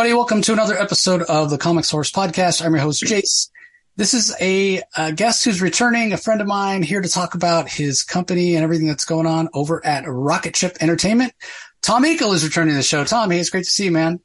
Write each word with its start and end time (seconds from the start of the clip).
everybody. 0.00 0.16
Welcome 0.16 0.40
to 0.40 0.54
another 0.54 0.78
episode 0.78 1.20
of 1.24 1.50
the 1.50 1.58
Comic 1.58 1.84
Source 1.84 2.10
Podcast. 2.10 2.64
I'm 2.64 2.72
your 2.72 2.80
host, 2.80 3.02
Jace. 3.02 3.50
This 3.96 4.14
is 4.14 4.34
a, 4.40 4.80
a, 4.96 5.12
guest 5.12 5.44
who's 5.44 5.60
returning, 5.60 6.14
a 6.14 6.16
friend 6.16 6.40
of 6.40 6.46
mine 6.46 6.82
here 6.82 7.02
to 7.02 7.08
talk 7.08 7.34
about 7.34 7.68
his 7.68 8.02
company 8.02 8.54
and 8.54 8.64
everything 8.64 8.86
that's 8.86 9.04
going 9.04 9.26
on 9.26 9.50
over 9.52 9.84
at 9.84 10.04
Rocketship 10.06 10.78
Entertainment. 10.80 11.34
Tom 11.82 12.04
Akel 12.04 12.32
is 12.32 12.42
returning 12.42 12.72
to 12.72 12.78
the 12.78 12.82
show. 12.82 13.04
Tom, 13.04 13.30
hey, 13.30 13.40
it's 13.40 13.50
great 13.50 13.64
to 13.64 13.70
see 13.70 13.84
you, 13.84 13.90
man. 13.90 14.20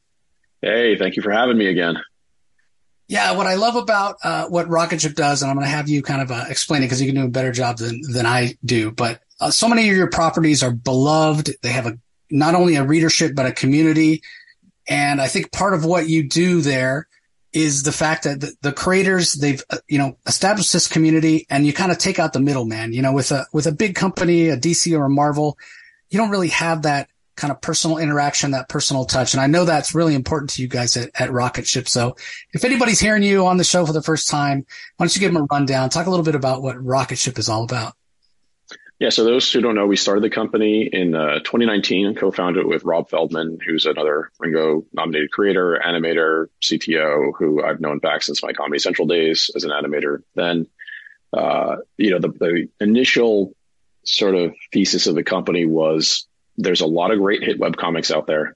Hey, 0.62 0.98
thank 0.98 1.17
you 1.17 1.22
for 1.22 1.31
having 1.31 1.58
me 1.58 1.66
again. 1.67 1.98
Yeah, 3.09 3.34
what 3.34 3.45
I 3.45 3.55
love 3.55 3.76
about 3.76 4.16
uh, 4.23 4.48
what 4.48 4.70
Rocketship 4.70 5.16
does, 5.16 5.42
and 5.42 5.52
I'm 5.52 5.58
going 5.58 5.66
to 5.66 5.72
have 5.72 5.89
you 5.89 6.02
kind 6.02 6.22
of 6.22 6.31
uh, 6.31 6.45
explain 6.48 6.84
it 6.84 6.86
because 6.86 7.02
you 7.02 7.08
can 7.12 7.22
do 7.22 7.28
a 7.28 7.30
better 7.30 7.52
job 7.52 7.80
than 7.80 8.00
than 8.14 8.26
I 8.26 8.55
do. 8.64 8.92
But 8.92 9.20
uh, 9.42 9.52
so 9.52 9.67
many 9.67 9.89
of 9.89 9.98
your 9.98 10.09
properties 10.09 10.64
are 10.64 10.72
beloved. 10.72 11.52
They 11.62 11.73
have 11.73 11.86
a 11.86 12.00
not 12.31 12.55
only 12.55 12.78
a 12.78 12.86
readership 12.86 13.36
but 13.36 13.45
a 13.45 13.52
community, 13.52 14.22
and 14.88 15.21
I 15.21 15.27
think 15.27 15.52
part 15.52 15.73
of 15.73 15.85
what 15.85 16.07
you 16.07 16.27
do 16.27 16.62
there 16.62 17.07
is 17.53 17.84
the 17.84 17.91
fact 17.91 18.25
that 18.25 18.41
the, 18.41 18.53
the 18.62 18.73
creators 18.73 19.31
they've 19.31 19.63
uh, 19.70 19.77
you 19.88 19.98
know 19.98 20.17
established 20.27 20.73
this 20.73 20.88
community, 20.88 21.45
and 21.49 21.66
you 21.66 21.73
kind 21.73 21.91
of 21.91 21.98
take 21.98 22.20
out 22.20 22.34
the 22.34 22.39
middleman. 22.39 22.94
You 22.94 23.02
know, 23.02 23.13
with 23.13 23.31
a 23.31 23.48
with 23.53 23.66
a 23.66 23.71
big 23.71 23.95
company, 23.95 24.49
a 24.49 24.58
DC 24.58 24.97
or 24.97 25.05
a 25.05 25.09
Marvel, 25.09 25.58
you 26.09 26.19
don't 26.19 26.30
really 26.30 26.50
have 26.50 26.83
that 26.83 27.09
kind 27.36 27.52
of 27.52 27.61
personal 27.61 27.97
interaction, 27.97 28.52
that 28.52 28.69
personal 28.69 29.05
touch. 29.05 29.33
And 29.33 29.42
I 29.42 29.47
know 29.47 29.66
that's 29.66 29.94
really 29.94 30.16
important 30.16 30.52
to 30.52 30.61
you 30.61 30.67
guys 30.67 30.95
at, 30.95 31.09
at 31.20 31.31
Rocketship. 31.31 31.88
So 31.88 32.16
if 32.53 32.64
anybody's 32.64 32.99
hearing 32.99 33.23
you 33.23 33.45
on 33.45 33.58
the 33.58 33.64
show 33.64 33.86
for 33.86 33.94
the 33.94 34.02
first 34.02 34.30
time, 34.30 34.66
why 34.95 35.05
don't 35.05 35.16
you 35.16 35.20
give 35.20 35.33
them 35.33 35.44
a 35.44 35.47
rundown? 35.52 35.89
Talk 35.89 36.08
a 36.08 36.09
little 36.09 36.23
bit 36.23 36.36
about 36.36 36.61
what 36.61 36.81
Rocketship 36.81 37.38
is 37.38 37.49
all 37.49 37.64
about. 37.64 37.94
Yeah, 38.98 39.10
so 39.10 39.26
those 39.26 39.52
who 39.52 39.60
don't 39.60 39.76
know, 39.76 39.88
we 39.88 39.98
started 39.98 40.24
the 40.24 40.30
company 40.30 40.84
in 40.84 41.16
uh, 41.16 41.40
2019 41.40 42.08
and 42.08 42.18
co-founded 42.18 42.62
it 42.62 42.68
with 42.68 42.86
Rob 42.86 43.10
Feldman, 43.10 43.60
who's 43.66 43.86
another 43.86 44.32
Ringo 44.40 44.86
nominated 44.94 45.32
creator, 45.32 45.82
animator, 45.86 46.48
CTO, 46.62 47.34
who 47.38 47.62
I've 47.62 47.82
known 47.82 48.00
back 48.00 48.23
since 48.23 48.42
my 48.42 48.54
Comedy 48.54 48.80
Central 48.80 49.06
days 49.06 49.52
as 49.54 49.66
an 49.66 49.72
animator. 49.72 50.23
Then, 50.34 50.68
uh, 51.34 51.78
you 51.98 52.12
know, 52.12 52.20
the, 52.20 52.30
the 52.30 52.70
initial 52.80 53.54
sort 54.06 54.36
of 54.36 54.56
thesis 54.72 55.08
of 55.08 55.16
the 55.16 55.23
company 55.23 55.66
was 55.66 56.26
there's 56.58 56.82
a 56.82 56.88
lot 56.88 57.12
of 57.12 57.20
great 57.20 57.44
hit 57.44 57.60
web 57.60 57.76
comics 57.76 58.12
out 58.12 58.28
there. 58.28 58.56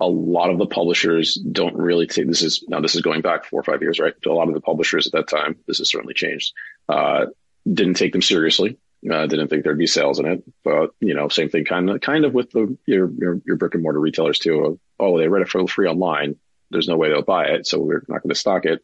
A 0.00 0.08
lot 0.08 0.50
of 0.50 0.58
the 0.58 0.66
publishers 0.66 1.34
don't 1.34 1.76
really 1.76 2.08
take 2.08 2.26
this 2.26 2.42
is 2.42 2.64
now 2.68 2.80
this 2.80 2.96
is 2.96 3.02
going 3.02 3.20
back 3.20 3.44
four 3.44 3.60
or 3.60 3.62
five 3.62 3.82
years, 3.82 4.00
right? 4.00 4.14
A 4.26 4.28
lot 4.30 4.48
of 4.48 4.54
the 4.54 4.60
publishers 4.60 5.06
at 5.06 5.12
that 5.12 5.28
time, 5.28 5.56
this 5.68 5.78
has 5.78 5.88
certainly 5.88 6.14
changed, 6.14 6.52
uh, 6.88 7.26
didn't 7.72 7.94
take 7.94 8.12
them 8.12 8.20
seriously. 8.20 8.78
Uh, 9.08 9.26
didn't 9.26 9.48
think 9.48 9.62
there'd 9.62 9.78
be 9.78 9.86
sales 9.86 10.18
in 10.18 10.26
it, 10.26 10.42
but 10.64 10.90
you 11.00 11.14
know, 11.14 11.28
same 11.28 11.48
thing, 11.48 11.64
kind 11.64 11.88
of, 11.88 12.00
kind 12.00 12.24
of 12.24 12.34
with 12.34 12.50
the 12.50 12.76
your 12.84 13.10
your, 13.16 13.40
your 13.46 13.56
brick 13.56 13.74
and 13.74 13.82
mortar 13.82 14.00
retailers 14.00 14.40
too. 14.40 14.80
oh, 14.98 15.18
they 15.18 15.28
read 15.28 15.42
it 15.42 15.48
for 15.48 15.66
free 15.68 15.88
online. 15.88 16.36
There's 16.70 16.88
no 16.88 16.96
way 16.96 17.08
they'll 17.08 17.22
buy 17.22 17.46
it, 17.46 17.66
so 17.66 17.78
we're 17.78 18.02
not 18.08 18.22
going 18.22 18.30
to 18.30 18.34
stock 18.34 18.64
it. 18.64 18.82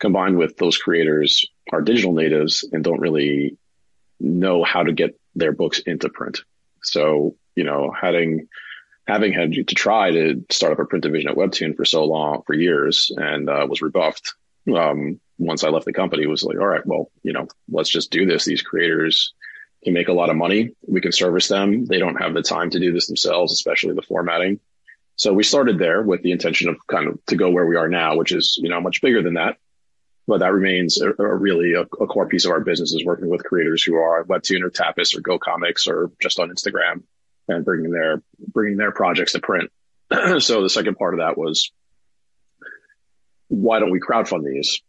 Combined 0.00 0.38
with 0.38 0.56
those 0.56 0.76
creators 0.76 1.46
are 1.72 1.82
digital 1.82 2.12
natives 2.12 2.68
and 2.70 2.82
don't 2.82 3.00
really 3.00 3.56
know 4.18 4.64
how 4.64 4.82
to 4.82 4.92
get 4.92 5.18
their 5.34 5.52
books 5.52 5.78
into 5.78 6.08
print. 6.08 6.40
So 6.82 7.36
you 7.54 7.64
know, 7.64 7.94
having 7.98 8.48
having 9.06 9.32
had 9.32 9.52
to 9.52 9.64
try 9.64 10.10
to 10.10 10.44
start 10.50 10.72
up 10.72 10.78
a 10.80 10.84
print 10.84 11.04
division 11.04 11.30
at 11.30 11.36
Webtoon 11.36 11.76
for 11.76 11.84
so 11.84 12.04
long, 12.04 12.42
for 12.46 12.54
years, 12.54 13.12
and 13.16 13.48
uh, 13.48 13.66
was 13.68 13.82
rebuffed. 13.82 14.34
Um, 14.72 15.20
once 15.38 15.64
I 15.64 15.68
left 15.68 15.86
the 15.86 15.92
company, 15.92 16.26
was 16.26 16.44
like, 16.44 16.58
all 16.58 16.66
right, 16.66 16.86
well, 16.86 17.10
you 17.22 17.32
know, 17.32 17.48
let's 17.68 17.90
just 17.90 18.10
do 18.10 18.26
this. 18.26 18.44
These 18.44 18.62
creators 18.62 19.34
can 19.82 19.92
make 19.92 20.08
a 20.08 20.12
lot 20.12 20.30
of 20.30 20.36
money. 20.36 20.70
We 20.86 21.00
can 21.00 21.12
service 21.12 21.48
them. 21.48 21.86
They 21.86 21.98
don't 21.98 22.20
have 22.20 22.34
the 22.34 22.42
time 22.42 22.70
to 22.70 22.80
do 22.80 22.92
this 22.92 23.06
themselves, 23.06 23.52
especially 23.52 23.94
the 23.94 24.02
formatting. 24.02 24.60
So 25.16 25.32
we 25.32 25.44
started 25.44 25.78
there 25.78 26.02
with 26.02 26.22
the 26.22 26.32
intention 26.32 26.68
of 26.68 26.76
kind 26.86 27.08
of 27.08 27.24
to 27.26 27.36
go 27.36 27.50
where 27.50 27.66
we 27.66 27.76
are 27.76 27.88
now, 27.88 28.16
which 28.16 28.32
is, 28.32 28.58
you 28.60 28.68
know, 28.68 28.80
much 28.80 29.00
bigger 29.00 29.22
than 29.22 29.34
that. 29.34 29.58
But 30.26 30.40
that 30.40 30.52
remains 30.52 31.00
a, 31.00 31.10
a 31.10 31.34
really 31.34 31.74
a, 31.74 31.82
a, 31.82 32.06
core 32.06 32.26
piece 32.26 32.46
of 32.46 32.50
our 32.50 32.60
business 32.60 32.94
is 32.94 33.04
working 33.04 33.28
with 33.28 33.44
creators 33.44 33.82
who 33.82 33.96
are 33.96 34.24
Webtoon 34.24 34.62
or 34.62 34.70
Tapas 34.70 35.14
or 35.14 35.20
Go 35.20 35.38
Comics 35.38 35.86
or 35.86 36.10
just 36.20 36.40
on 36.40 36.48
Instagram 36.48 37.02
and 37.46 37.64
bringing 37.64 37.90
their 37.90 38.22
bringing 38.38 38.78
their 38.78 38.90
projects 38.90 39.32
to 39.32 39.40
print. 39.40 39.70
so 40.38 40.62
the 40.62 40.70
second 40.70 40.96
part 40.96 41.14
of 41.14 41.20
that 41.20 41.36
was 41.36 41.72
why 43.54 43.78
don't 43.78 43.90
we 43.90 44.00
crowdfund 44.00 44.44
these 44.44 44.82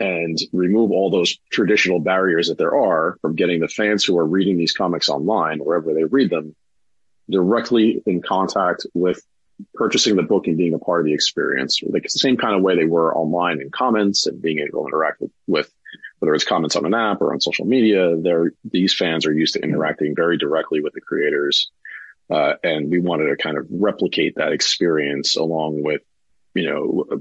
and 0.00 0.38
remove 0.52 0.90
all 0.90 1.10
those 1.10 1.38
traditional 1.50 2.00
barriers 2.00 2.48
that 2.48 2.58
there 2.58 2.74
are 2.74 3.16
from 3.22 3.36
getting 3.36 3.60
the 3.60 3.68
fans 3.68 4.04
who 4.04 4.18
are 4.18 4.26
reading 4.26 4.56
these 4.56 4.72
comics 4.72 5.08
online 5.08 5.60
wherever 5.60 5.94
they 5.94 6.04
read 6.04 6.30
them 6.30 6.54
directly 7.30 8.02
in 8.06 8.20
contact 8.20 8.86
with 8.92 9.24
purchasing 9.74 10.16
the 10.16 10.22
book 10.22 10.48
and 10.48 10.56
being 10.56 10.74
a 10.74 10.78
part 10.78 11.00
of 11.00 11.06
the 11.06 11.14
experience 11.14 11.80
like 11.86 12.02
the 12.02 12.08
same 12.08 12.36
kind 12.36 12.56
of 12.56 12.62
way 12.62 12.74
they 12.74 12.84
were 12.84 13.16
online 13.16 13.60
in 13.60 13.70
comments 13.70 14.26
and 14.26 14.42
being 14.42 14.58
able 14.58 14.82
to 14.82 14.88
interact 14.88 15.20
with, 15.20 15.30
with 15.46 15.72
whether 16.18 16.34
it's 16.34 16.44
comments 16.44 16.74
on 16.74 16.86
an 16.86 16.94
app 16.94 17.20
or 17.20 17.32
on 17.32 17.40
social 17.40 17.66
media, 17.66 18.16
they're, 18.16 18.52
these 18.64 18.94
fans 18.94 19.26
are 19.26 19.32
used 19.32 19.54
to 19.54 19.60
interacting 19.60 20.14
very 20.14 20.38
directly 20.38 20.80
with 20.80 20.94
the 20.94 21.00
creators. 21.00 21.70
Uh, 22.30 22.54
and 22.64 22.90
we 22.90 22.98
wanted 22.98 23.28
to 23.28 23.36
kind 23.36 23.58
of 23.58 23.66
replicate 23.70 24.36
that 24.36 24.52
experience 24.52 25.36
along 25.36 25.82
with, 25.82 26.00
you 26.54 26.66
know, 26.66 27.20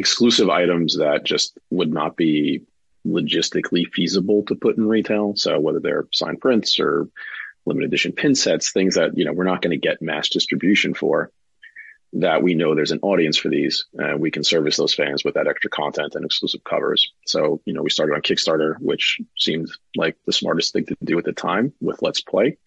exclusive 0.00 0.48
items 0.48 0.96
that 0.98 1.24
just 1.24 1.56
would 1.70 1.92
not 1.92 2.16
be 2.16 2.62
logistically 3.06 3.86
feasible 3.86 4.44
to 4.46 4.56
put 4.56 4.76
in 4.76 4.86
retail. 4.86 5.34
So 5.36 5.60
whether 5.60 5.80
they're 5.80 6.08
signed 6.12 6.40
prints 6.40 6.80
or 6.80 7.08
limited 7.66 7.88
edition 7.88 8.12
pin 8.12 8.34
sets, 8.34 8.72
things 8.72 8.96
that, 8.96 9.16
you 9.16 9.24
know, 9.24 9.32
we're 9.32 9.44
not 9.44 9.62
going 9.62 9.78
to 9.78 9.88
get 9.88 10.02
mass 10.02 10.28
distribution 10.28 10.94
for 10.94 11.30
that 12.12 12.42
we 12.42 12.54
know 12.54 12.74
there's 12.74 12.90
an 12.90 13.00
audience 13.02 13.36
for 13.36 13.48
these 13.48 13.86
and 13.94 14.20
we 14.20 14.30
can 14.30 14.42
service 14.42 14.76
those 14.76 14.94
fans 14.94 15.24
with 15.24 15.34
that 15.34 15.46
extra 15.46 15.70
content 15.70 16.14
and 16.14 16.24
exclusive 16.24 16.64
covers. 16.64 17.12
So, 17.26 17.60
you 17.64 17.72
know, 17.72 17.82
we 17.82 17.90
started 17.90 18.14
on 18.14 18.22
Kickstarter, 18.22 18.74
which 18.80 19.20
seemed 19.38 19.70
like 19.96 20.16
the 20.26 20.32
smartest 20.32 20.72
thing 20.72 20.86
to 20.86 20.96
do 21.04 21.18
at 21.18 21.24
the 21.24 21.32
time 21.32 21.72
with 21.80 22.02
Let's 22.02 22.20
Play. 22.20 22.58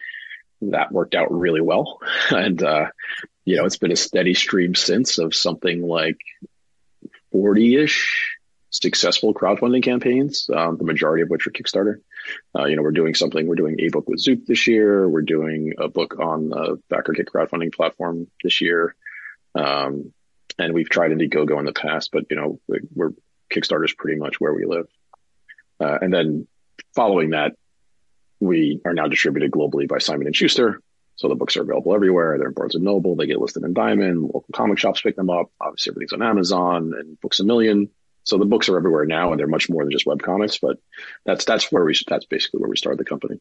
That 0.61 0.93
worked 0.93 1.15
out 1.15 1.31
really 1.31 1.61
well. 1.61 1.99
And, 2.29 2.63
uh, 2.63 2.85
you 3.43 3.57
know, 3.57 3.65
it's 3.65 3.77
been 3.77 3.91
a 3.91 3.97
steady 3.97 4.33
stream 4.33 4.75
since 4.75 5.17
of 5.17 5.35
something 5.35 5.81
like 5.85 6.17
40 7.33 7.83
ish 7.83 8.37
successful 8.69 9.33
crowdfunding 9.33 9.83
campaigns, 9.83 10.49
um, 10.55 10.77
the 10.77 10.83
majority 10.83 11.21
of 11.21 11.29
which 11.29 11.45
are 11.45 11.51
Kickstarter. 11.51 11.97
Uh, 12.57 12.65
you 12.65 12.75
know, 12.75 12.81
we're 12.81 12.91
doing 12.91 13.13
something, 13.13 13.45
we're 13.45 13.55
doing 13.55 13.75
a 13.79 13.89
book 13.89 14.07
with 14.07 14.19
Zoop 14.19 14.45
this 14.47 14.65
year. 14.65 15.07
We're 15.07 15.21
doing 15.21 15.73
a 15.77 15.89
book 15.89 16.19
on 16.19 16.49
the 16.49 16.81
BackerKit 16.89 17.25
crowdfunding 17.25 17.73
platform 17.73 18.27
this 18.43 18.61
year. 18.61 18.95
Um, 19.53 20.13
and 20.57 20.73
we've 20.73 20.89
tried 20.89 21.11
Indiegogo 21.11 21.59
in 21.59 21.65
the 21.65 21.73
past, 21.73 22.09
but 22.11 22.25
you 22.29 22.35
know, 22.35 22.59
we're 22.95 23.11
Kickstarter's 23.51 23.93
pretty 23.93 24.19
much 24.19 24.39
where 24.39 24.53
we 24.53 24.65
live. 24.65 24.87
Uh, 25.79 25.99
and 26.01 26.13
then 26.13 26.47
following 26.95 27.31
that, 27.31 27.53
we 28.39 28.81
are 28.85 28.93
now 28.93 29.07
distributed 29.07 29.51
globally 29.51 29.87
by 29.87 29.99
Simon 29.99 30.27
and 30.27 30.35
Schuster. 30.35 30.81
So 31.23 31.29
the 31.29 31.35
books 31.35 31.55
are 31.55 31.61
available 31.61 31.95
everywhere. 31.95 32.37
They're 32.37 32.49
in 32.49 32.53
Barnes 32.53 32.75
and 32.75 32.83
Noble. 32.83 33.15
They 33.15 33.27
get 33.27 33.39
listed 33.39 33.63
in 33.63 33.73
Diamond. 33.73 34.23
Local 34.23 34.43
comic 34.51 34.77
shops 34.77 34.99
pick 34.99 35.15
them 35.15 35.29
up. 35.29 35.49
Obviously, 35.61 35.91
everything's 35.91 36.11
on 36.11 36.21
Amazon 36.21 36.91
and 36.99 37.17
Books 37.21 37.39
a 37.39 37.45
Million. 37.45 37.89
So 38.25 38.37
the 38.37 38.43
books 38.43 38.67
are 38.67 38.75
everywhere 38.75 39.05
now, 39.05 39.31
and 39.31 39.39
they're 39.39 39.47
much 39.47 39.69
more 39.69 39.85
than 39.85 39.91
just 39.91 40.05
web 40.05 40.21
comics. 40.21 40.57
But 40.57 40.79
that's 41.25 41.45
that's 41.45 41.71
where 41.71 41.85
we 41.85 41.97
that's 42.09 42.25
basically 42.25 42.59
where 42.59 42.69
we 42.69 42.75
started 42.75 42.99
the 42.99 43.05
company. 43.05 43.39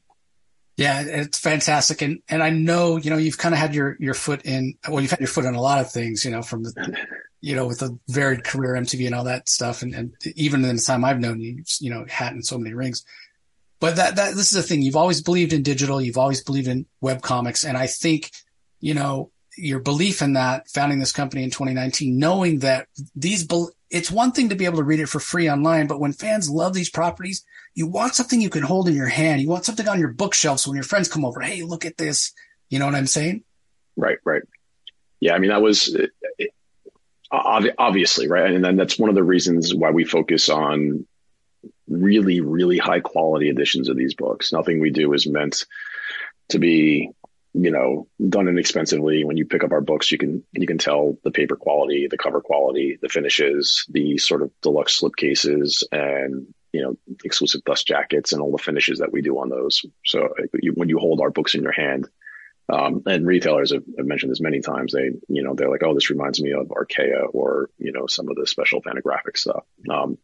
Yeah, 0.77 1.03
it's 1.03 1.41
fantastic. 1.41 2.03
And, 2.03 2.21
and 2.29 2.41
I 2.41 2.51
know, 2.51 2.99
you 2.99 3.11
know, 3.11 3.17
you've 3.17 3.37
kind 3.37 3.53
of 3.53 3.59
had 3.59 3.75
your, 3.75 3.97
your 3.99 4.15
foot 4.15 4.43
in, 4.45 4.75
well, 4.89 5.01
you've 5.01 5.11
had 5.11 5.21
your 5.21 5.29
foot 5.29 5.45
in 5.45 5.57
a 5.57 5.61
lot 5.61 5.81
of 5.81 5.91
things, 5.91 6.25
you 6.25 6.31
know, 6.31 6.41
from 6.41 6.63
the, 6.63 6.97
you 7.41 7.57
know, 7.57 7.67
with 7.67 7.81
the 7.81 7.99
varied 8.09 8.45
career 8.45 8.75
MTV 8.75 9.07
and 9.07 9.15
all 9.15 9.25
that 9.25 9.49
stuff. 9.49 9.83
And, 9.83 9.93
and 9.93 10.15
even 10.35 10.65
in 10.65 10.77
the 10.77 10.83
time 10.83 11.05
I've 11.05 11.21
known 11.21 11.41
you, 11.41 11.63
you 11.81 11.91
know, 11.91 12.07
hat 12.09 12.33
in 12.33 12.43
so 12.43 12.57
many 12.59 12.75
rings. 12.75 13.05
But 13.83 13.97
that, 13.97 14.15
that, 14.15 14.37
this 14.37 14.53
is 14.53 14.53
the 14.53 14.63
thing. 14.63 14.81
You've 14.81 14.95
always 14.95 15.23
believed 15.23 15.53
in 15.53 15.65
digital. 15.65 16.01
You've 16.01 16.17
always 16.17 16.41
believed 16.41 16.69
in 16.69 16.87
web 17.01 17.21
comics. 17.21 17.65
And 17.65 17.77
I 17.77 17.89
think, 17.89 18.31
you 18.79 18.95
know, 18.95 19.33
your 19.59 19.81
belief 19.81 20.23
in 20.23 20.35
that 20.35 20.69
founding 20.71 21.01
this 21.01 21.11
company 21.11 21.43
in 21.43 21.51
2019, 21.51 22.17
knowing 22.17 22.61
that 22.61 22.87
these, 23.17 23.45
it's 23.91 24.09
one 24.09 24.31
thing 24.31 24.51
to 24.51 24.55
be 24.55 24.67
able 24.67 24.77
to 24.77 24.85
read 24.85 25.01
it 25.01 25.09
for 25.09 25.19
free 25.19 25.51
online, 25.51 25.89
but 25.89 25.99
when 25.99 26.13
fans 26.13 26.49
love 26.49 26.75
these 26.75 26.91
properties, 26.91 27.45
you 27.75 27.89
want 27.89 28.15
something 28.15 28.41
you 28.41 28.51
can 28.51 28.63
hold 28.63 28.87
in 28.87 28.95
your 28.95 29.09
hand. 29.09 29.43
You 29.43 29.49
want 29.49 29.65
something 29.65 29.89
on 29.89 29.99
your 29.99 30.13
bookshelf. 30.13 30.61
So 30.61 30.71
when 30.71 30.77
your 30.77 30.85
friends 30.85 31.09
come 31.09 31.25
over, 31.25 31.41
Hey, 31.41 31.65
look 31.65 31.85
at 31.85 31.97
this. 31.97 32.33
You 32.71 32.79
know 32.79 32.87
what 32.87 32.95
I'm 32.95 33.09
saying? 33.09 33.43
Right. 33.97 34.19
Right. 34.25 34.43
Yeah. 35.19 35.35
I 35.35 35.41
mean, 35.41 35.51
that 35.51 35.61
was 35.61 35.93
it, 35.93 36.13
obviously 37.33 38.29
right. 38.29 38.53
And 38.53 38.65
then 38.65 38.77
that's 38.77 38.97
one 38.97 39.11
of 39.11 39.17
the 39.17 39.25
reasons 39.25 39.75
why 39.75 39.91
we 39.91 40.05
focus 40.05 40.49
on 40.49 41.05
really, 42.01 42.41
really 42.41 42.79
high 42.79 43.01
quality 43.01 43.49
editions 43.49 43.89
of 43.89 43.97
these 43.97 44.15
books. 44.15 44.53
Nothing 44.53 44.81
we 44.81 44.91
do 44.91 45.13
is 45.13 45.27
meant 45.27 45.67
to 46.49 46.59
be 46.59 47.11
you 47.55 47.71
know 47.71 48.09
done 48.31 48.49
inexpensively 48.49 49.25
when 49.25 49.37
you 49.37 49.45
pick 49.45 49.63
up 49.63 49.73
our 49.73 49.83
books 49.83 50.11
you 50.11 50.17
can 50.17 50.43
you 50.53 50.67
can 50.67 50.79
tell 50.79 51.19
the 51.23 51.31
paper 51.31 51.55
quality 51.55 52.09
the 52.11 52.17
cover 52.17 52.41
quality 52.41 52.99
the 53.03 53.11
finishes 53.11 53.85
the 53.91 54.17
sort 54.17 54.41
of 54.41 54.51
deluxe 54.63 54.99
slipcases 54.99 55.85
and 55.93 56.47
you 56.73 56.83
know, 56.83 56.97
exclusive 57.25 57.63
dust 57.65 57.87
jackets 57.87 58.33
and 58.33 58.41
all 58.41 58.51
the 58.51 58.63
finishes 58.63 59.01
that 59.01 59.13
we 59.13 59.21
do 59.21 59.39
on 59.39 59.49
those. 59.49 59.85
So 60.05 60.31
you, 60.55 60.73
when 60.73 60.89
you 60.89 60.99
hold 60.99 61.21
our 61.21 61.31
books 61.31 61.55
in 61.55 61.63
your 61.63 61.73
hand, 61.73 62.09
Um, 62.73 63.03
and 63.07 63.27
retailers 63.27 63.73
have, 63.73 63.83
have, 63.99 64.07
mentioned 64.07 64.31
this 64.31 64.41
many 64.41 64.61
times. 64.61 64.93
They, 64.93 65.11
you 65.29 65.43
know, 65.43 65.55
they're 65.55 65.69
like, 65.69 65.83
oh, 65.83 65.95
this 65.95 66.11
reminds 66.11 66.41
me 66.41 66.53
of 66.53 66.71
Archaia 66.71 67.27
or, 67.33 67.69
you 67.77 67.93
know, 67.93 68.07
some 68.07 68.29
of 68.29 68.37
the 68.37 68.47
special 68.47 68.81
Fantagraphics 68.81 69.39
stuff. 69.39 69.65
Um, 69.91 70.17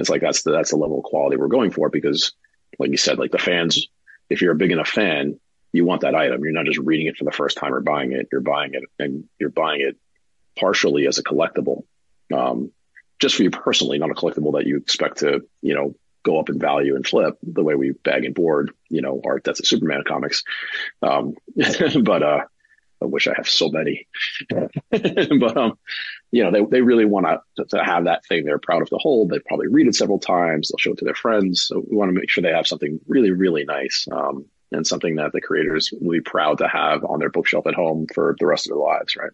it's 0.00 0.10
like 0.10 0.20
that's 0.20 0.42
the 0.42 0.52
that's 0.52 0.70
the 0.70 0.76
level 0.76 0.98
of 0.98 1.04
quality 1.04 1.36
we're 1.36 1.48
going 1.48 1.70
for 1.70 1.88
because, 1.88 2.32
like 2.78 2.90
you 2.90 2.96
said, 2.96 3.18
like 3.18 3.30
the 3.30 3.38
fans, 3.38 3.88
if 4.28 4.42
you're 4.42 4.52
a 4.52 4.56
big 4.56 4.70
enough 4.70 4.88
fan, 4.88 5.38
you 5.72 5.84
want 5.84 6.02
that 6.02 6.14
item. 6.14 6.42
You're 6.42 6.52
not 6.52 6.66
just 6.66 6.78
reading 6.78 7.06
it 7.06 7.16
for 7.16 7.24
the 7.24 7.32
first 7.32 7.56
time 7.56 7.74
or 7.74 7.80
buying 7.80 8.12
it. 8.12 8.28
You're 8.32 8.40
buying 8.40 8.74
it 8.74 8.84
and 8.98 9.28
you're 9.38 9.50
buying 9.50 9.80
it 9.80 9.96
partially 10.58 11.06
as 11.06 11.18
a 11.18 11.22
collectible, 11.22 11.84
um, 12.34 12.72
just 13.18 13.36
for 13.36 13.42
you 13.42 13.50
personally, 13.50 13.98
not 13.98 14.10
a 14.10 14.14
collectible 14.14 14.54
that 14.54 14.66
you 14.66 14.76
expect 14.76 15.18
to, 15.18 15.42
you 15.62 15.74
know, 15.74 15.94
go 16.22 16.38
up 16.38 16.50
in 16.50 16.58
value 16.58 16.96
and 16.96 17.06
flip 17.06 17.38
the 17.42 17.62
way 17.62 17.74
we 17.74 17.92
bag 17.92 18.24
and 18.24 18.34
board, 18.34 18.72
you 18.88 19.00
know, 19.00 19.20
art 19.24 19.42
that's 19.44 19.60
a 19.60 19.64
Superman 19.64 20.02
comics. 20.06 20.42
Um, 21.02 21.34
but, 22.02 22.22
uh, 22.22 22.44
I 23.02 23.06
wish 23.06 23.26
I 23.26 23.32
have 23.34 23.48
so 23.48 23.70
many, 23.70 24.06
but, 24.90 25.56
um, 25.56 25.78
you 26.30 26.44
know, 26.44 26.50
they, 26.50 26.64
they 26.64 26.80
really 26.80 27.04
want 27.04 27.26
to, 27.56 27.64
to 27.64 27.84
have 27.84 28.04
that 28.04 28.24
thing 28.26 28.44
they're 28.44 28.58
proud 28.58 28.82
of 28.82 28.90
to 28.90 28.98
hold. 28.98 29.30
They 29.30 29.40
probably 29.40 29.68
read 29.68 29.88
it 29.88 29.94
several 29.94 30.18
times. 30.18 30.68
They'll 30.68 30.78
show 30.78 30.92
it 30.92 30.98
to 30.98 31.04
their 31.04 31.14
friends. 31.14 31.62
So 31.62 31.84
we 31.84 31.96
want 31.96 32.10
to 32.10 32.18
make 32.18 32.30
sure 32.30 32.42
they 32.42 32.52
have 32.52 32.66
something 32.66 33.00
really, 33.06 33.30
really 33.32 33.64
nice. 33.64 34.06
Um, 34.10 34.46
and 34.72 34.86
something 34.86 35.16
that 35.16 35.32
the 35.32 35.40
creators 35.40 35.92
will 36.00 36.12
be 36.12 36.20
proud 36.20 36.58
to 36.58 36.68
have 36.68 37.04
on 37.04 37.18
their 37.18 37.30
bookshelf 37.30 37.66
at 37.66 37.74
home 37.74 38.06
for 38.14 38.36
the 38.38 38.46
rest 38.46 38.66
of 38.66 38.70
their 38.70 38.84
lives. 38.84 39.16
Right. 39.16 39.32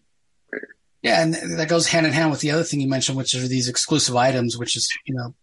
Yeah, 1.03 1.21
and 1.21 1.33
that 1.33 1.69
goes 1.69 1.87
hand 1.87 2.07
in 2.07 2.11
hand 2.11 2.31
with 2.31 2.39
the 2.39 2.51
other 2.51 2.63
thing 2.63 2.81
you 2.81 2.89
mentioned, 2.89 3.17
which 3.17 3.35
are 3.35 3.47
these 3.47 3.69
exclusive 3.69 4.15
items, 4.15 4.57
which 4.57 4.75
is 4.75 4.89
you 5.05 5.13
know 5.13 5.35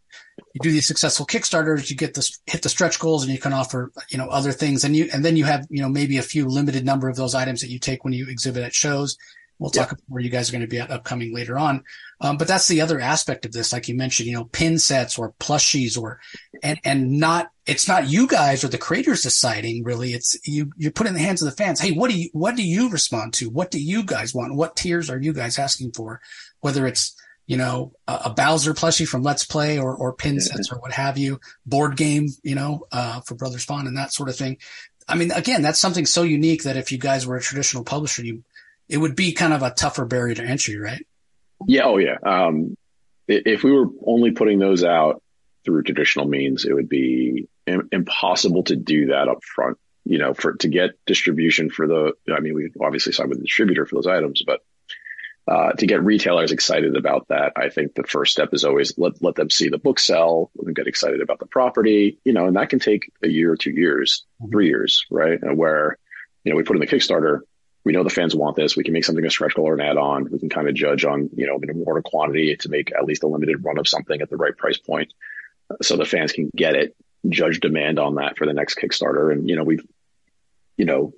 you 0.52 0.60
do 0.60 0.72
these 0.72 0.86
successful 0.86 1.26
Kickstarters, 1.26 1.88
you 1.88 1.96
get 1.96 2.14
this 2.14 2.40
hit 2.46 2.62
the 2.62 2.68
stretch 2.68 2.98
goals, 2.98 3.22
and 3.22 3.32
you 3.32 3.38
can 3.38 3.52
offer 3.52 3.92
you 4.10 4.18
know 4.18 4.28
other 4.28 4.50
things, 4.50 4.84
and 4.84 4.96
you 4.96 5.08
and 5.12 5.24
then 5.24 5.36
you 5.36 5.44
have 5.44 5.66
you 5.70 5.80
know 5.80 5.88
maybe 5.88 6.18
a 6.18 6.22
few 6.22 6.46
limited 6.46 6.84
number 6.84 7.08
of 7.08 7.16
those 7.16 7.34
items 7.34 7.60
that 7.60 7.70
you 7.70 7.78
take 7.78 8.02
when 8.04 8.12
you 8.12 8.28
exhibit 8.28 8.64
at 8.64 8.74
shows. 8.74 9.16
We'll 9.58 9.70
talk 9.70 9.92
about 9.92 10.02
where 10.08 10.22
you 10.22 10.30
guys 10.30 10.48
are 10.48 10.52
going 10.52 10.62
to 10.62 10.68
be 10.68 10.80
at 10.80 10.90
upcoming 10.90 11.32
later 11.32 11.56
on. 11.56 11.84
Um, 12.20 12.36
but 12.36 12.48
that's 12.48 12.66
the 12.66 12.80
other 12.80 13.00
aspect 13.00 13.46
of 13.46 13.52
this, 13.52 13.72
like 13.72 13.88
you 13.88 13.94
mentioned, 13.94 14.28
you 14.28 14.34
know, 14.34 14.44
pin 14.46 14.78
sets 14.78 15.16
or 15.16 15.32
plushies 15.38 15.96
or, 15.96 16.20
and, 16.62 16.80
and 16.84 17.20
not, 17.20 17.50
it's 17.64 17.86
not 17.86 18.08
you 18.08 18.26
guys 18.26 18.64
or 18.64 18.68
the 18.68 18.78
creators 18.78 19.22
deciding 19.22 19.84
really. 19.84 20.12
It's 20.12 20.36
you, 20.46 20.72
you 20.76 20.90
put 20.90 21.06
in 21.06 21.14
the 21.14 21.20
hands 21.20 21.40
of 21.40 21.46
the 21.46 21.56
fans. 21.56 21.80
Hey, 21.80 21.92
what 21.92 22.10
do 22.10 22.18
you, 22.18 22.30
what 22.32 22.56
do 22.56 22.62
you 22.62 22.90
respond 22.90 23.32
to? 23.34 23.48
What 23.48 23.70
do 23.70 23.80
you 23.80 24.02
guys 24.02 24.34
want? 24.34 24.56
What 24.56 24.76
tiers 24.76 25.08
are 25.08 25.20
you 25.20 25.32
guys 25.32 25.58
asking 25.58 25.92
for? 25.92 26.20
Whether 26.60 26.86
it's, 26.86 27.16
you 27.46 27.56
know, 27.56 27.92
a, 28.08 28.22
a 28.24 28.30
Bowser 28.30 28.74
plushie 28.74 29.06
from 29.06 29.22
Let's 29.22 29.44
Play 29.44 29.78
or, 29.78 29.94
or 29.94 30.14
pin 30.14 30.40
sets 30.40 30.72
or 30.72 30.78
what 30.78 30.92
have 30.92 31.16
you, 31.16 31.38
board 31.64 31.96
game, 31.96 32.28
you 32.42 32.54
know, 32.54 32.86
uh, 32.90 33.20
for 33.20 33.34
Brothers 33.34 33.66
Bond 33.66 33.86
and 33.86 33.96
that 33.98 34.12
sort 34.12 34.28
of 34.28 34.36
thing. 34.36 34.58
I 35.06 35.14
mean, 35.14 35.30
again, 35.30 35.62
that's 35.62 35.78
something 35.78 36.06
so 36.06 36.22
unique 36.22 36.62
that 36.62 36.78
if 36.78 36.90
you 36.90 36.98
guys 36.98 37.26
were 37.26 37.36
a 37.36 37.42
traditional 37.42 37.84
publisher, 37.84 38.24
you, 38.24 38.42
it 38.88 38.98
would 38.98 39.16
be 39.16 39.32
kind 39.32 39.52
of 39.52 39.62
a 39.62 39.70
tougher 39.70 40.04
barrier 40.04 40.34
to 40.34 40.44
entry, 40.44 40.78
right? 40.78 41.06
Yeah. 41.66 41.84
Oh, 41.84 41.98
yeah. 41.98 42.16
Um, 42.24 42.76
if 43.26 43.64
we 43.64 43.72
were 43.72 43.86
only 44.06 44.32
putting 44.32 44.58
those 44.58 44.84
out 44.84 45.22
through 45.64 45.82
traditional 45.82 46.26
means, 46.26 46.64
it 46.64 46.74
would 46.74 46.88
be 46.88 47.48
Im- 47.66 47.88
impossible 47.92 48.64
to 48.64 48.76
do 48.76 49.06
that 49.06 49.28
up 49.28 49.42
front. 49.42 49.78
You 50.04 50.18
know, 50.18 50.34
for 50.34 50.52
to 50.56 50.68
get 50.68 50.90
distribution 51.06 51.70
for 51.70 51.86
the, 51.86 52.12
I 52.30 52.40
mean, 52.40 52.54
we 52.54 52.70
obviously 52.84 53.12
sign 53.12 53.30
with 53.30 53.38
the 53.38 53.44
distributor 53.44 53.86
for 53.86 53.94
those 53.94 54.06
items, 54.06 54.42
but 54.46 54.60
uh, 55.46 55.72
to 55.72 55.86
get 55.86 56.02
retailers 56.02 56.52
excited 56.52 56.96
about 56.96 57.28
that, 57.28 57.52
I 57.56 57.70
think 57.70 57.94
the 57.94 58.02
first 58.02 58.32
step 58.32 58.50
is 58.52 58.64
always 58.64 58.96
let 58.98 59.22
let 59.22 59.34
them 59.34 59.50
see 59.50 59.68
the 59.68 59.78
book 59.78 59.98
sell, 59.98 60.50
let 60.56 60.66
them 60.66 60.74
get 60.74 60.86
excited 60.86 61.20
about 61.20 61.38
the 61.38 61.46
property, 61.46 62.18
you 62.24 62.32
know, 62.32 62.46
and 62.46 62.56
that 62.56 62.70
can 62.70 62.78
take 62.78 63.10
a 63.22 63.28
year 63.28 63.52
or 63.52 63.56
two 63.56 63.70
years, 63.70 64.26
mm-hmm. 64.42 64.52
three 64.52 64.68
years, 64.68 65.06
right? 65.10 65.38
And 65.40 65.56
where, 65.56 65.98
you 66.44 66.52
know, 66.52 66.56
we 66.56 66.64
put 66.64 66.76
in 66.76 66.80
the 66.80 66.86
Kickstarter, 66.86 67.40
we 67.84 67.92
know 67.92 68.02
the 68.02 68.10
fans 68.10 68.34
want 68.34 68.56
this. 68.56 68.76
We 68.76 68.84
can 68.84 68.94
make 68.94 69.04
something 69.04 69.24
a 69.24 69.30
stretch 69.30 69.54
goal 69.54 69.68
or 69.68 69.74
an 69.74 69.80
add-on. 69.80 70.30
We 70.30 70.38
can 70.38 70.48
kind 70.48 70.68
of 70.68 70.74
judge 70.74 71.04
on, 71.04 71.28
you 71.36 71.46
know, 71.46 71.58
an 71.62 71.84
order 71.86 72.02
quantity 72.02 72.56
to 72.56 72.68
make 72.68 72.92
at 72.94 73.04
least 73.04 73.22
a 73.22 73.26
limited 73.26 73.62
run 73.62 73.78
of 73.78 73.86
something 73.86 74.20
at 74.20 74.30
the 74.30 74.36
right 74.36 74.56
price 74.56 74.78
point, 74.78 75.12
so 75.82 75.96
the 75.96 76.04
fans 76.04 76.32
can 76.32 76.50
get 76.56 76.74
it. 76.74 76.96
Judge 77.28 77.60
demand 77.60 77.98
on 77.98 78.16
that 78.16 78.36
for 78.36 78.46
the 78.46 78.52
next 78.52 78.78
Kickstarter, 78.78 79.32
and 79.32 79.48
you 79.48 79.56
know, 79.56 79.64
we've, 79.64 79.86
you 80.76 80.84
know, 80.84 81.12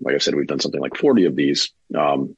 like 0.00 0.14
I 0.14 0.18
said, 0.18 0.34
we've 0.34 0.46
done 0.46 0.60
something 0.60 0.80
like 0.80 0.96
forty 0.96 1.26
of 1.26 1.36
these. 1.36 1.70
Um, 1.96 2.36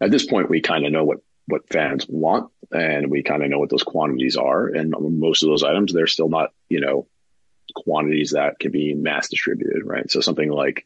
at 0.00 0.10
this 0.10 0.26
point, 0.26 0.50
we 0.50 0.60
kind 0.60 0.86
of 0.86 0.92
know 0.92 1.04
what 1.04 1.18
what 1.46 1.68
fans 1.68 2.06
want, 2.08 2.50
and 2.72 3.10
we 3.10 3.22
kind 3.22 3.42
of 3.42 3.50
know 3.50 3.58
what 3.58 3.70
those 3.70 3.82
quantities 3.82 4.36
are. 4.36 4.66
And 4.68 4.94
most 4.98 5.42
of 5.42 5.48
those 5.48 5.62
items, 5.62 5.92
they're 5.92 6.06
still 6.06 6.28
not, 6.28 6.52
you 6.68 6.80
know, 6.80 7.06
quantities 7.74 8.32
that 8.32 8.58
can 8.58 8.72
be 8.72 8.94
mass 8.94 9.28
distributed, 9.28 9.84
right? 9.84 10.10
So 10.10 10.20
something 10.20 10.50
like 10.50 10.84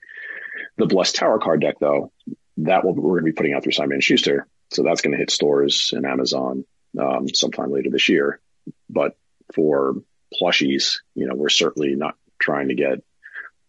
the 0.76 0.86
Blessed 0.86 1.16
Tower 1.16 1.38
card 1.38 1.60
deck, 1.60 1.76
though, 1.80 2.12
that 2.58 2.84
will, 2.84 2.94
we're 2.94 3.20
going 3.20 3.24
to 3.24 3.32
be 3.32 3.36
putting 3.36 3.54
out 3.54 3.62
through 3.62 3.72
Simon 3.72 4.00
Schuster. 4.00 4.46
So 4.70 4.82
that's 4.82 5.00
going 5.00 5.12
to 5.12 5.18
hit 5.18 5.30
stores 5.30 5.92
and 5.94 6.06
Amazon 6.06 6.64
um, 6.98 7.28
sometime 7.28 7.72
later 7.72 7.90
this 7.90 8.08
year. 8.08 8.40
But 8.88 9.16
for 9.54 9.96
plushies, 10.40 10.98
you 11.14 11.26
know, 11.26 11.34
we're 11.34 11.48
certainly 11.48 11.94
not 11.94 12.16
trying 12.38 12.68
to 12.68 12.74
get, 12.74 13.02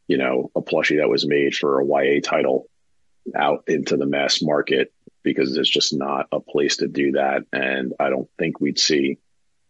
you 0.07 0.17
know, 0.17 0.51
a 0.55 0.61
plushie 0.61 0.97
that 0.97 1.09
was 1.09 1.25
made 1.25 1.55
for 1.55 1.79
a 1.79 1.85
YA 1.85 2.21
title 2.23 2.67
out 3.35 3.63
into 3.67 3.97
the 3.97 4.05
mass 4.05 4.41
market 4.41 4.93
because 5.23 5.53
there's 5.53 5.69
just 5.69 5.93
not 5.93 6.27
a 6.31 6.39
place 6.39 6.77
to 6.77 6.87
do 6.87 7.13
that. 7.13 7.43
And 7.53 7.93
I 7.99 8.09
don't 8.09 8.29
think 8.37 8.59
we'd 8.59 8.79
see, 8.79 9.17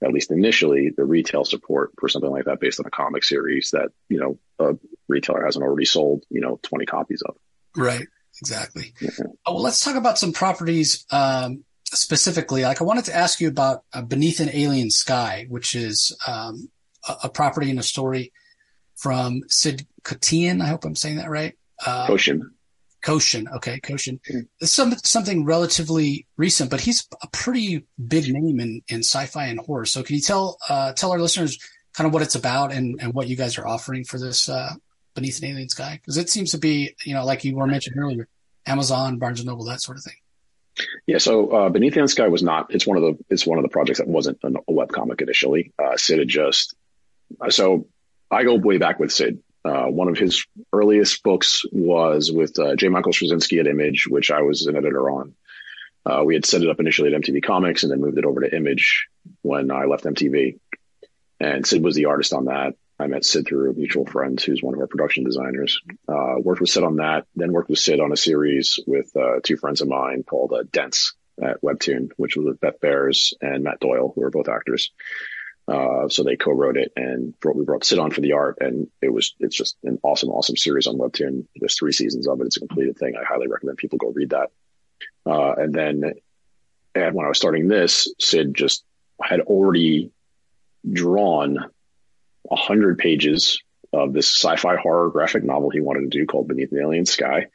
at 0.03 0.11
least 0.11 0.31
initially, 0.31 0.91
the 0.95 1.05
retail 1.05 1.45
support 1.45 1.91
for 1.99 2.09
something 2.09 2.31
like 2.31 2.45
that 2.45 2.59
based 2.59 2.79
on 2.79 2.85
a 2.85 2.91
comic 2.91 3.23
series 3.23 3.71
that, 3.71 3.89
you 4.09 4.19
know, 4.19 4.39
a 4.59 4.77
retailer 5.07 5.45
hasn't 5.45 5.63
already 5.63 5.85
sold, 5.85 6.23
you 6.29 6.41
know, 6.41 6.59
20 6.63 6.85
copies 6.85 7.21
of. 7.21 7.35
Right. 7.77 8.07
Exactly. 8.41 8.93
Yeah. 8.99 9.09
Oh, 9.45 9.53
well, 9.55 9.63
let's 9.63 9.83
talk 9.83 9.95
about 9.95 10.17
some 10.17 10.33
properties, 10.33 11.05
um, 11.11 11.63
specifically. 11.85 12.63
Like 12.63 12.81
I 12.81 12.85
wanted 12.85 13.05
to 13.05 13.15
ask 13.15 13.39
you 13.39 13.47
about 13.47 13.83
uh, 13.93 14.01
Beneath 14.01 14.39
an 14.39 14.49
Alien 14.51 14.89
Sky, 14.89 15.45
which 15.49 15.75
is, 15.75 16.15
um, 16.27 16.69
a, 17.07 17.15
a, 17.25 17.29
property 17.29 17.69
and 17.69 17.79
a 17.79 17.83
story 17.83 18.31
from 18.95 19.41
Sid 19.47 19.85
Kotian. 20.03 20.61
I 20.61 20.67
hope 20.67 20.85
I'm 20.85 20.95
saying 20.95 21.17
that 21.17 21.29
right. 21.29 21.55
Uh, 21.85 22.07
Koshin. 22.07 22.41
Koshin. 23.03 23.51
Okay, 23.55 23.79
Koshin. 23.79 24.19
Mm. 24.31 24.47
It's 24.59 24.71
some, 24.71 24.93
something 25.03 25.45
relatively 25.45 26.27
recent, 26.37 26.69
but 26.69 26.81
he's 26.81 27.07
a 27.21 27.27
pretty 27.31 27.85
big 28.07 28.31
name 28.31 28.59
in, 28.59 28.81
in 28.87 28.99
sci-fi 28.99 29.45
and 29.45 29.59
horror. 29.59 29.85
So 29.85 30.03
can 30.03 30.15
you 30.15 30.21
tell 30.21 30.57
uh, 30.69 30.93
tell 30.93 31.11
our 31.11 31.19
listeners 31.19 31.57
kind 31.93 32.07
of 32.07 32.13
what 32.13 32.21
it's 32.21 32.35
about 32.35 32.71
and, 32.71 32.99
and 33.01 33.13
what 33.13 33.27
you 33.27 33.35
guys 33.35 33.57
are 33.57 33.67
offering 33.67 34.03
for 34.03 34.19
this 34.19 34.47
uh, 34.49 34.73
Beneath 35.15 35.39
an 35.39 35.49
Alien 35.49 35.69
Sky? 35.69 35.99
Because 36.01 36.17
it 36.17 36.29
seems 36.29 36.51
to 36.51 36.57
be, 36.57 36.95
you 37.03 37.13
know, 37.13 37.25
like 37.25 37.43
you 37.43 37.55
were 37.55 37.67
mentioned 37.67 37.97
earlier, 37.97 38.27
Amazon, 38.65 39.17
Barnes 39.17 39.39
and 39.39 39.47
Noble, 39.47 39.65
that 39.65 39.81
sort 39.81 39.97
of 39.97 40.03
thing. 40.03 40.15
Yeah, 41.05 41.17
so 41.17 41.49
uh, 41.49 41.69
Beneath 41.69 41.93
the 41.93 41.99
Alien 41.99 42.07
Sky 42.07 42.27
was 42.27 42.43
not. 42.43 42.73
It's 42.73 42.87
one 42.87 42.97
of 42.97 43.03
the. 43.03 43.17
It's 43.29 43.45
one 43.45 43.57
of 43.57 43.63
the 43.63 43.69
projects 43.69 43.99
that 43.99 44.07
wasn't 44.07 44.39
a 44.43 44.71
web 44.71 44.89
comic 44.89 45.21
initially. 45.21 45.73
Uh, 45.77 45.97
Sid 45.97 46.19
had 46.19 46.27
just. 46.27 46.75
So 47.49 47.87
I 48.29 48.43
go 48.43 48.55
way 48.55 48.77
back 48.77 48.99
with 48.99 49.11
Sid. 49.11 49.39
Uh, 49.63 49.85
one 49.85 50.07
of 50.07 50.17
his 50.17 50.45
earliest 50.73 51.23
books 51.23 51.63
was 51.71 52.31
with 52.31 52.57
uh, 52.57 52.75
J. 52.75 52.89
Michael 52.89 53.11
Straczynski 53.11 53.59
at 53.59 53.67
Image, 53.67 54.07
which 54.07 54.31
I 54.31 54.41
was 54.41 54.65
an 54.65 54.75
editor 54.75 55.09
on. 55.09 55.35
Uh, 56.05 56.23
we 56.25 56.33
had 56.33 56.45
set 56.45 56.63
it 56.63 56.69
up 56.69 56.79
initially 56.79 57.13
at 57.13 57.21
MTV 57.21 57.43
Comics 57.43 57.83
and 57.83 57.91
then 57.91 58.01
moved 58.01 58.17
it 58.17 58.25
over 58.25 58.41
to 58.41 58.55
Image 58.55 59.07
when 59.43 59.69
I 59.69 59.85
left 59.85 60.05
MTV. 60.05 60.59
And 61.39 61.65
Sid 61.65 61.83
was 61.83 61.95
the 61.95 62.05
artist 62.05 62.33
on 62.33 62.45
that. 62.45 62.73
I 62.99 63.07
met 63.07 63.25
Sid 63.25 63.47
through 63.47 63.71
a 63.71 63.73
mutual 63.73 64.05
friend 64.05 64.39
who's 64.39 64.61
one 64.61 64.73
of 64.73 64.79
our 64.79 64.87
production 64.87 65.23
designers. 65.23 65.79
Uh, 66.07 66.35
worked 66.39 66.61
with 66.61 66.69
Sid 66.69 66.83
on 66.83 66.97
that, 66.97 67.25
then 67.35 67.51
worked 67.51 67.69
with 67.69 67.79
Sid 67.79 67.99
on 67.99 68.11
a 68.11 68.17
series 68.17 68.79
with 68.85 69.15
uh, 69.15 69.39
two 69.43 69.57
friends 69.57 69.81
of 69.81 69.87
mine 69.87 70.23
called 70.23 70.53
uh, 70.53 70.63
Dents 70.71 71.15
at 71.41 71.61
Webtoon, 71.61 72.09
which 72.17 72.35
was 72.35 72.45
with 72.45 72.59
Beth 72.59 72.79
Behrs 72.79 73.33
and 73.41 73.63
Matt 73.63 73.79
Doyle, 73.79 74.11
who 74.13 74.23
are 74.23 74.29
both 74.29 74.49
actors. 74.49 74.91
Uh, 75.71 76.09
so 76.09 76.23
they 76.23 76.35
co-wrote 76.35 76.75
it 76.75 76.91
and 76.97 77.39
brought, 77.39 77.55
we 77.55 77.63
brought 77.63 77.85
Sid 77.85 77.97
on 77.97 78.11
for 78.11 78.19
the 78.19 78.33
art 78.33 78.57
and 78.59 78.87
it 79.01 79.13
was, 79.13 79.35
it's 79.39 79.55
just 79.55 79.77
an 79.83 79.99
awesome, 80.03 80.29
awesome 80.29 80.57
series 80.57 80.85
on 80.85 80.97
Webtoon. 80.97 81.45
There's 81.55 81.77
three 81.77 81.93
seasons 81.93 82.27
of 82.27 82.41
it. 82.41 82.47
It's 82.47 82.57
a 82.57 82.61
completed 82.61 82.97
thing. 82.97 83.13
I 83.15 83.23
highly 83.23 83.47
recommend 83.47 83.77
people 83.77 83.97
go 83.97 84.11
read 84.11 84.31
that. 84.31 84.49
Uh, 85.25 85.53
and 85.53 85.73
then, 85.73 86.13
and 86.93 87.15
when 87.15 87.25
I 87.25 87.29
was 87.29 87.37
starting 87.37 87.69
this, 87.69 88.13
Sid 88.19 88.53
just 88.53 88.83
had 89.21 89.39
already 89.41 90.11
drawn 90.91 91.57
a 92.49 92.55
hundred 92.55 92.97
pages 92.97 93.61
of 93.93 94.11
this 94.11 94.35
sci-fi 94.35 94.75
horror 94.75 95.09
graphic 95.09 95.43
novel 95.43 95.69
he 95.69 95.79
wanted 95.79 96.11
to 96.11 96.17
do 96.17 96.25
called 96.25 96.49
Beneath 96.49 96.71
the 96.71 96.81
Alien 96.81 97.05
Sky 97.05 97.47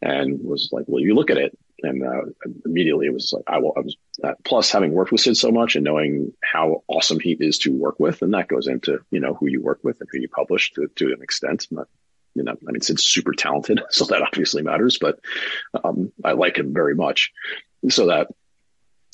and 0.00 0.40
was 0.44 0.68
like, 0.70 0.86
will 0.86 1.00
you 1.00 1.14
look 1.14 1.30
at 1.30 1.38
it? 1.38 1.58
And 1.82 2.04
uh, 2.04 2.22
immediately 2.64 3.06
it 3.06 3.12
was 3.12 3.32
like 3.32 3.44
I, 3.46 3.58
will, 3.58 3.72
I 3.76 3.80
was 3.80 3.96
uh, 4.22 4.32
plus 4.44 4.70
having 4.70 4.92
worked 4.92 5.12
with 5.12 5.20
Sid 5.20 5.36
so 5.36 5.50
much 5.50 5.76
and 5.76 5.84
knowing 5.84 6.32
how 6.42 6.82
awesome 6.88 7.20
he 7.20 7.36
is 7.38 7.58
to 7.58 7.72
work 7.72 7.98
with, 7.98 8.22
and 8.22 8.34
that 8.34 8.48
goes 8.48 8.66
into 8.66 9.00
you 9.10 9.20
know 9.20 9.34
who 9.34 9.48
you 9.48 9.62
work 9.62 9.80
with 9.82 10.00
and 10.00 10.08
who 10.12 10.18
you 10.18 10.28
publish 10.28 10.72
to 10.72 10.88
to 10.96 11.12
an 11.12 11.22
extent. 11.22 11.66
You 12.34 12.44
know, 12.44 12.52
I 12.52 12.72
mean, 12.72 12.80
Sid's 12.80 13.04
super 13.04 13.32
talented, 13.32 13.80
so 13.90 14.04
that 14.06 14.22
obviously 14.22 14.62
matters. 14.62 14.98
But 15.00 15.18
um, 15.82 16.12
I 16.24 16.32
like 16.32 16.56
him 16.56 16.72
very 16.72 16.94
much, 16.94 17.32
so 17.88 18.06
that 18.06 18.28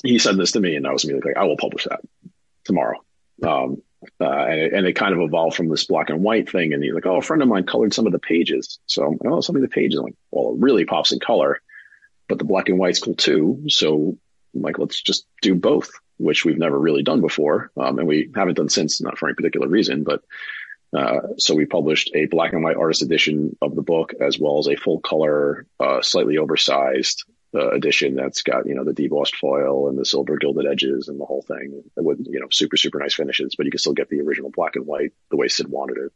he 0.03 0.19
said 0.19 0.37
this 0.37 0.53
to 0.53 0.61
me, 0.61 0.77
and 0.77 0.87
I 0.87 0.93
was 0.93 1.05
immediately 1.05 1.33
like, 1.33 1.43
I 1.43 1.47
will 1.47 1.57
publish 1.57 1.85
that 1.85 2.01
tomorrow. 2.65 2.99
Um, 3.43 3.83
uh, 4.21 4.25
and, 4.25 4.61
it, 4.61 4.73
and 4.73 4.87
it 4.87 4.93
kind 4.95 5.15
of 5.15 5.21
evolved 5.21 5.57
from 5.57 5.69
this 5.69 5.85
black 5.85 6.11
and 6.11 6.23
white 6.23 6.51
thing. 6.51 6.73
And 6.73 6.85
you're 6.85 6.95
like, 6.95 7.07
oh, 7.07 7.17
a 7.17 7.23
friend 7.23 7.43
of 7.43 7.49
mine 7.49 7.65
colored 7.65 7.95
some 7.95 8.07
of 8.07 8.13
the 8.13 8.19
pages. 8.19 8.79
So 8.87 9.05
I'm 9.05 9.13
like, 9.13 9.33
oh, 9.33 9.41
some 9.41 9.57
of 9.57 9.63
the 9.63 9.69
pages. 9.69 9.99
I'm 9.99 10.05
like, 10.05 10.17
well, 10.31 10.55
it 10.55 10.61
really 10.61 10.85
pops 10.85 11.13
in 11.13 11.21
color, 11.21 11.61
but 12.29 12.39
the 12.39 12.45
black 12.45 12.69
and 12.69 12.79
white's 12.79 13.01
cool 13.01 13.15
too. 13.15 13.65
So 13.69 14.19
like, 14.55 14.79
let's 14.79 15.01
just 15.01 15.27
do 15.43 15.55
both, 15.55 15.91
which 16.19 16.45
we've 16.45 16.59
never 16.59 16.79
really 16.79 17.03
done 17.03 17.21
before. 17.21 17.71
Um, 17.77 17.99
and 17.99 18.09
we 18.09 18.31
haven't 18.35 18.55
done 18.55 18.69
since, 18.69 19.01
not 19.01 19.19
for 19.19 19.29
any 19.29 19.35
particular 19.35 19.69
reason, 19.69 20.05
but 20.05 20.23
uh, 20.97 21.21
so 21.39 21.55
we 21.55 21.67
published 21.67 22.11
a 22.15 22.27
black 22.27 22.53
and 22.53 22.63
white 22.63 22.77
artist 22.77 23.03
edition 23.03 23.57
of 23.61 23.75
the 23.75 23.83
book, 23.83 24.15
as 24.21 24.39
well 24.39 24.59
as 24.59 24.69
a 24.69 24.77
full 24.77 25.01
color, 25.01 25.67
uh, 25.81 26.01
slightly 26.03 26.39
oversized 26.39 27.25
uh, 27.55 27.71
edition 27.71 28.15
that's 28.17 28.43
got 28.43 28.67
you 28.67 28.75
know 28.75 28.85
the 28.85 28.93
debossed 28.93 29.35
foil 29.37 29.89
and 29.89 29.97
the 29.99 30.05
silver 30.05 30.37
gilded 30.37 30.67
edges 30.67 31.09
and 31.09 31.21
the 31.21 31.25
whole 31.25 31.43
thing 31.43 31.85
with 31.97 32.19
you 32.29 32.41
know 32.41 32.49
super 32.51 32.77
super 32.77 32.99
nice 32.99 33.15
finishes. 33.15 33.55
But 33.57 33.67
you 33.67 33.73
can 33.73 33.79
still 33.79 33.93
get 33.93 34.09
the 34.09 34.21
original 34.21 34.51
black 34.51 34.77
and 34.77 34.87
white 34.87 35.13
the 35.31 35.37
way 35.37 35.49
Sid 35.49 35.69
wanted 35.69 35.99
it 35.99 36.13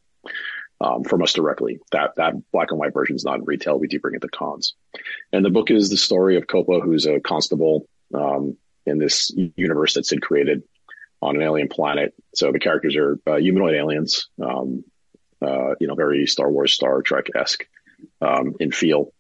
um, 0.81 1.05
from 1.05 1.23
us 1.23 1.33
directly. 1.33 1.81
That 1.93 2.17
that 2.17 2.35
black 2.53 2.71
and 2.71 2.79
white 2.79 2.95
version 2.95 3.17
is 3.17 3.25
not 3.25 3.39
in 3.39 3.45
retail. 3.45 3.79
We 3.79 3.89
do 3.89 4.01
bring 4.01 4.15
it 4.15 4.23
to 4.23 4.29
cons. 4.29 4.75
And 5.33 5.45
the 5.45 5.51
book 5.51 5.71
is 5.71 5.91
the 5.91 5.97
story 5.97 6.37
of 6.37 6.47
Copa, 6.47 6.81
who's 6.81 7.07
a 7.07 7.21
constable 7.21 7.89
um, 8.15 8.57
in 8.87 8.99
this 8.99 9.33
universe 9.57 9.95
that 9.95 10.07
Sid 10.07 10.23
created 10.23 10.63
on 11.21 11.37
an 11.37 11.43
alien 11.43 11.69
planet. 11.69 12.15
So 12.35 12.53
the 12.53 12.61
characters 12.61 12.97
are 12.97 13.19
uh, 13.27 13.37
humanoid 13.37 13.75
aliens, 13.75 14.29
um, 14.43 14.85
uh, 15.43 15.75
you 15.81 15.89
know, 15.89 15.95
very 15.95 16.27
Star 16.27 16.51
Wars, 16.51 16.73
Star 16.73 17.03
Trek 17.03 17.27
esque 17.35 17.67
um, 18.21 18.55
in 18.61 18.71
feel, 18.71 19.13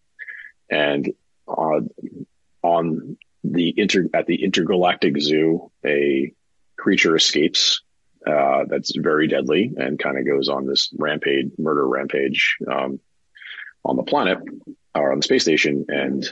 and 0.70 1.12
uh, 1.48 1.80
on 2.62 3.16
the 3.44 3.74
inter 3.76 4.08
at 4.14 4.26
the 4.26 4.44
intergalactic 4.44 5.20
zoo, 5.20 5.70
a 5.84 6.32
creature 6.76 7.16
escapes 7.16 7.82
uh, 8.28 8.64
that's 8.68 8.94
very 8.94 9.26
deadly 9.26 9.72
and 9.76 9.98
kind 9.98 10.18
of 10.18 10.26
goes 10.26 10.48
on 10.48 10.66
this 10.66 10.90
rampage, 10.98 11.50
murder 11.58 11.86
rampage 11.86 12.58
um, 12.70 13.00
on 13.84 13.96
the 13.96 14.02
planet 14.02 14.38
or 14.94 15.12
on 15.12 15.18
the 15.18 15.22
space 15.22 15.42
station, 15.42 15.86
and 15.88 16.28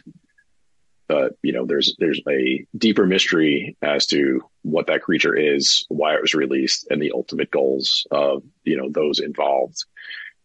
but 1.09 1.33
you 1.43 1.53
know 1.53 1.65
there's 1.65 1.97
there's 1.99 2.21
a 2.29 2.67
deeper 2.77 3.07
mystery 3.07 3.77
as 3.81 4.07
to 4.07 4.43
what 4.63 4.89
that 4.89 5.03
creature 5.03 5.35
is 5.35 5.87
why 5.89 6.15
it 6.15 6.21
was 6.21 6.35
released 6.35 6.87
and 6.91 7.01
the 7.01 7.13
ultimate 7.13 7.51
goals 7.51 8.07
of 8.11 8.43
you 8.65 8.77
know 8.77 8.91
those 8.91 9.21
involved. 9.21 9.85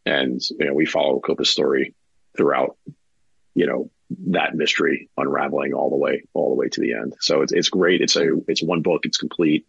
And 0.06 0.42
you 0.58 0.66
know 0.66 0.74
we 0.74 0.86
follow 0.86 1.20
copa's 1.20 1.50
story 1.50 1.94
throughout 2.38 2.78
you 3.56 3.66
know 3.66 3.92
that 4.28 4.56
mystery 4.56 5.10
unraveling 5.18 5.74
all 5.74 5.90
the 5.90 5.98
way 5.98 6.24
all 6.34 6.50
the 6.50 6.56
way 6.56 6.70
to 6.70 6.82
the 6.82 6.94
end. 6.94 7.14
So 7.20 7.42
it's, 7.42 7.52
it's 7.52 7.70
great. 7.70 8.02
It's 8.02 8.16
a 8.16 8.38
it's 8.48 8.64
one 8.64 8.82
book. 8.82 9.02
It's 9.04 9.18
complete 9.18 9.66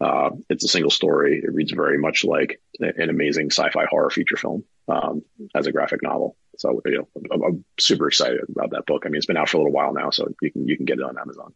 uh, 0.00 0.30
it's 0.48 0.64
a 0.64 0.68
single 0.68 0.90
story 0.90 1.40
it 1.42 1.52
reads 1.52 1.72
very 1.72 1.98
much 1.98 2.24
like 2.24 2.60
an 2.78 3.10
amazing 3.10 3.50
sci-fi 3.50 3.84
horror 3.88 4.10
feature 4.10 4.36
film 4.36 4.64
um, 4.88 5.22
as 5.54 5.66
a 5.66 5.72
graphic 5.72 6.02
novel 6.02 6.36
so 6.60 6.82
you 6.84 6.98
know, 6.98 7.08
I'm, 7.32 7.42
I'm, 7.42 7.64
super 7.78 8.08
excited 8.08 8.40
about 8.50 8.70
that 8.72 8.84
book. 8.84 9.04
I 9.04 9.08
mean, 9.08 9.16
it's 9.16 9.26
been 9.26 9.38
out 9.38 9.48
for 9.48 9.56
a 9.56 9.60
little 9.60 9.72
while 9.72 9.94
now, 9.94 10.10
so 10.10 10.28
you 10.42 10.52
can 10.52 10.68
you 10.68 10.76
can 10.76 10.84
get 10.84 10.98
it 10.98 11.04
on 11.04 11.18
Amazon. 11.18 11.54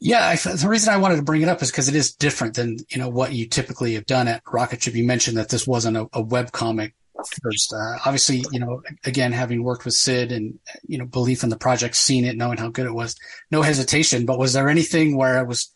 Yeah, 0.00 0.26
I, 0.26 0.34
the 0.34 0.68
reason 0.68 0.92
I 0.92 0.96
wanted 0.96 1.16
to 1.16 1.22
bring 1.22 1.42
it 1.42 1.48
up 1.48 1.62
is 1.62 1.70
because 1.70 1.88
it 1.88 1.94
is 1.94 2.12
different 2.12 2.54
than 2.54 2.78
you 2.88 2.98
know 2.98 3.08
what 3.08 3.32
you 3.32 3.46
typically 3.46 3.94
have 3.94 4.06
done 4.06 4.26
at 4.26 4.42
Rocketship. 4.44 4.94
You 4.94 5.04
mentioned 5.04 5.36
that 5.36 5.48
this 5.48 5.68
wasn't 5.68 5.96
a, 5.96 6.08
a 6.12 6.20
web 6.20 6.50
comic 6.50 6.94
first. 7.40 7.72
Uh, 7.72 7.98
obviously, 8.04 8.44
you 8.50 8.58
know, 8.58 8.82
again, 9.04 9.30
having 9.30 9.62
worked 9.62 9.84
with 9.84 9.94
Sid 9.94 10.32
and 10.32 10.58
you 10.84 10.98
know 10.98 11.06
belief 11.06 11.44
in 11.44 11.50
the 11.50 11.56
project, 11.56 11.94
seeing 11.94 12.24
it, 12.24 12.36
knowing 12.36 12.58
how 12.58 12.70
good 12.70 12.86
it 12.86 12.94
was, 12.94 13.14
no 13.52 13.62
hesitation. 13.62 14.26
But 14.26 14.40
was 14.40 14.52
there 14.52 14.68
anything 14.68 15.16
where 15.16 15.40
it 15.40 15.46
was 15.46 15.72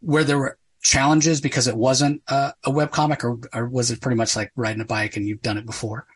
where 0.00 0.24
there 0.24 0.38
were 0.38 0.58
challenges 0.86 1.40
because 1.40 1.66
it 1.66 1.76
wasn't 1.76 2.22
uh, 2.28 2.52
a 2.64 2.70
web 2.70 2.92
comic, 2.92 3.24
or, 3.24 3.38
or 3.52 3.68
was 3.68 3.90
it 3.90 4.00
pretty 4.00 4.16
much 4.16 4.36
like 4.36 4.52
riding 4.54 4.80
a 4.80 4.84
bike 4.84 5.16
and 5.16 5.26
you've 5.26 5.42
done 5.42 5.58
it 5.58 5.66
before? 5.66 6.06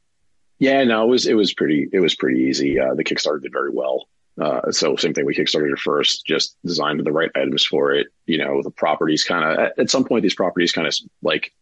Yeah, 0.59 0.85
no, 0.85 1.05
it 1.05 1.09
was 1.09 1.27
it 1.27 1.35
was 1.35 1.53
pretty 1.55 1.89
it 1.93 2.01
was 2.01 2.15
pretty 2.15 2.43
easy. 2.43 2.79
Uh, 2.79 2.95
the 2.95 3.05
Kickstarter 3.05 3.43
did 3.43 3.53
very 3.53 3.71
well. 3.71 4.07
Uh, 4.41 4.71
so 4.71 4.97
same 4.97 5.13
thing. 5.13 5.27
We 5.27 5.35
kickstarted 5.35 5.73
it 5.73 5.79
first, 5.79 6.25
just 6.25 6.57
designed 6.65 7.05
the 7.05 7.13
right 7.13 7.31
items 7.35 7.67
for 7.67 7.93
it. 7.93 8.07
You 8.27 8.39
know, 8.39 8.63
the 8.63 8.71
properties 8.71 9.25
kind 9.25 9.45
of 9.45 9.59
at, 9.59 9.79
at, 9.79 9.91
some 9.91 10.05
point 10.05 10.23
these 10.23 10.35
properties 10.35 10.73
kind 10.73 10.87
of 10.87 10.95
like 11.21 11.53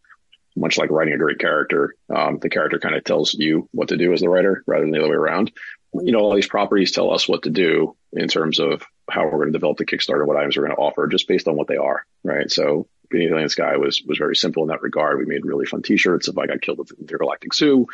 much 0.54 0.78
like 0.78 0.90
writing 0.90 1.14
a 1.14 1.18
great 1.18 1.40
character. 1.40 1.94
Um, 2.14 2.38
the 2.38 2.50
character 2.50 2.78
kind 2.78 2.94
of 2.94 3.02
tells 3.02 3.34
you 3.34 3.68
what 3.72 3.88
to 3.88 3.96
do 3.96 4.12
as 4.12 4.20
the 4.20 4.28
writer 4.28 4.62
rather 4.66 4.84
than 4.84 4.92
the 4.92 5.00
other 5.00 5.08
way 5.08 5.16
around. 5.16 5.50
You 5.94 6.12
know, 6.12 6.20
all 6.20 6.34
these 6.34 6.46
properties 6.46 6.92
tell 6.92 7.12
us 7.12 7.28
what 7.28 7.44
to 7.44 7.50
do 7.50 7.96
in 8.12 8.28
terms 8.28 8.60
of 8.60 8.84
how 9.10 9.24
we're 9.24 9.38
going 9.38 9.48
to 9.48 9.58
develop 9.58 9.78
the 9.78 9.86
Kickstarter, 9.86 10.26
what 10.26 10.36
items 10.36 10.56
we're 10.56 10.66
going 10.66 10.76
to 10.76 10.82
offer, 10.82 11.06
just 11.08 11.26
based 11.26 11.48
on 11.48 11.56
what 11.56 11.66
they 11.66 11.78
are, 11.78 12.04
right? 12.22 12.50
So 12.50 12.86
Beneath 13.10 13.30
Alien 13.30 13.48
Sky 13.48 13.76
was 13.76 14.02
was 14.06 14.18
very 14.18 14.36
simple 14.36 14.62
in 14.62 14.68
that 14.68 14.82
regard. 14.82 15.18
We 15.18 15.26
made 15.26 15.44
really 15.44 15.66
fun 15.66 15.82
T-shirts. 15.82 16.28
If 16.28 16.38
I 16.38 16.46
got 16.46 16.60
killed 16.60 16.80
at 16.80 16.88
the 16.88 16.96
Intergalactic 17.00 17.54
Zoo, 17.54 17.86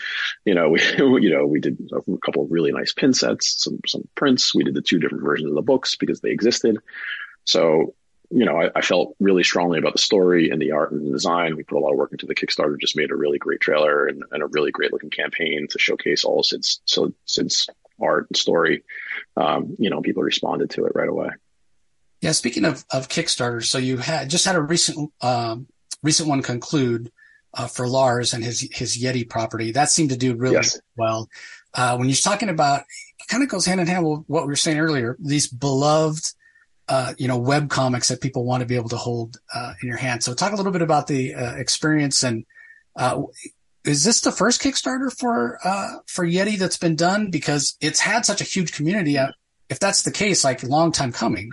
you 0.45 0.55
know, 0.55 0.69
we 0.71 0.81
you 1.23 1.31
know 1.31 1.47
we 1.47 1.61
did 1.61 1.79
a 1.93 2.19
couple 2.19 2.45
of 2.45 2.51
really 2.51 2.73
nice 2.73 2.93
pin 2.93 3.13
sets, 3.15 3.63
some 3.63 3.81
some 3.87 4.09
prints. 4.15 4.55
We 4.55 4.65
did 4.65 4.75
the 4.75 4.83
two 4.83 4.99
different 4.99 5.25
versions 5.25 5.51
of 5.51 5.55
the 5.55 5.63
books 5.63 5.97
because 5.97 6.21
they 6.21 6.31
existed. 6.31 6.79
So 7.45 7.95
you 8.31 8.45
know, 8.45 8.61
I, 8.61 8.71
I, 8.75 8.81
felt 8.81 9.15
really 9.21 9.45
strongly 9.45 9.79
about 9.79 9.93
the 9.93 9.99
story 9.99 10.51
and 10.51 10.61
the 10.61 10.73
art 10.73 10.93
and 10.93 11.07
the 11.07 11.13
design. 11.13 11.57
We 11.57 11.63
put 11.63 11.77
a 11.77 11.81
lot 11.81 11.93
of 11.93 11.99
work 11.99 12.13
into 12.13 12.27
the 12.27 12.35
Kickstarter. 12.35 12.81
Just 12.81 12.97
made 12.97 13.11
a 13.11 13.17
really 13.17 13.39
great 13.39 13.61
trailer 13.61 14.07
and, 14.07 14.25
and 14.33 14.43
a 14.43 14.47
really 14.47 14.71
great 14.71 14.93
looking 14.93 15.11
campaign 15.11 15.69
to 15.71 15.79
showcase 15.79 16.25
all 16.25 16.43
Sid's 16.43 16.81
so 16.85 17.13
Sid's 17.27 17.69
art 18.01 18.27
and 18.31 18.37
story. 18.37 18.83
Um, 19.37 19.77
you 19.79 19.91
know, 19.91 20.01
people 20.01 20.23
responded 20.23 20.71
to 20.71 20.87
it 20.87 20.93
right 20.95 21.09
away. 21.09 21.29
Yeah, 22.25 22.33
speaking 22.33 22.65
of, 22.65 22.87
of 22.91 23.11
Kickstarter, 23.11 23.63
so 23.63 23.77
you 23.77 23.99
had 23.99 24.31
just 24.31 24.47
had 24.47 24.57
a 24.57 24.61
recent 24.63 25.13
um, 25.21 25.67
recent 26.03 26.27
one 26.27 26.41
conclude 26.41 27.13
uh, 27.53 27.67
for 27.67 27.87
Lars 27.87 28.33
and 28.33 28.43
his 28.43 28.67
his 28.73 28.97
Yeti 28.97 29.29
property. 29.29 29.73
That 29.73 29.91
seemed 29.91 30.09
to 30.09 30.17
do 30.17 30.35
really 30.35 30.55
yes. 30.55 30.81
well. 30.97 31.29
Uh, 31.75 31.99
when 31.99 32.09
you're 32.09 32.17
talking 32.17 32.49
about, 32.49 32.81
it 32.81 33.29
kind 33.29 33.43
of 33.43 33.51
goes 33.51 33.67
hand 33.67 33.79
in 33.79 33.87
hand 33.87 34.07
with 34.07 34.21
what 34.27 34.45
we 34.45 34.49
were 34.49 34.57
saying 34.57 34.79
earlier. 34.79 35.19
These 35.21 35.49
beloved, 35.49 36.33
uh, 36.89 37.13
you 37.19 37.29
know, 37.29 37.37
web 37.37 37.69
comics 37.69 38.09
that 38.09 38.23
people 38.23 38.47
want 38.47 38.63
to 38.63 38.67
be 38.67 38.77
able 38.77 38.89
to 38.89 38.97
hold 38.97 39.37
uh, 39.55 39.75
in 39.83 39.89
your 39.89 39.99
hand. 39.99 40.23
So 40.23 40.33
talk 40.33 40.55
a 40.55 40.57
little 40.57 40.73
bit 40.73 40.81
about 40.81 41.07
the 41.07 41.35
uh, 41.35 41.57
experience 41.57 42.23
and. 42.23 42.47
Uh, 42.97 43.25
is 43.85 44.03
this 44.03 44.23
the 44.23 44.33
first 44.33 44.63
Kickstarter 44.63 45.13
for 45.15 45.59
for 46.07 46.25
Yeti 46.25 46.57
that's 46.57 46.79
been 46.79 46.97
done? 46.97 47.31
Because 47.31 47.77
it's 47.83 48.01
had 48.01 48.25
such 48.25 48.41
a 48.41 48.45
huge 48.45 48.73
community. 48.73 49.19
if 49.69 49.79
that's 49.79 50.05
the 50.05 50.11
case, 50.11 50.43
like 50.43 50.63
long 50.63 50.91
time 50.91 51.13
coming. 51.13 51.53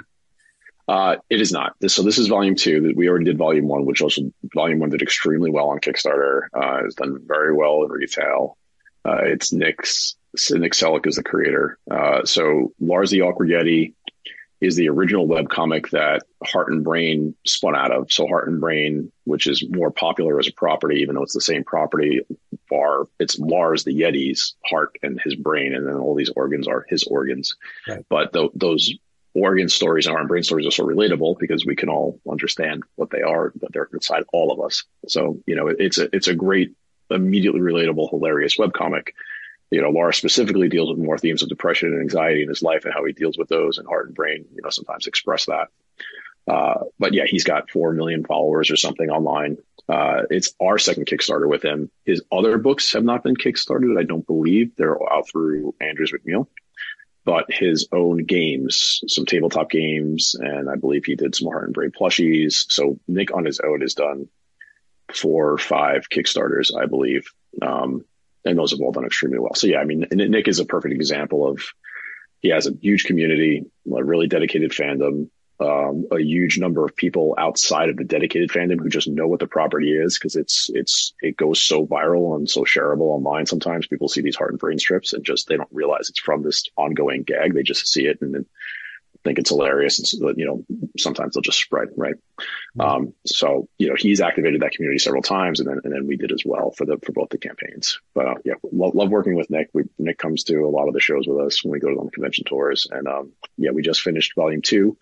Uh, 0.91 1.15
it 1.29 1.39
is 1.39 1.53
not. 1.53 1.73
This, 1.79 1.93
so 1.93 2.03
this 2.03 2.17
is 2.17 2.27
volume 2.27 2.55
two. 2.55 2.91
We 2.97 3.07
already 3.07 3.23
did 3.23 3.37
volume 3.37 3.69
one, 3.69 3.85
which 3.85 4.01
also 4.01 4.23
volume 4.53 4.79
one 4.79 4.89
did 4.89 5.01
extremely 5.01 5.49
well 5.49 5.69
on 5.69 5.79
Kickstarter. 5.79 6.47
Uh, 6.53 6.83
it's 6.83 6.95
done 6.95 7.17
very 7.25 7.55
well 7.55 7.83
in 7.83 7.91
retail. 7.91 8.57
Uh, 9.05 9.21
it's 9.23 9.53
Nick's 9.53 10.17
Nick 10.49 10.73
Seluk 10.73 11.07
is 11.07 11.15
the 11.15 11.23
creator. 11.23 11.77
Uh, 11.89 12.25
so 12.25 12.73
Lars 12.81 13.09
the 13.09 13.21
Awkward 13.21 13.47
Yeti 13.47 13.93
is 14.59 14.75
the 14.75 14.89
original 14.89 15.27
web 15.27 15.47
comic 15.47 15.89
that 15.91 16.23
Heart 16.43 16.73
and 16.73 16.83
Brain 16.83 17.35
spun 17.47 17.73
out 17.73 17.91
of. 17.91 18.11
So 18.11 18.27
Heart 18.27 18.49
and 18.49 18.59
Brain, 18.59 19.13
which 19.23 19.47
is 19.47 19.63
more 19.69 19.91
popular 19.91 20.39
as 20.39 20.49
a 20.49 20.53
property, 20.53 20.97
even 20.97 21.15
though 21.15 21.23
it's 21.23 21.33
the 21.33 21.39
same 21.39 21.63
property, 21.63 22.19
bar 22.69 23.05
it's 23.17 23.39
Lars 23.39 23.85
the 23.85 23.97
Yeti's 23.97 24.55
heart 24.65 24.97
and 25.03 25.21
his 25.23 25.35
brain, 25.35 25.73
and 25.73 25.87
then 25.87 25.95
all 25.95 26.15
these 26.15 26.31
organs 26.35 26.67
are 26.67 26.85
his 26.89 27.03
organs. 27.03 27.55
Right. 27.87 28.05
But 28.09 28.33
th- 28.33 28.51
those 28.55 28.93
organ 29.33 29.69
stories 29.69 30.07
and 30.07 30.27
brain 30.27 30.43
stories 30.43 30.67
are 30.67 30.71
so 30.71 30.85
relatable 30.85 31.39
because 31.39 31.65
we 31.65 31.75
can 31.75 31.89
all 31.89 32.19
understand 32.29 32.83
what 32.95 33.09
they 33.09 33.21
are, 33.21 33.53
that 33.61 33.71
they're 33.71 33.89
inside 33.93 34.23
all 34.33 34.51
of 34.51 34.59
us. 34.59 34.83
So, 35.07 35.41
you 35.45 35.55
know, 35.55 35.67
it's 35.67 35.97
a, 35.97 36.13
it's 36.13 36.27
a 36.27 36.35
great, 36.35 36.73
immediately 37.09 37.61
relatable, 37.61 38.09
hilarious 38.09 38.57
webcomic. 38.57 39.09
You 39.69 39.81
know, 39.81 39.89
Lars 39.89 40.17
specifically 40.17 40.67
deals 40.67 40.89
with 40.89 40.99
more 40.99 41.17
themes 41.17 41.43
of 41.43 41.49
depression 41.49 41.93
and 41.93 42.01
anxiety 42.01 42.43
in 42.43 42.49
his 42.49 42.61
life 42.61 42.83
and 42.83 42.93
how 42.93 43.05
he 43.05 43.13
deals 43.13 43.37
with 43.37 43.47
those 43.47 43.77
and 43.77 43.87
heart 43.87 44.07
and 44.07 44.15
brain, 44.15 44.45
you 44.53 44.61
know, 44.61 44.69
sometimes 44.69 45.07
express 45.07 45.45
that. 45.45 45.69
Uh, 46.47 46.85
but 46.99 47.13
yeah, 47.13 47.23
he's 47.25 47.45
got 47.45 47.69
4 47.69 47.93
million 47.93 48.25
followers 48.25 48.69
or 48.69 48.75
something 48.75 49.09
online. 49.09 49.57
Uh, 49.87 50.23
it's 50.29 50.53
our 50.61 50.77
second 50.77 51.05
Kickstarter 51.05 51.47
with 51.47 51.63
him. 51.63 51.89
His 52.05 52.21
other 52.31 52.57
books 52.57 52.91
have 52.93 53.03
not 53.03 53.23
been 53.23 53.35
Kickstarted. 53.35 53.97
I 53.97 54.03
don't 54.03 54.25
believe 54.27 54.75
they're 54.75 55.01
out 55.11 55.29
through 55.29 55.75
Andrews 55.79 56.11
McMeel 56.11 56.47
but 57.23 57.45
his 57.49 57.87
own 57.91 58.23
games, 58.23 59.01
some 59.07 59.25
tabletop 59.25 59.69
games, 59.69 60.35
and 60.39 60.69
I 60.69 60.75
believe 60.75 61.05
he 61.05 61.15
did 61.15 61.35
some 61.35 61.47
Heart 61.47 61.65
and 61.65 61.73
Brain 61.73 61.91
plushies. 61.91 62.65
So 62.69 62.99
Nick 63.07 63.35
on 63.35 63.45
his 63.45 63.59
own 63.59 63.81
has 63.81 63.93
done 63.93 64.27
four 65.13 65.51
or 65.51 65.57
five 65.57 66.09
Kickstarters, 66.09 66.75
I 66.75 66.85
believe. 66.85 67.25
Um, 67.61 68.05
and 68.43 68.57
those 68.57 68.71
have 68.71 68.81
all 68.81 68.91
done 68.91 69.05
extremely 69.05 69.39
well. 69.39 69.53
So 69.53 69.67
yeah, 69.67 69.79
I 69.79 69.85
mean, 69.85 70.07
Nick 70.11 70.47
is 70.47 70.59
a 70.59 70.65
perfect 70.65 70.95
example 70.95 71.47
of 71.47 71.63
he 72.39 72.49
has 72.49 72.65
a 72.65 72.73
huge 72.81 73.03
community, 73.03 73.65
a 73.85 74.03
really 74.03 74.27
dedicated 74.27 74.71
fandom, 74.71 75.29
um, 75.61 76.05
a 76.11 76.19
huge 76.19 76.57
number 76.57 76.83
of 76.83 76.95
people 76.95 77.35
outside 77.37 77.89
of 77.89 77.97
the 77.97 78.03
dedicated 78.03 78.49
fandom 78.49 78.79
who 78.79 78.89
just 78.89 79.07
know 79.07 79.27
what 79.27 79.39
the 79.39 79.47
property 79.47 79.91
is 79.91 80.17
because 80.17 80.35
it's 80.35 80.69
it's 80.73 81.13
it 81.21 81.37
goes 81.37 81.61
so 81.61 81.85
viral 81.85 82.35
and 82.35 82.49
so 82.49 82.61
shareable 82.61 83.11
online. 83.11 83.45
Sometimes 83.45 83.87
people 83.87 84.07
see 84.07 84.21
these 84.21 84.35
heart 84.35 84.51
and 84.51 84.59
brain 84.59 84.79
strips 84.79 85.13
and 85.13 85.23
just 85.23 85.47
they 85.47 85.57
don't 85.57 85.69
realize 85.71 86.09
it's 86.09 86.19
from 86.19 86.41
this 86.41 86.65
ongoing 86.77 87.23
gag. 87.23 87.53
They 87.53 87.63
just 87.63 87.87
see 87.87 88.07
it 88.07 88.17
and 88.21 88.33
then 88.33 88.45
think 89.23 89.39
it's 89.39 89.49
hilarious. 89.49 89.99
It's, 89.99 90.13
you 90.13 90.45
know, 90.45 90.65
sometimes 90.97 91.33
they'll 91.33 91.41
just 91.41 91.61
spread, 91.61 91.89
right? 91.95 92.15
Mm-hmm. 92.77 92.81
Um, 92.81 93.13
so, 93.25 93.67
you 93.77 93.89
know, 93.89 93.95
he's 93.97 94.21
activated 94.21 94.61
that 94.61 94.71
community 94.71 94.99
several 94.99 95.21
times 95.21 95.59
and 95.59 95.69
then, 95.69 95.79
and 95.83 95.93
then 95.93 96.07
we 96.07 96.17
did 96.17 96.31
as 96.31 96.43
well 96.45 96.71
for 96.71 96.85
the, 96.85 96.97
for 97.05 97.11
both 97.11 97.29
the 97.29 97.37
campaigns. 97.37 97.99
But, 98.13 98.27
uh, 98.27 98.33
yeah, 98.43 98.55
love, 98.71 98.95
love 98.95 99.09
working 99.09 99.35
with 99.35 99.49
Nick. 99.49 99.69
We, 99.73 99.83
Nick 99.99 100.17
comes 100.17 100.43
to 100.45 100.61
a 100.61 100.69
lot 100.69 100.87
of 100.87 100.93
the 100.93 100.99
shows 100.99 101.27
with 101.27 101.39
us 101.45 101.63
when 101.63 101.71
we 101.71 101.79
go 101.79 101.89
on 101.89 102.05
the 102.05 102.11
convention 102.11 102.45
tours. 102.45 102.87
And, 102.89 103.07
um, 103.07 103.33
yeah, 103.57 103.71
we 103.71 103.81
just 103.81 104.01
finished 104.01 104.33
volume 104.35 104.61
two. 104.61 104.97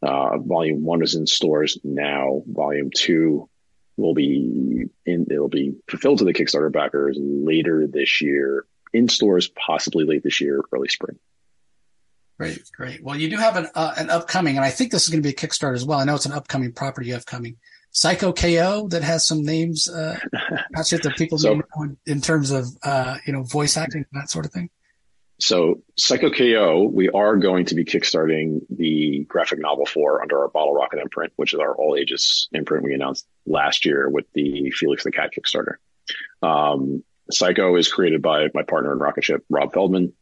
Uh, 0.00 0.38
volume 0.38 0.84
one 0.84 1.02
is 1.02 1.14
in 1.14 1.26
stores 1.26 1.78
now. 1.82 2.42
Volume 2.46 2.90
two 2.94 3.48
will 3.96 4.14
be 4.14 4.84
in, 5.04 5.26
it'll 5.30 5.48
be 5.48 5.74
fulfilled 5.90 6.18
to 6.18 6.24
the 6.24 6.32
Kickstarter 6.32 6.72
backers 6.72 7.18
later 7.20 7.86
this 7.86 8.22
year 8.22 8.64
in 8.92 9.08
stores, 9.08 9.48
possibly 9.48 10.04
late 10.04 10.22
this 10.22 10.40
year, 10.40 10.62
early 10.72 10.88
spring. 10.88 11.18
Great, 12.38 12.62
great. 12.72 13.02
Well, 13.02 13.16
you 13.16 13.28
do 13.28 13.36
have 13.36 13.56
an 13.56 13.68
uh, 13.74 13.94
an 13.96 14.10
upcoming, 14.10 14.56
and 14.56 14.64
I 14.64 14.70
think 14.70 14.92
this 14.92 15.04
is 15.04 15.08
going 15.10 15.20
to 15.20 15.26
be 15.26 15.32
a 15.32 15.36
Kickstarter 15.36 15.74
as 15.74 15.84
well. 15.84 15.98
I 15.98 16.04
know 16.04 16.14
it's 16.14 16.26
an 16.26 16.32
upcoming 16.32 16.72
property 16.72 17.08
you 17.08 17.14
have 17.14 17.26
coming. 17.26 17.56
Psycho 17.90 18.32
KO 18.32 18.86
that 18.88 19.02
has 19.02 19.26
some 19.26 19.42
names, 19.42 19.88
uh, 19.88 20.16
not 20.70 20.86
sure 20.86 21.00
that 21.00 21.16
people 21.16 21.38
so, 21.38 21.54
know 21.54 21.96
in 22.06 22.20
terms 22.20 22.52
of 22.52 22.66
uh, 22.84 23.16
you 23.26 23.32
know 23.32 23.42
voice 23.42 23.76
acting 23.76 24.06
that 24.12 24.30
sort 24.30 24.46
of 24.46 24.52
thing. 24.52 24.70
So 25.40 25.82
Psycho 25.96 26.30
KO, 26.30 26.82
we 26.82 27.08
are 27.10 27.36
going 27.36 27.66
to 27.66 27.74
be 27.76 27.84
kickstarting 27.84 28.60
the 28.70 29.24
graphic 29.28 29.60
novel 29.60 29.86
for 29.86 30.20
under 30.20 30.40
our 30.40 30.48
Bottle 30.48 30.74
Rocket 30.74 30.98
imprint, 31.00 31.32
which 31.36 31.54
is 31.54 31.60
our 31.60 31.74
all 31.74 31.96
ages 31.96 32.48
imprint 32.52 32.84
we 32.84 32.94
announced 32.94 33.26
last 33.46 33.84
year 33.84 34.08
with 34.08 34.26
the 34.32 34.70
Felix 34.72 35.04
the 35.04 35.12
Cat 35.12 35.30
Kickstarter. 35.36 35.76
Um, 36.42 37.04
Psycho 37.30 37.76
is 37.76 37.92
created 37.92 38.22
by 38.22 38.48
my 38.54 38.62
partner 38.62 38.92
in 38.92 38.98
Rocketship, 38.98 39.44
Rob 39.48 39.72
Feldman 39.72 40.12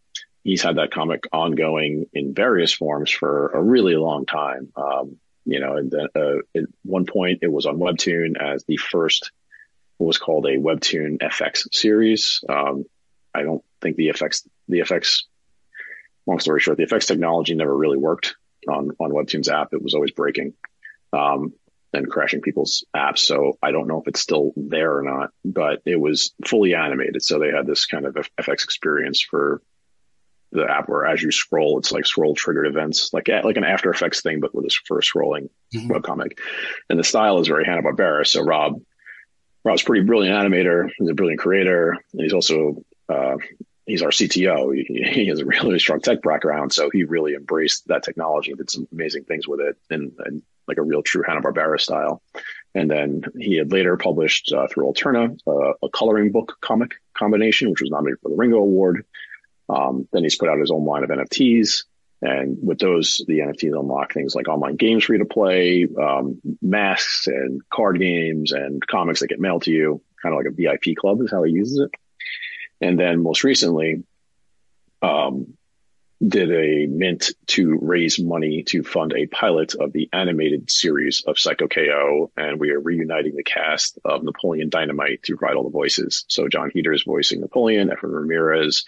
he's 0.47 0.63
had 0.63 0.77
that 0.77 0.93
comic 0.93 1.25
ongoing 1.33 2.07
in 2.13 2.33
various 2.33 2.73
forms 2.73 3.11
for 3.11 3.49
a 3.49 3.61
really 3.61 3.97
long 3.97 4.27
time. 4.27 4.73
Um, 4.77 5.17
you 5.45 5.59
know, 5.59 5.77
and 5.77 5.91
then, 5.91 6.07
uh, 6.15 6.39
at 6.57 6.67
one 6.85 7.05
point 7.05 7.41
it 7.43 7.51
was 7.51 7.67
on 7.67 7.79
Webtoon 7.79 8.41
as 8.41 8.65
the 8.65 8.77
first, 8.77 9.33
what 9.97 10.07
was 10.07 10.19
called 10.19 10.47
a 10.47 10.57
Webtoon 10.57 11.19
FX 11.19 11.75
series. 11.75 12.45
Um, 12.49 12.85
I 13.35 13.43
don't 13.43 13.65
think 13.87 13.97
the 13.97 14.09
effects 14.09 14.47
the 14.69 14.81
effects 14.81 15.27
long 16.27 16.41
story 16.41 16.61
short, 16.61 16.77
the 16.77 16.83
effects 16.83 17.07
technology 17.07 17.55
never 17.55 17.77
really 17.77 17.99
worked 17.99 18.37
on, 18.69 18.91
on 18.99 19.13
Webtoon's 19.13 19.49
app. 19.49 19.73
It 19.73 19.83
was 19.83 19.95
always 19.95 20.11
breaking, 20.11 20.55
um, 21.13 21.53
and 21.93 22.11
crashing 22.11 22.41
people's 22.41 22.85
apps. 22.95 23.21
So 23.21 23.59
I 23.63 23.71
don't 23.71 23.87
know 23.87 24.01
if 24.01 24.09
it's 24.09 24.21
still 24.21 24.53
there 24.57 24.99
or 24.99 25.03
not, 25.03 25.31
but 25.45 25.83
it 25.87 26.01
was 26.01 26.35
fully 26.45 26.75
animated. 26.75 27.23
So 27.23 27.39
they 27.39 27.51
had 27.51 27.67
this 27.67 27.87
kind 27.87 28.07
of 28.07 28.15
FX 28.15 28.65
experience 28.65 29.21
for 29.21 29.63
the 30.53 30.69
app 30.69 30.89
where 30.89 31.07
as 31.07 31.23
you 31.23 31.31
scroll, 31.31 31.79
it's 31.79 31.93
like 31.93 32.07
scroll 32.07 32.35
triggered 32.35 32.67
events, 32.67 33.13
like 33.13 33.29
like 33.29 33.57
an 33.57 33.65
After 33.65 33.91
Effects 33.91 34.23
thing, 34.23 34.41
but 34.41 34.55
with 34.55 34.65
this 34.65 34.79
first 34.85 35.13
scrolling 35.13 35.49
mm-hmm. 35.75 35.91
webcomic. 35.91 36.39
And 36.91 36.99
the 36.99 37.05
style 37.05 37.41
is 37.41 37.49
very 37.49 37.65
Hanna 37.65 37.83
Barbera. 37.83 38.27
So 38.27 38.43
Rob, 38.43 38.81
Rob's 39.65 39.83
pretty 39.83 40.05
brilliant 40.05 40.37
animator. 40.37 40.91
He's 40.99 41.09
a 41.09 41.15
brilliant 41.15 41.41
creator, 41.41 41.97
and 42.13 42.23
he's 42.23 42.33
also 42.33 42.85
uh, 43.09 43.37
he's 43.87 44.03
our 44.03 44.11
CTO. 44.11 44.75
He, 44.75 45.03
he, 45.03 45.27
has 45.29 45.41
a 45.41 45.47
really 45.47 45.79
strong 45.79 46.01
tech 46.01 46.23
background, 46.23 46.73
so 46.73 46.91
he 46.91 47.05
really 47.05 47.35
embraced 47.35 47.87
that 47.89 48.03
technology 48.03 48.51
and 48.51 48.59
did 48.59 48.71
some 48.71 48.87
amazing 48.93 49.25
things 49.25 49.49
with 49.49 49.61
it, 49.61 49.77
and, 49.91 50.13
like 50.69 50.79
a 50.79 50.83
real 50.83 51.01
true 51.01 51.23
Hanna 51.25 51.41
Barbera 51.41 51.81
style. 51.81 52.21
And 52.75 52.91
then 52.91 53.23
he 53.39 53.57
had 53.57 53.71
later 53.71 53.97
published 53.97 54.53
uh, 54.53 54.67
through 54.67 54.93
Alterna 54.93 55.39
uh, 55.47 55.75
a 55.81 55.89
coloring 55.89 56.33
book 56.33 56.59
comic 56.61 56.97
combination, 57.15 57.71
which 57.71 57.81
was 57.81 57.91
nominated 57.91 58.19
for 58.21 58.31
the 58.31 58.35
Ringo 58.35 58.57
Award. 58.57 59.05
Um, 59.69 60.09
then 60.13 60.25
he's 60.25 60.35
put 60.35 60.49
out 60.49 60.59
his 60.59 60.73
own 60.73 60.85
line 60.85 61.05
of 61.05 61.11
NFTs. 61.11 61.85
And 62.21 62.59
with 62.61 62.81
those, 62.81 63.25
the 63.29 63.39
NFTs 63.39 63.79
unlock 63.79 64.13
things 64.13 64.35
like 64.35 64.49
online 64.49 64.75
games 64.75 65.05
for 65.05 65.13
you 65.13 65.21
to 65.21 65.25
play, 65.25 65.87
um, 66.01 66.41
masks 66.61 67.29
and 67.29 67.61
card 67.73 68.01
games 68.01 68.51
and 68.51 68.85
comics 68.85 69.21
that 69.21 69.29
get 69.29 69.39
mailed 69.39 69.63
to 69.63 69.71
you, 69.71 70.03
kind 70.21 70.35
of 70.35 70.39
like 70.39 70.53
a 70.53 70.55
VIP 70.57 70.97
club 70.97 71.21
is 71.21 71.31
how 71.31 71.45
he 71.45 71.53
uses 71.53 71.79
it. 71.79 71.91
And 72.81 72.99
then 72.99 73.23
most 73.23 73.45
recently, 73.45 74.05
um, 75.03 75.57
did 76.27 76.51
a 76.51 76.87
mint 76.87 77.33
to 77.47 77.79
raise 77.81 78.19
money 78.19 78.63
to 78.63 78.83
fund 78.83 79.13
a 79.15 79.27
pilot 79.27 79.75
of 79.75 79.93
the 79.93 80.09
animated 80.13 80.71
series 80.71 81.23
of 81.27 81.39
Psycho 81.39 81.69
KO. 81.69 82.31
And 82.37 82.59
we 82.59 82.71
are 82.71 82.81
reuniting 82.81 83.37
the 83.37 83.43
cast 83.43 83.99
of 84.05 84.23
Napoleon 84.23 84.71
Dynamite 84.71 85.25
to 85.25 85.37
provide 85.37 85.57
all 85.57 85.65
the 85.65 85.71
voices. 85.71 86.25
So 86.29 86.49
Jon 86.49 86.71
Heder 86.73 86.95
is 86.95 87.03
voicing 87.03 87.41
Napoleon, 87.41 87.89
Efren 87.91 88.15
Ramirez, 88.15 88.85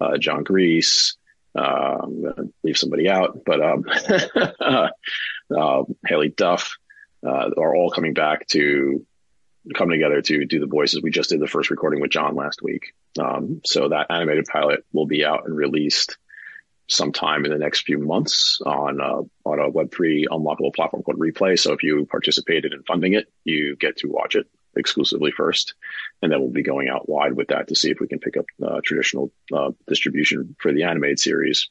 uh, 0.00 0.18
Jon 0.18 0.42
Gries. 0.42 1.16
Uh, 1.56 1.98
I'm 2.02 2.22
to 2.22 2.52
leave 2.64 2.78
somebody 2.78 3.08
out, 3.08 3.42
but 3.44 3.60
um, 3.60 3.84
uh, 4.60 4.88
Haylie 5.50 6.34
Duff 6.34 6.78
uh, 7.24 7.50
are 7.56 7.76
all 7.76 7.90
coming 7.90 8.14
back 8.14 8.48
to 8.48 9.06
come 9.74 9.90
together 9.90 10.20
to 10.20 10.44
do 10.46 10.58
the 10.58 10.66
voices. 10.66 11.02
We 11.02 11.10
just 11.10 11.30
did 11.30 11.40
the 11.40 11.46
first 11.46 11.70
recording 11.70 12.00
with 12.00 12.10
John 12.10 12.34
last 12.34 12.62
week. 12.62 12.94
Um, 13.18 13.60
so 13.64 13.88
that 13.88 14.06
animated 14.10 14.46
pilot 14.46 14.84
will 14.92 15.06
be 15.06 15.24
out 15.24 15.44
and 15.46 15.56
released 15.56 16.16
sometime 16.88 17.44
in 17.44 17.50
the 17.50 17.58
next 17.58 17.82
few 17.82 17.98
months 17.98 18.60
on 18.64 19.00
a, 19.00 19.20
uh, 19.20 19.22
on 19.44 19.58
a 19.58 19.70
Web3 19.70 20.26
unlockable 20.26 20.74
platform 20.74 21.02
called 21.02 21.18
Replay. 21.18 21.58
So 21.58 21.72
if 21.72 21.82
you 21.82 22.06
participated 22.06 22.72
in 22.72 22.82
funding 22.82 23.14
it, 23.14 23.26
you 23.44 23.76
get 23.76 23.98
to 23.98 24.08
watch 24.08 24.34
it 24.34 24.46
exclusively 24.76 25.30
first. 25.30 25.74
And 26.20 26.30
then 26.30 26.40
we'll 26.40 26.50
be 26.50 26.62
going 26.62 26.88
out 26.88 27.08
wide 27.08 27.34
with 27.34 27.48
that 27.48 27.68
to 27.68 27.74
see 27.74 27.90
if 27.90 28.00
we 28.00 28.08
can 28.08 28.18
pick 28.18 28.36
up 28.36 28.46
uh, 28.62 28.80
traditional 28.84 29.32
uh, 29.52 29.70
distribution 29.86 30.56
for 30.58 30.72
the 30.72 30.84
animated 30.84 31.18
series. 31.18 31.68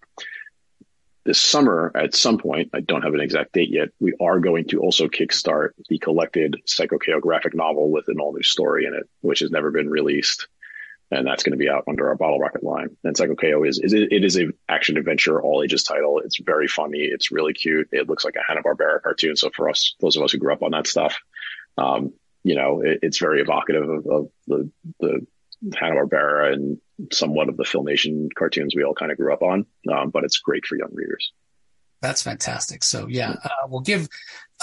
This 1.24 1.40
summer, 1.40 1.92
at 1.94 2.16
some 2.16 2.40
point, 2.40 2.72
I 2.74 2.80
don't 2.80 3.04
have 3.04 3.14
an 3.14 3.20
exact 3.20 3.54
date 3.54 3.70
yet, 3.70 3.90
we 4.00 4.16
are 4.20 4.40
going 4.40 4.66
to 4.70 4.80
also 4.80 5.08
kickstart 5.08 5.70
the 5.88 6.00
collected 6.00 6.58
Psycho 6.66 6.98
novel 7.54 7.92
with 7.92 8.08
an 8.08 8.20
all 8.20 8.34
new 8.34 8.42
story 8.42 8.86
in 8.86 8.96
it, 8.96 9.08
which 9.22 9.40
has 9.42 9.52
never 9.52 9.70
been 9.70 9.90
released 9.90 10.48
and 11.12 11.28
that's 11.28 11.44
going 11.44 11.52
to 11.52 11.58
be 11.58 11.70
out 11.70 11.84
under 11.88 12.08
our 12.08 12.16
Bottle 12.16 12.40
Rocket 12.40 12.64
line. 12.64 12.96
And 13.04 13.16
Psycho 13.16 13.36
KO 13.36 13.64
is, 13.64 13.80
is 13.80 13.92
it, 13.92 14.12
it 14.12 14.24
is 14.24 14.40
a 14.40 14.48
action 14.70 14.98
adventure 14.98 15.42
all 15.42 15.62
ages 15.62 15.84
title. 15.84 16.20
It's 16.20 16.40
very 16.40 16.68
funny. 16.68 17.00
It's 17.00 17.32
really 17.32 17.54
cute. 17.54 17.90
It 17.92 18.08
looks 18.08 18.24
like 18.24 18.36
a 18.36 18.44
Hanna 18.48 18.64
Barbera 18.64 19.02
cartoon. 19.02 19.36
So 19.36 19.50
for 19.54 19.70
us, 19.70 19.94
those 20.00 20.16
of 20.16 20.24
us 20.24 20.32
who 20.32 20.38
grew 20.38 20.54
up 20.54 20.64
on 20.64 20.72
that 20.72 20.88
stuff, 20.88 21.20
um, 21.78 22.14
you 22.44 22.56
know, 22.56 22.82
it, 22.82 23.00
it's 23.02 23.20
very 23.20 23.42
evocative 23.42 23.88
of, 23.88 24.08
of 24.08 24.30
the 24.48 24.72
the 25.00 25.26
Hanna 25.78 25.96
Barbera 25.96 26.54
and 26.54 26.80
somewhat 27.12 27.50
of 27.50 27.58
the 27.58 27.64
Filmation 27.64 28.30
cartoons 28.36 28.74
we 28.76 28.84
all 28.84 28.96
kind 28.96 29.12
of 29.12 29.18
grew 29.18 29.34
up 29.34 29.44
on. 29.44 29.66
Um, 29.92 30.10
but 30.10 30.24
it's 30.24 30.40
great 30.40 30.66
for 30.66 30.78
young 30.78 30.92
readers. 30.94 31.34
That's 32.02 32.24
fantastic. 32.24 32.84
So 32.84 33.08
yeah, 33.08 33.36
uh, 33.44 33.68
we'll 33.68 33.82
give 33.82 34.08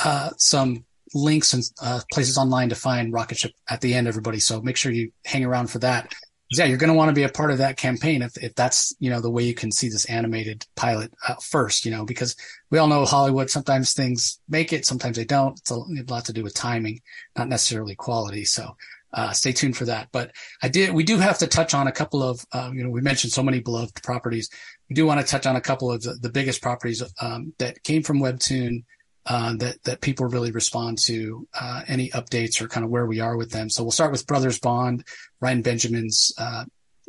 uh, 0.03 0.31
some 0.39 0.87
links 1.15 1.53
and 1.53 1.63
uh, 1.81 2.01
places 2.13 2.37
online 2.37 2.71
to 2.71 2.75
find 2.75 3.13
Rocketship 3.13 3.53
at 3.69 3.81
the 3.81 3.95
end, 3.95 4.09
everybody. 4.09 4.41
So 4.41 4.61
make 4.61 4.77
sure 4.77 4.91
you 4.91 5.13
hang 5.25 5.45
around 5.45 5.71
for 5.71 5.79
that 5.81 6.13
yeah, 6.51 6.65
you're 6.65 6.79
going 6.79 6.93
to 6.93 6.97
want 6.97 7.11
to 7.11 7.15
be 7.15 7.25
a 7.25 7.29
part 7.29 7.51
of 7.51 7.59
that 7.59 7.77
campaign 7.77 8.23
if, 8.23 8.37
if 8.43 8.55
that's, 8.55 8.95
you 9.01 9.11
know, 9.11 9.21
the 9.21 9.31
way 9.31 9.43
you 9.43 9.55
can 9.55 9.71
see 9.71 9.89
this 9.89 10.07
animated 10.07 10.67
pilot 10.77 11.13
uh, 11.29 11.35
first, 11.43 11.85
you 11.85 11.91
know, 11.91 12.05
because 12.05 12.35
we 12.71 12.79
all 12.79 12.89
know 12.89 13.05
Hollywood, 13.05 13.51
sometimes 13.51 13.93
things 13.93 14.41
make 14.49 14.73
it, 14.73 14.87
sometimes 14.87 15.17
they 15.17 15.27
don't. 15.27 15.59
It's 15.59 15.71
a, 15.71 15.75
a 15.75 16.05
lot 16.09 16.25
to 16.27 16.33
do 16.33 16.43
with 16.43 16.55
timing, 16.55 17.01
not 17.37 17.49
necessarily 17.49 17.95
quality. 17.95 18.45
So, 18.45 18.77
uh, 19.13 19.33
stay 19.33 19.53
tuned 19.53 19.77
for 19.77 19.87
that. 19.87 20.09
But 20.13 20.33
I 20.63 20.69
did, 20.69 20.93
we 20.93 21.03
do 21.03 21.19
have 21.19 21.39
to 21.39 21.47
touch 21.47 21.75
on 21.75 21.87
a 21.87 21.93
couple 21.93 22.23
of, 22.23 22.45
uh, 22.53 22.71
you 22.75 22.85
know, 22.85 22.91
we 22.91 23.01
mentioned 23.01 23.33
so 23.33 23.43
many 23.43 23.61
beloved 23.61 24.03
properties. 24.03 24.51
We 24.89 24.95
do 24.95 25.07
want 25.07 25.21
to 25.21 25.27
touch 25.27 25.47
on 25.47 25.57
a 25.57 25.61
couple 25.61 25.91
of 25.91 26.03
the, 26.03 26.15
the 26.15 26.31
biggest 26.31 26.63
properties, 26.63 27.03
um, 27.21 27.53
that 27.59 27.83
came 27.85 28.03
from 28.03 28.21
Webtoon 28.21 28.85
uh, 29.29 29.55
that 29.57 29.83
that 29.85 30.01
people 30.01 30.27
really 30.27 30.51
respond 30.51 30.99
to 30.99 31.47
uh, 31.59 31.83
any 31.87 32.09
updates 32.11 32.61
or 32.61 32.69
kind 32.69 32.85
of 32.85 32.91
where 32.91 33.07
we 33.07 33.21
are 33.21 33.37
with 33.37 33.51
them. 33.51 33.69
So 33.69 33.83
we'll 33.83 33.91
start 33.91 34.11
with 34.11 34.27
Brothers 34.27 34.59
Bond, 34.59 35.05
Ryan 35.41 35.63
Benjamin's 35.63 36.33
uh, 36.39 36.65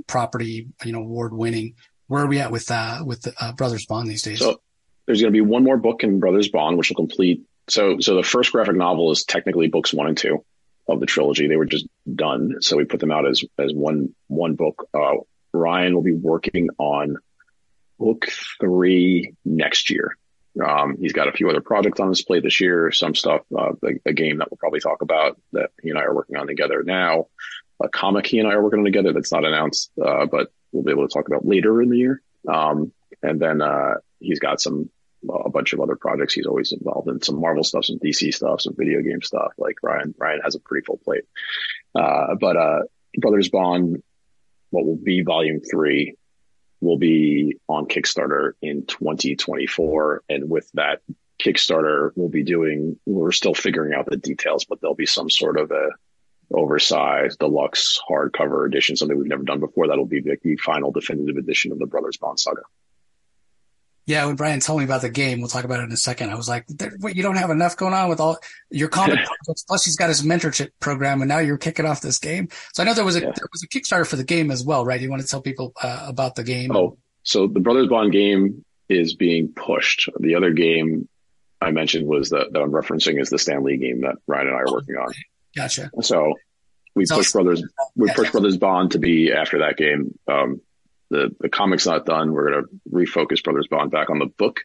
property, 0.08 0.67
you 0.84 0.91
know, 0.91 0.99
award 0.99 1.34
winning. 1.34 1.75
Where 2.08 2.23
are 2.23 2.27
we 2.27 2.39
at 2.39 2.51
with 2.51 2.69
uh, 2.69 3.03
with 3.05 3.27
uh, 3.39 3.53
Brothers 3.53 3.86
Bond 3.86 4.10
these 4.10 4.23
days? 4.23 4.39
So 4.39 4.62
there's 5.05 5.21
going 5.21 5.32
to 5.34 5.38
be 5.38 5.41
one 5.41 5.63
more 5.63 5.77
book 5.77 6.03
in 6.03 6.19
Brothers 6.19 6.49
Bond, 6.49 6.77
which 6.77 6.89
will 6.89 6.95
complete. 6.95 7.45
So 7.69 7.99
so 7.99 8.15
the 8.15 8.23
first 8.23 8.51
graphic 8.51 8.75
novel 8.75 9.12
is 9.12 9.23
technically 9.23 9.69
books 9.69 9.93
one 9.93 10.08
and 10.08 10.17
two 10.17 10.43
of 10.88 10.99
the 10.99 11.05
trilogy. 11.05 11.47
They 11.47 11.55
were 11.55 11.65
just 11.65 11.88
done, 12.13 12.62
so 12.62 12.75
we 12.77 12.86
put 12.86 12.99
them 12.99 13.12
out 13.12 13.27
as 13.27 13.43
as 13.58 13.73
one 13.73 14.13
one 14.27 14.55
book. 14.55 14.89
Uh, 14.93 15.17
Ryan 15.53 15.95
will 15.95 16.03
be 16.03 16.13
working 16.13 16.69
on 16.77 17.17
book 17.97 18.27
three 18.60 19.34
next 19.45 19.89
year. 19.89 20.17
Um, 20.62 20.98
he's 21.00 21.13
got 21.13 21.28
a 21.28 21.32
few 21.32 21.50
other 21.50 21.62
projects 21.62 22.00
on 22.00 22.10
his 22.10 22.22
plate 22.22 22.43
this 22.43 22.60
year, 22.60 22.91
some 22.91 23.15
stuff, 23.15 23.41
uh, 23.58 23.72
game 24.13 24.38
that 24.38 24.50
we'll 24.50 24.58
probably 24.58 24.80
talk 24.80 25.02
about 25.02 25.39
that 25.54 25.72
he 25.82 25.89
and 25.89 25.98
I 25.98 26.04
are 26.04 26.15
working 26.15 26.38
on 26.38 26.48
together 26.48 26.84
now, 26.84 27.28
a 27.82 27.89
comic 27.89 28.28
he 28.28 28.39
and 28.39 28.48
I 28.48 28.54
are 28.54 28.63
working 28.63 28.80
on 28.80 28.86
together 28.86 29.13
that's 29.13 29.32
not 29.32 29.45
announced, 29.45 29.91
uh, 30.04 30.26
but 30.26 30.52
we'll 30.72 30.84
be 30.84 30.91
able 30.91 31.08
to 31.08 31.13
talk 31.13 31.28
about 31.28 31.45
later 31.45 31.82
in 31.82 31.89
the 31.89 31.98
year. 31.98 32.22
Um, 32.48 32.91
and 33.22 33.39
then, 33.39 33.62
uh, 33.62 33.95
he's 34.19 34.39
got 34.39 34.62
some, 34.62 34.89
a 35.30 35.50
bunch 35.50 35.74
of 35.74 35.82
other 35.82 35.95
projects. 35.95 36.34
He's 36.34 36.45
always 36.45 36.72
involved 36.72 37.10
in 37.10 37.22
some 37.22 37.41
Marvel 37.41 37.63
stuff, 37.63 37.86
some 37.86 38.00
DC 38.00 38.34
stuff, 38.34 38.62
some 38.62 38.76
video 38.78 39.02
game 39.02 39.22
stuff. 39.22 39.52
Like 39.58 39.76
Ryan, 39.84 40.15
Ryan 40.17 40.41
has 40.43 40.56
a 40.56 40.60
pretty 40.60 40.86
full 40.86 40.98
plate. 40.98 41.24
Uh, 41.93 42.36
but, 42.39 42.56
uh, 42.56 42.80
Brothers 43.17 43.50
Bond, 43.50 44.02
what 44.69 44.86
will 44.86 44.95
be 44.95 45.24
volume 45.24 45.62
three 45.62 46.15
will 46.82 46.98
be 46.98 47.58
on 47.68 47.86
Kickstarter 47.86 48.54
in 48.62 48.86
2024. 48.86 50.24
And 50.30 50.50
with 50.50 50.70
that 50.74 51.02
Kickstarter, 51.42 52.12
we'll 52.15 52.30
be 52.30 52.44
doing, 52.44 53.00
we're 53.06 53.32
still 53.32 53.54
figuring 53.54 53.94
out 53.94 54.06
the 54.06 54.18
details, 54.18 54.65
but 54.65 54.82
there'll 54.82 54.96
be 54.96 55.06
some 55.06 55.30
sort 55.30 55.60
of 55.60 55.72
a 55.72 55.89
oversized 56.52 57.39
deluxe 57.39 58.00
hardcover 58.10 58.65
edition, 58.65 58.96
something 58.96 59.18
we've 59.18 59.28
never 59.28 59.44
done 59.44 59.60
before. 59.60 59.88
That'll 59.88 60.06
be 60.06 60.22
the, 60.22 60.38
the 60.44 60.56
final 60.58 60.92
definitive 60.92 61.38
edition 61.38 61.72
of 61.72 61.80
the 61.80 61.86
Brothers 61.86 62.18
Bond 62.18 62.39
saga. 62.39 62.62
Yeah, 64.10 64.26
when 64.26 64.38
Brian 64.38 64.60
told 64.60 64.80
me 64.80 64.86
about 64.86 65.02
the 65.02 65.10
game, 65.12 65.39
we'll 65.39 65.50
talk 65.50 65.65
about 65.65 65.82
it 65.82 65.84
in 65.84 65.91
a 65.91 65.98
second. 65.98 66.32
I 66.32 66.36
was 66.36 66.50
like, 66.50 66.65
"Wait, 67.00 67.15
you 67.15 67.22
don't 67.22 67.36
have 67.36 67.52
enough 67.52 67.78
going 67.78 67.93
on 67.93 68.10
with 68.10 68.19
all 68.19 68.39
your 68.72 68.88
comic 68.88 69.19
projects." 69.24 69.62
Plus, 69.62 69.86
he's 69.86 69.98
got 69.98 70.10
his 70.10 70.24
mentorship 70.24 70.72
program, 70.80 71.22
and 71.22 71.30
now 71.30 71.38
you're 71.38 71.60
kicking 71.60 71.86
off 71.86 72.02
this 72.02 72.17
game. 72.17 72.50
So 72.74 72.82
I 72.82 72.88
know 72.88 72.95
there 72.95 73.06
was 73.06 73.17
a 73.17 73.19
yeah. 73.19 73.32
there 73.36 73.48
was 73.52 73.62
a 73.62 73.67
Kickstarter 73.67 74.08
for 74.08 74.15
the 74.15 74.24
game 74.24 74.50
as 74.50 74.65
well, 74.65 74.84
right? 74.84 75.00
You 75.00 75.12
want 75.12 75.22
to 75.22 75.28
tell 75.28 75.43
people 75.43 75.74
uh, 75.84 76.06
about 76.08 76.34
the 76.34 76.43
game? 76.43 76.76
Oh, 76.76 76.98
so 77.22 77.45
the 77.45 77.60
Brothers 77.60 77.88
Bond 77.88 78.12
game 78.12 78.65
is 78.89 79.13
being 79.13 79.50
pushed. 79.50 80.10
The 80.19 80.34
other 80.34 80.54
game 80.54 81.08
I 81.62 81.69
mentioned 81.69 82.08
was 82.08 82.32
that, 82.32 82.52
that 82.52 82.60
I'm 82.60 82.72
referencing 82.72 83.22
is 83.22 83.30
the 83.30 83.38
Stan 83.38 83.63
Lee 83.63 83.78
game 83.78 84.02
that 84.02 84.15
Ryan 84.26 84.48
and 84.48 84.56
I 84.56 84.62
are 84.62 84.72
working 84.72 84.95
on. 84.95 85.13
Gotcha. 85.56 85.91
So 86.02 86.34
we 86.95 87.06
so, 87.06 87.17
push 87.17 87.32
Brothers 87.32 87.63
we 87.95 88.08
yeah, 88.08 88.15
push 88.15 88.26
yeah. 88.30 88.32
Brothers 88.32 88.58
Bond 88.58 88.93
to 88.93 88.98
be 88.98 89.32
after 89.32 89.60
that 89.60 89.78
game. 89.78 90.17
Um, 90.28 90.62
the 91.10 91.36
the 91.39 91.50
comic's 91.50 91.86
not 91.86 92.06
done. 92.06 92.32
We're 92.32 92.52
going 92.52 92.63
to 92.63 92.69
refocus 92.91 93.43
Brothers 93.43 93.67
Bond 93.67 93.91
back 93.91 94.10
on 94.10 94.19
the 94.19 94.28
book 94.28 94.62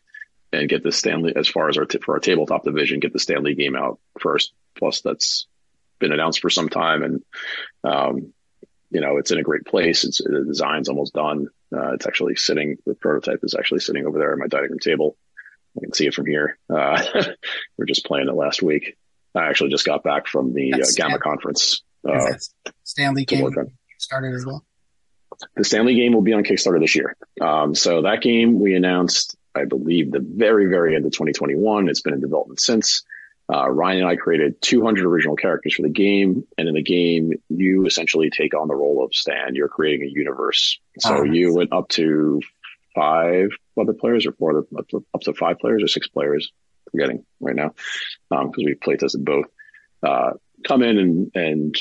and 0.53 0.69
get 0.69 0.83
the 0.83 0.93
Stan 0.93 1.23
Lee 1.23 1.33
as 1.35 1.49
far 1.49 1.69
as 1.69 1.79
our 1.79 1.85
t- 1.85 1.99
for 1.99 2.15
our 2.15 2.21
tabletop 2.21 2.65
division, 2.65 3.01
get 3.01 3.13
the 3.13 3.19
Stan 3.19 3.43
Lee 3.43 3.55
game 3.55 3.77
out 3.77 3.99
first. 4.21 4.53
Plus, 4.77 5.01
that's 5.01 5.47
been 5.99 6.13
announced 6.13 6.41
for 6.41 6.51
some 6.51 6.69
time, 6.69 7.03
and 7.03 7.23
um, 7.83 8.33
you 8.91 9.01
know 9.01 9.17
it's 9.17 9.31
in 9.31 9.39
a 9.39 9.43
great 9.43 9.65
place. 9.65 10.05
It's 10.05 10.19
the 10.19 10.45
design's 10.47 10.89
almost 10.89 11.15
done. 11.15 11.49
Uh, 11.75 11.93
it's 11.95 12.07
actually 12.07 12.37
sitting. 12.37 12.77
The 12.87 12.95
prototype 12.95 13.41
is 13.43 13.55
actually 13.55 13.81
sitting 13.81 14.07
over 14.07 14.19
there 14.19 14.33
at 14.33 14.39
my 14.39 14.47
dining 14.47 14.71
room 14.71 14.79
table. 14.79 15.17
I 15.77 15.81
can 15.81 15.93
see 15.93 16.07
it 16.07 16.15
from 16.15 16.27
here. 16.27 16.59
Uh, 16.71 17.03
we 17.77 17.83
are 17.83 17.87
just 17.87 18.07
playing 18.07 18.29
it 18.29 18.35
last 18.35 18.63
week. 18.63 18.97
I 19.35 19.49
actually 19.49 19.71
just 19.71 19.85
got 19.85 20.05
back 20.05 20.29
from 20.29 20.55
the 20.55 20.75
uh, 20.75 20.87
GAMA 20.97 21.19
conference. 21.19 21.83
Uh, 22.09 22.35
Stan 22.85 23.15
Lee 23.15 23.25
game 23.25 23.51
started 23.99 24.35
as 24.35 24.47
well 24.47 24.65
the 25.57 25.65
Stan 25.65 25.87
Lee 25.87 25.95
game 25.95 26.13
will 26.13 26.23
be 26.23 26.33
on 26.33 26.45
Kickstarter 26.45 26.81
this 26.81 26.95
year. 26.95 27.17
Um, 27.41 27.75
so 27.75 28.03
that 28.03 28.23
game 28.23 28.61
we 28.61 28.75
announced, 28.75 29.37
I 29.55 29.65
believe, 29.65 30.13
the 30.13 30.21
very, 30.21 30.67
very 30.67 30.95
end 30.95 31.05
of 31.05 31.13
2021. 31.13 31.89
It's 31.89 32.01
been 32.01 32.15
in 32.15 32.21
development 32.21 32.61
since. 32.61 33.03
Uh, 33.53 33.69
Ryan 33.69 34.01
and 34.01 34.09
I 34.09 34.17
created 34.17 34.61
200 34.63 35.05
original 35.05 35.37
characters 35.37 35.75
for 35.75 35.83
the 35.83 35.91
game, 35.91 36.47
and 36.57 36.67
in 36.67 36.75
the 36.75 36.83
game, 36.83 37.35
you 37.51 37.85
essentially 37.85 38.31
take 38.31 38.55
on 38.55 38.69
the 38.69 38.75
role 38.75 39.05
of 39.05 39.15
Stan. 39.15 39.55
You're 39.55 39.69
creating 39.69 40.09
a 40.09 40.11
universe. 40.11 40.79
So 41.01 41.19
oh, 41.19 41.23
you 41.25 41.53
went 41.53 41.73
up 41.73 41.89
to 41.91 42.41
five 42.95 43.51
other 43.79 43.93
players, 43.93 44.25
or 44.25 44.33
four, 44.33 44.53
other, 44.53 44.67
up 44.79 44.89
to, 44.89 45.05
up 45.13 45.21
to 45.23 45.35
five 45.35 45.59
players, 45.59 45.83
or 45.83 45.89
six 45.89 46.09
players. 46.09 46.53
Forgetting 46.91 47.27
right 47.41 47.57
now, 47.57 47.75
because 48.31 48.45
um, 48.45 48.53
we 48.57 48.75
play 48.75 48.97
tested 48.97 49.25
both. 49.25 49.47
Uh, 50.03 50.33
come 50.67 50.83
in 50.83 50.99
and 50.99 51.31
and 51.35 51.75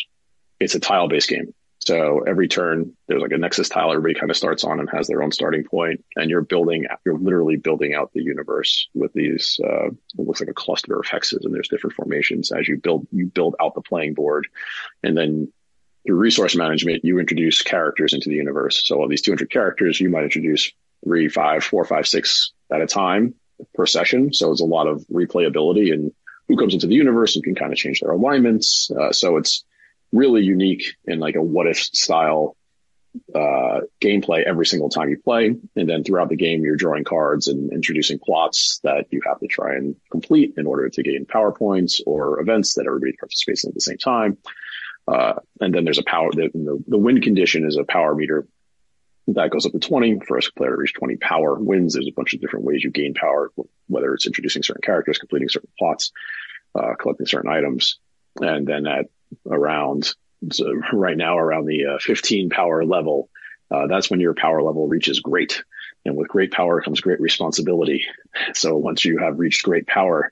it's 0.60 0.76
a 0.76 0.80
tile 0.80 1.08
based 1.08 1.30
game. 1.30 1.54
So 1.86 2.20
every 2.26 2.48
turn, 2.48 2.94
there's 3.08 3.22
like 3.22 3.34
a 3.34 3.38
nexus 3.38 3.68
tile 3.68 3.92
everybody 3.92 4.18
kind 4.18 4.32
of 4.32 4.38
starts 4.38 4.64
on 4.64 4.80
and 4.80 4.90
has 4.92 5.08
their 5.08 5.22
own 5.22 5.32
starting 5.34 5.66
point, 5.66 6.04
and 6.16 6.30
you're 6.30 6.42
building, 6.42 6.86
you're 7.06 7.18
literally 7.18 7.58
building 7.58 7.94
out 7.94 8.12
the 8.14 8.24
universe 8.24 8.88
with 8.94 9.12
these. 9.12 9.60
Uh, 9.62 9.88
it 9.88 9.98
looks 10.16 10.40
like 10.40 10.50
a 10.50 10.54
cluster 10.54 10.98
of 10.98 11.06
hexes, 11.06 11.44
and 11.44 11.54
there's 11.54 11.68
different 11.68 11.96
formations 11.96 12.54
as 12.54 12.68
you 12.70 12.78
build. 12.78 13.08
You 13.12 13.26
build 13.26 13.56
out 13.62 13.76
the 13.76 13.82
playing 13.82 14.14
board, 14.14 14.48
and 15.04 15.18
then 15.18 15.52
through 16.06 16.16
resource 16.16 16.56
management, 16.56 17.04
you 17.04 17.20
introduce 17.20 17.62
characters 17.62 18.14
into 18.14 18.30
the 18.30 18.36
universe. 18.36 18.86
So 18.86 19.04
of 19.04 19.10
these 19.10 19.22
200 19.22 19.50
characters, 19.50 20.00
you 20.00 20.10
might 20.10 20.24
introduce 20.24 20.72
three, 21.04 21.28
five, 21.28 21.66
four, 21.66 21.84
five, 21.84 22.08
six 22.08 22.54
at 22.72 22.82
a 22.82 22.88
time 22.88 23.36
per 23.76 23.86
session. 23.86 24.32
So 24.34 24.52
it's 24.52 24.62
a 24.62 24.66
lot 24.66 24.88
of 24.88 25.06
replayability 25.12 25.94
and 25.94 26.12
who 26.48 26.58
comes 26.58 26.74
into 26.74 26.88
the 26.88 26.96
universe 26.96 27.36
and 27.36 27.44
can 27.44 27.56
kind 27.56 27.72
of 27.72 27.78
change 27.78 28.02
their 28.02 28.12
alignments. 28.12 28.90
Uh, 28.92 29.12
so 29.12 29.38
it's 29.38 29.64
really 30.14 30.44
unique 30.44 30.96
in 31.06 31.20
like 31.20 31.36
a 31.36 31.42
what 31.42 31.68
if 31.68 31.78
style 31.78 32.56
uh, 33.36 33.82
gameplay 34.02 34.44
every 34.44 34.66
single 34.66 34.90
time 34.90 35.10
you 35.10 35.18
play. 35.18 35.56
And 35.76 35.90
then 35.90 36.04
throughout 36.04 36.30
the 36.30 36.36
game, 36.36 36.64
you're 36.64 36.76
drawing 36.76 37.04
cards 37.04 37.48
and 37.48 37.72
introducing 37.72 38.20
plots 38.20 38.80
that 38.84 39.08
you 39.12 39.22
have 39.26 39.40
to 39.40 39.48
try 39.48 39.76
and 39.76 39.96
complete 40.12 40.54
in 40.58 40.66
order 40.66 40.90
to 40.90 41.04
gain 41.04 41.26
power 41.26 41.52
points 41.52 42.02
or 42.06 42.40
events 42.40 42.76
that 42.76 42.86
everybody 42.88 43.14
participates 43.14 43.66
in 43.66 43.70
at 43.70 43.76
the 43.76 43.82
same 43.82 43.98
time. 43.98 44.38
Uh, 45.08 45.34
and 45.60 45.74
then 45.74 45.84
there's 45.84 46.00
a 46.00 46.04
power, 46.04 46.32
the, 46.32 46.50
the, 46.54 46.84
the 46.88 46.98
win 46.98 47.22
condition 47.22 47.68
is 47.68 47.76
a 47.76 47.84
power 47.84 48.16
meter 48.16 48.48
that 49.28 49.52
goes 49.52 49.66
up 49.66 49.72
to 49.72 49.80
20. 49.80 50.20
First 50.22 50.56
player 50.56 50.72
to 50.72 50.78
reach 50.78 50.94
20 50.94 51.18
power 51.18 51.56
wins. 51.56 51.94
There's 51.94 52.08
a 52.08 52.14
bunch 52.16 52.34
of 52.34 52.42
different 52.42 52.66
ways 52.66 52.84
you 52.84 52.92
gain 52.92 53.14
power, 53.14 53.52
whether 53.88 54.14
it's 54.14 54.26
introducing 54.26 54.64
certain 54.64 54.82
characters, 54.82 55.18
completing 55.18 55.50
certain 55.50 55.70
plots, 55.78 56.12
uh, 56.76 56.96
collecting 57.00 57.28
certain 57.28 57.52
items. 57.52 58.00
And 58.42 58.68
then 58.68 58.88
at 58.88 59.06
around 59.50 60.14
so 60.52 60.74
right 60.92 61.18
now 61.18 61.38
around 61.38 61.66
the 61.66 61.86
uh, 61.86 61.98
15 62.00 62.50
power 62.50 62.84
level. 62.84 63.30
Uh, 63.72 63.88
that's 63.88 64.10
when 64.10 64.20
your 64.20 64.34
power 64.34 64.62
level 64.62 64.88
reaches 64.88 65.20
great. 65.20 65.64
And 66.06 66.16
with 66.16 66.28
great 66.28 66.52
power 66.52 66.82
comes 66.82 67.02
great 67.02 67.22
responsibility. 67.22 68.06
So 68.54 68.76
once 68.76 69.06
you 69.06 69.20
have 69.20 69.40
reached 69.40 69.64
great 69.64 69.88
power, 69.88 70.32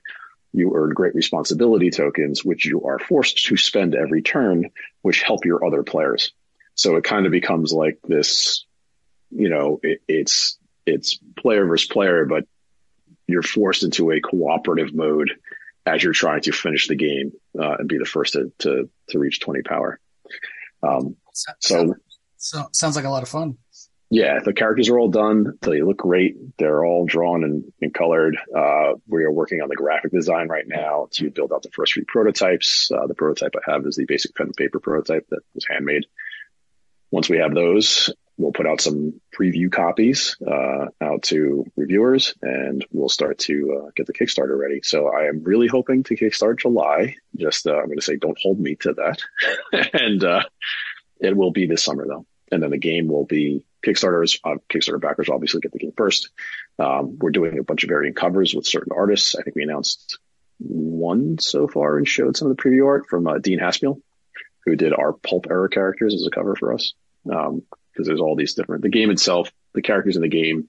you 0.52 0.74
earn 0.74 0.92
great 0.92 1.14
responsibility 1.14 1.90
tokens, 1.90 2.44
which 2.44 2.66
you 2.66 2.84
are 2.84 2.98
forced 2.98 3.46
to 3.46 3.56
spend 3.56 3.94
every 3.94 4.22
turn, 4.22 4.70
which 5.00 5.22
help 5.22 5.46
your 5.46 5.64
other 5.64 5.82
players. 5.82 6.32
So 6.74 6.96
it 6.96 7.04
kind 7.04 7.24
of 7.26 7.32
becomes 7.32 7.72
like 7.72 7.98
this, 8.06 8.66
you 9.30 9.48
know, 9.48 9.80
it, 9.82 10.02
it's, 10.06 10.58
it's 10.84 11.18
player 11.38 11.64
versus 11.64 11.88
player, 11.88 12.26
but 12.26 12.44
you're 13.26 13.42
forced 13.42 13.82
into 13.82 14.10
a 14.10 14.20
cooperative 14.20 14.94
mode 14.94 15.30
as 15.86 16.02
you're 16.02 16.12
trying 16.12 16.42
to 16.42 16.52
finish 16.52 16.88
the 16.88 16.96
game 16.96 17.32
uh, 17.58 17.76
and 17.78 17.88
be 17.88 17.98
the 17.98 18.04
first 18.04 18.34
to, 18.34 18.52
to, 18.58 18.88
to 19.08 19.18
reach 19.18 19.40
20 19.40 19.62
power. 19.62 19.98
Um, 20.82 21.16
so, 21.32 21.94
so 22.36 22.68
sounds 22.72 22.96
like 22.96 23.04
a 23.04 23.10
lot 23.10 23.22
of 23.22 23.28
fun. 23.28 23.58
Yeah, 24.10 24.40
the 24.44 24.52
characters 24.52 24.90
are 24.90 24.98
all 24.98 25.08
done. 25.08 25.58
They 25.62 25.80
look 25.80 25.96
great. 25.96 26.36
They're 26.58 26.84
all 26.84 27.06
drawn 27.06 27.44
and, 27.44 27.72
and 27.80 27.94
colored. 27.94 28.36
Uh, 28.54 28.92
we 29.08 29.24
are 29.24 29.32
working 29.32 29.62
on 29.62 29.70
the 29.70 29.74
graphic 29.74 30.12
design 30.12 30.48
right 30.48 30.66
now 30.68 31.08
to 31.12 31.30
build 31.30 31.50
out 31.50 31.62
the 31.62 31.70
first 31.70 31.94
few 31.94 32.04
prototypes. 32.06 32.90
Uh, 32.90 33.06
the 33.06 33.14
prototype 33.14 33.54
I 33.56 33.72
have 33.72 33.86
is 33.86 33.96
the 33.96 34.04
basic 34.04 34.34
pen 34.34 34.48
and 34.48 34.54
paper 34.54 34.80
prototype 34.80 35.26
that 35.30 35.40
was 35.54 35.64
handmade. 35.66 36.04
Once 37.10 37.30
we 37.30 37.38
have 37.38 37.54
those, 37.54 38.12
we'll 38.36 38.52
put 38.52 38.66
out 38.66 38.80
some 38.80 39.20
preview 39.38 39.70
copies 39.70 40.36
uh, 40.46 40.86
out 41.00 41.22
to 41.24 41.64
reviewers, 41.76 42.34
and 42.42 42.84
we'll 42.90 43.08
start 43.08 43.38
to 43.40 43.82
uh, 43.84 43.90
get 43.94 44.06
the 44.06 44.12
Kickstarter 44.12 44.58
ready. 44.58 44.80
So 44.82 45.08
I 45.08 45.26
am 45.26 45.42
really 45.44 45.68
hoping 45.68 46.02
to 46.04 46.16
kickstart 46.16 46.60
July. 46.60 47.16
Just 47.36 47.66
uh, 47.66 47.76
I'm 47.76 47.86
going 47.86 47.98
to 47.98 48.04
say, 48.04 48.16
don't 48.16 48.38
hold 48.40 48.58
me 48.58 48.76
to 48.76 48.94
that, 48.94 49.90
and 49.92 50.22
uh, 50.24 50.42
it 51.20 51.36
will 51.36 51.52
be 51.52 51.66
this 51.66 51.84
summer 51.84 52.06
though. 52.06 52.26
And 52.50 52.62
then 52.62 52.70
the 52.70 52.78
game 52.78 53.08
will 53.08 53.24
be 53.24 53.64
Kickstarters. 53.84 54.38
Uh, 54.44 54.56
Kickstarter 54.68 55.00
backers 55.00 55.30
obviously 55.30 55.60
get 55.60 55.72
the 55.72 55.78
game 55.78 55.94
first. 55.96 56.30
Um, 56.78 57.18
we're 57.18 57.30
doing 57.30 57.58
a 57.58 57.62
bunch 57.62 57.84
of 57.84 57.88
variant 57.88 58.16
covers 58.16 58.54
with 58.54 58.66
certain 58.66 58.92
artists. 58.94 59.34
I 59.34 59.42
think 59.42 59.56
we 59.56 59.62
announced 59.62 60.18
one 60.58 61.38
so 61.40 61.66
far 61.66 61.96
and 61.96 62.06
showed 62.06 62.36
some 62.36 62.50
of 62.50 62.56
the 62.56 62.62
preview 62.62 62.86
art 62.86 63.06
from 63.08 63.26
uh, 63.26 63.38
Dean 63.38 63.58
Haspiel, 63.58 64.00
who 64.64 64.76
did 64.76 64.92
our 64.92 65.12
pulp 65.12 65.46
era 65.50 65.68
characters 65.68 66.14
as 66.14 66.26
a 66.26 66.30
cover 66.30 66.54
for 66.54 66.74
us. 66.74 66.92
Um, 67.30 67.62
because 67.92 68.06
there's 68.06 68.20
all 68.20 68.36
these 68.36 68.54
different, 68.54 68.82
the 68.82 68.88
game 68.88 69.10
itself, 69.10 69.52
the 69.74 69.82
characters 69.82 70.16
in 70.16 70.22
the 70.22 70.28
game 70.28 70.68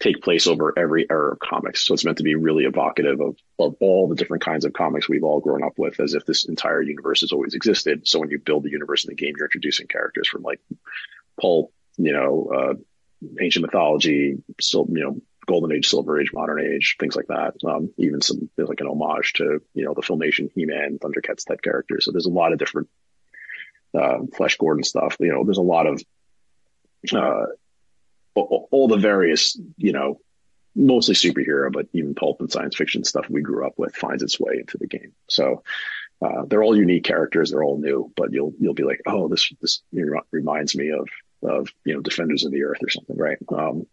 take 0.00 0.22
place 0.22 0.46
over 0.46 0.78
every 0.78 1.06
era 1.10 1.32
of 1.32 1.40
comics. 1.40 1.80
So 1.80 1.92
it's 1.92 2.04
meant 2.04 2.18
to 2.18 2.22
be 2.22 2.36
really 2.36 2.64
evocative 2.64 3.20
of, 3.20 3.36
of 3.58 3.74
all 3.80 4.06
the 4.06 4.14
different 4.14 4.44
kinds 4.44 4.64
of 4.64 4.72
comics 4.72 5.08
we've 5.08 5.24
all 5.24 5.40
grown 5.40 5.64
up 5.64 5.72
with 5.76 5.98
as 5.98 6.14
if 6.14 6.24
this 6.24 6.44
entire 6.44 6.80
universe 6.80 7.22
has 7.22 7.32
always 7.32 7.54
existed. 7.54 8.06
So 8.06 8.20
when 8.20 8.30
you 8.30 8.38
build 8.38 8.62
the 8.62 8.70
universe 8.70 9.04
in 9.04 9.08
the 9.08 9.16
game, 9.16 9.34
you're 9.36 9.46
introducing 9.46 9.88
characters 9.88 10.28
from 10.28 10.42
like 10.42 10.60
pulp, 11.40 11.72
you 11.96 12.12
know, 12.12 12.50
uh, 12.54 12.74
ancient 13.40 13.64
mythology, 13.64 14.36
so, 14.60 14.86
you 14.88 15.02
know, 15.02 15.20
golden 15.46 15.72
age, 15.72 15.88
silver 15.88 16.20
age, 16.20 16.30
modern 16.32 16.60
age, 16.60 16.96
things 17.00 17.16
like 17.16 17.26
that. 17.26 17.54
Um, 17.66 17.90
even 17.96 18.20
some, 18.20 18.48
there's 18.54 18.68
like 18.68 18.80
an 18.80 18.86
homage 18.86 19.32
to, 19.34 19.60
you 19.74 19.84
know, 19.84 19.94
the 19.94 20.02
filmation 20.02 20.52
He-Man, 20.54 21.00
Thundercats 21.00 21.44
type 21.44 21.62
characters. 21.62 22.04
So 22.04 22.12
there's 22.12 22.26
a 22.26 22.30
lot 22.30 22.52
of 22.52 22.58
different, 22.60 22.88
uh, 23.98 24.18
Flash 24.36 24.58
Gordon 24.58 24.84
stuff. 24.84 25.16
You 25.18 25.32
know, 25.32 25.42
there's 25.42 25.58
a 25.58 25.62
lot 25.62 25.88
of 25.88 26.00
uh, 27.12 27.46
all 28.34 28.88
the 28.88 28.96
various, 28.96 29.58
you 29.76 29.92
know, 29.92 30.20
mostly 30.74 31.14
superhero, 31.14 31.72
but 31.72 31.86
even 31.92 32.14
pulp 32.14 32.40
and 32.40 32.50
science 32.50 32.76
fiction 32.76 33.04
stuff 33.04 33.26
we 33.28 33.42
grew 33.42 33.66
up 33.66 33.74
with 33.76 33.94
finds 33.96 34.22
its 34.22 34.38
way 34.38 34.58
into 34.58 34.78
the 34.78 34.86
game. 34.86 35.12
So 35.28 35.62
uh, 36.22 36.44
they're 36.46 36.62
all 36.62 36.76
unique 36.76 37.04
characters. 37.04 37.50
They're 37.50 37.64
all 37.64 37.78
new, 37.78 38.12
but 38.16 38.32
you'll 38.32 38.52
you'll 38.58 38.74
be 38.74 38.84
like, 38.84 39.00
oh, 39.06 39.28
this 39.28 39.52
this 39.60 39.82
reminds 40.32 40.76
me 40.76 40.90
of 40.90 41.08
of 41.42 41.68
you 41.84 41.94
know 41.94 42.00
Defenders 42.00 42.44
of 42.44 42.52
the 42.52 42.62
Earth 42.64 42.78
or 42.82 42.88
something, 42.88 43.16
right? 43.16 43.38
Um, 43.52 43.86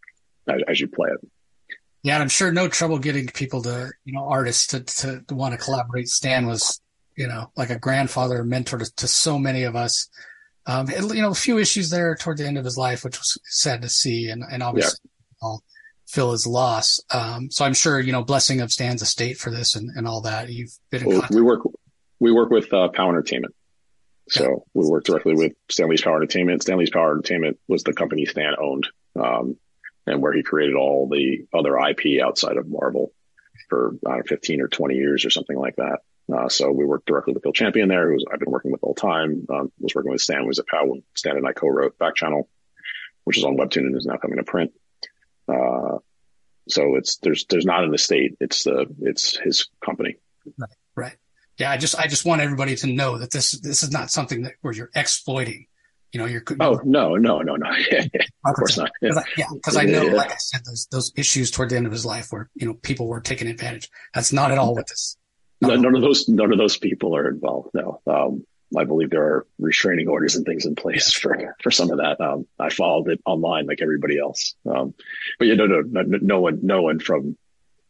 as, 0.47 0.61
as 0.67 0.79
you 0.79 0.87
play 0.87 1.09
it. 1.09 1.27
Yeah, 2.03 2.15
and 2.15 2.23
I'm 2.23 2.29
sure 2.29 2.51
no 2.51 2.67
trouble 2.67 2.99
getting 2.99 3.27
people 3.27 3.63
to 3.63 3.91
you 4.03 4.13
know 4.13 4.27
artists 4.27 4.67
to 4.67 4.81
to, 4.81 5.21
to 5.27 5.35
want 5.35 5.53
to 5.53 5.63
collaborate. 5.63 6.07
Stan 6.07 6.45
was 6.45 6.81
you 7.15 7.27
know 7.27 7.51
like 7.55 7.69
a 7.69 7.79
grandfather, 7.79 8.43
mentor 8.43 8.79
to, 8.79 8.95
to 8.95 9.07
so 9.07 9.37
many 9.37 9.63
of 9.63 9.75
us 9.75 10.09
Um, 10.67 10.89
you 10.89 11.21
know, 11.21 11.31
a 11.31 11.35
few 11.35 11.59
issues 11.59 11.89
there 11.89 12.15
toward 12.15 12.37
the 12.37 12.47
end 12.47 12.57
of 12.57 12.65
his 12.65 12.77
life, 12.77 13.03
which 13.03 13.19
was 13.19 13.37
sad 13.45 13.81
to 13.83 13.89
see, 13.89 14.29
and 14.29 14.43
and 14.49 14.63
obviously 14.63 14.97
yeah. 15.03 15.47
I'll 15.47 15.63
feel 16.07 16.31
his 16.31 16.47
loss. 16.47 16.99
Um, 17.11 17.51
so 17.51 17.65
I'm 17.65 17.73
sure 17.73 17.99
you 17.99 18.11
know, 18.11 18.23
blessing 18.23 18.61
of 18.61 18.71
Stan's 18.71 19.01
estate 19.01 19.37
for 19.37 19.51
this 19.51 19.75
and, 19.75 19.89
and 19.95 20.07
all 20.07 20.21
that. 20.21 20.49
You've 20.49 20.71
been 20.89 21.03
in 21.03 21.09
well, 21.09 21.27
we 21.29 21.41
work 21.41 21.61
we 22.19 22.31
work 22.31 22.49
with 22.49 22.73
uh, 22.73 22.89
POW 22.89 23.09
Entertainment. 23.09 23.53
So 24.29 24.43
yeah. 24.43 24.55
we 24.73 24.89
work 24.89 25.03
directly 25.03 25.35
with 25.35 25.53
Stanley's 25.69 26.01
POW 26.01 26.15
Entertainment. 26.15 26.63
Stanley's 26.63 26.89
POW 26.89 27.11
Entertainment 27.11 27.59
was 27.67 27.83
the 27.83 27.93
company 27.93 28.25
Stan 28.25 28.55
owned, 28.59 28.87
um, 29.15 29.57
and 30.07 30.21
where 30.21 30.33
he 30.33 30.41
created 30.41 30.75
all 30.75 31.07
the 31.07 31.45
other 31.53 31.77
IP 31.77 32.23
outside 32.23 32.57
of 32.57 32.67
Marvel 32.67 33.11
for 33.69 33.95
know, 34.05 34.21
15 34.27 34.61
or 34.61 34.67
20 34.67 34.95
years 34.95 35.25
or 35.25 35.29
something 35.29 35.57
like 35.57 35.75
that. 35.75 35.99
Uh, 36.33 36.49
so 36.49 36.71
we 36.71 36.85
worked 36.85 37.05
directly 37.05 37.33
with 37.33 37.43
Gill 37.43 37.53
Champion 37.53 37.87
there, 37.87 38.11
who 38.11 38.17
I've 38.31 38.39
been 38.39 38.51
working 38.51 38.71
with 38.71 38.83
all 38.83 38.93
the 38.93 39.01
time. 39.01 39.45
Um, 39.49 39.71
was 39.79 39.93
working 39.93 40.11
with 40.11 40.21
Stan, 40.21 40.47
was 40.47 40.59
at 40.59 40.67
POW 40.67 40.85
when 40.85 41.03
Stan 41.13 41.37
and 41.37 41.47
I 41.47 41.53
co-wrote 41.53 41.97
Back 41.99 42.15
Channel, 42.15 42.49
which 43.25 43.37
is 43.37 43.43
on 43.43 43.57
Webtoon 43.57 43.85
and 43.85 43.95
is 43.95 44.05
now 44.05 44.17
coming 44.17 44.37
to 44.37 44.43
print. 44.43 44.71
Uh, 45.47 45.99
so 46.67 46.95
it's 46.95 47.17
there's 47.17 47.45
there's 47.45 47.65
not 47.65 47.83
an 47.83 47.93
estate. 47.93 48.37
It's 48.39 48.63
the 48.63 48.87
it's 49.01 49.37
his 49.37 49.67
company. 49.83 50.15
Right. 50.57 50.69
Right. 50.95 51.17
Yeah. 51.59 51.69
I 51.69 51.77
just 51.77 51.97
I 51.99 52.07
just 52.07 52.25
want 52.25 52.41
everybody 52.41 52.75
to 52.77 52.87
know 52.87 53.19
that 53.19 53.29
this 53.31 53.51
this 53.59 53.83
is 53.83 53.91
not 53.91 54.09
something 54.09 54.43
that 54.43 54.53
where 54.61 54.73
you're 54.73 54.91
exploiting. 54.95 55.67
You 56.11 56.19
know, 56.19 56.25
you're. 56.25 56.43
Oh 56.59 56.79
no 56.85 57.17
no 57.17 57.41
no 57.41 57.55
no! 57.55 57.69
of 58.45 58.55
course 58.55 58.77
not. 58.77 58.89
Yeah, 59.01 59.11
because 59.53 59.75
I, 59.75 59.83
yeah, 59.83 59.99
I, 59.99 60.05
know, 60.05 60.15
like 60.15 60.31
I 60.31 60.37
said, 60.37 60.61
those 60.65 60.87
those 60.89 61.11
issues 61.17 61.51
toward 61.51 61.69
the 61.69 61.75
end 61.75 61.85
of 61.85 61.91
his 61.91 62.05
life 62.05 62.27
where 62.31 62.49
you 62.55 62.65
know 62.65 62.73
people 62.73 63.07
were 63.07 63.19
taking 63.19 63.49
advantage. 63.49 63.89
That's 64.13 64.31
not 64.31 64.51
at 64.51 64.57
all 64.57 64.75
what 64.75 64.87
this 64.87 65.17
no, 65.61 65.75
none 65.75 65.95
of 65.95 66.01
those 66.01 66.27
none 66.27 66.51
of 66.51 66.57
those 66.57 66.77
people 66.77 67.15
are 67.15 67.29
involved. 67.29 67.69
No, 67.73 68.01
um, 68.07 68.45
I 68.77 68.83
believe 68.83 69.09
there 69.09 69.23
are 69.23 69.47
restraining 69.59 70.07
orders 70.07 70.35
and 70.35 70.45
things 70.45 70.65
in 70.65 70.75
place 70.75 71.11
for 71.13 71.55
for 71.61 71.71
some 71.71 71.91
of 71.91 71.97
that. 71.97 72.19
Um, 72.19 72.47
I 72.59 72.69
followed 72.69 73.09
it 73.09 73.21
online 73.25 73.65
like 73.67 73.81
everybody 73.81 74.19
else. 74.19 74.55
Um, 74.69 74.93
but 75.39 75.47
yeah, 75.47 75.55
no, 75.55 75.67
no, 75.67 75.81
no, 75.81 76.19
no 76.21 76.41
one, 76.41 76.59
no 76.63 76.81
one 76.81 76.99
from 76.99 77.37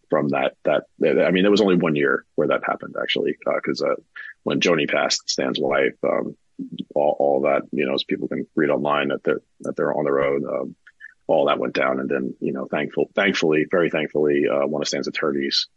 from 0.09 0.29
that 0.29 0.55
that. 0.65 0.83
I 1.01 1.31
mean, 1.31 1.43
there 1.43 1.51
was 1.51 1.61
only 1.61 1.77
one 1.77 1.95
year 1.95 2.25
where 2.35 2.49
that 2.49 2.63
happened 2.65 2.95
actually, 3.01 3.35
because 3.43 3.81
uh, 3.81 3.91
uh, 3.91 3.95
when 4.43 4.59
Joni 4.59 4.89
passed, 4.89 5.29
Stan's 5.29 5.59
wife, 5.59 5.95
um, 6.03 6.35
all, 6.93 7.15
all 7.19 7.41
that 7.41 7.63
you 7.71 7.85
know, 7.85 7.93
as 7.93 8.03
people 8.03 8.27
can 8.27 8.47
read 8.55 8.69
online 8.69 9.09
that 9.09 9.23
they're 9.23 9.41
that 9.61 9.75
they're 9.75 9.95
on 9.95 10.05
the 10.05 10.11
road. 10.11 10.43
Um, 10.43 10.75
all 11.27 11.45
that 11.45 11.57
went 11.57 11.73
down, 11.73 11.99
and 11.99 12.07
then 12.07 12.35
you 12.39 12.53
know, 12.53 12.67
thankful, 12.67 13.09
thankfully, 13.15 13.65
very 13.69 13.89
thankfully, 13.89 14.43
uh, 14.47 14.67
one 14.67 14.83
of 14.83 14.87
Stan's 14.87 15.07
attorneys 15.07 15.67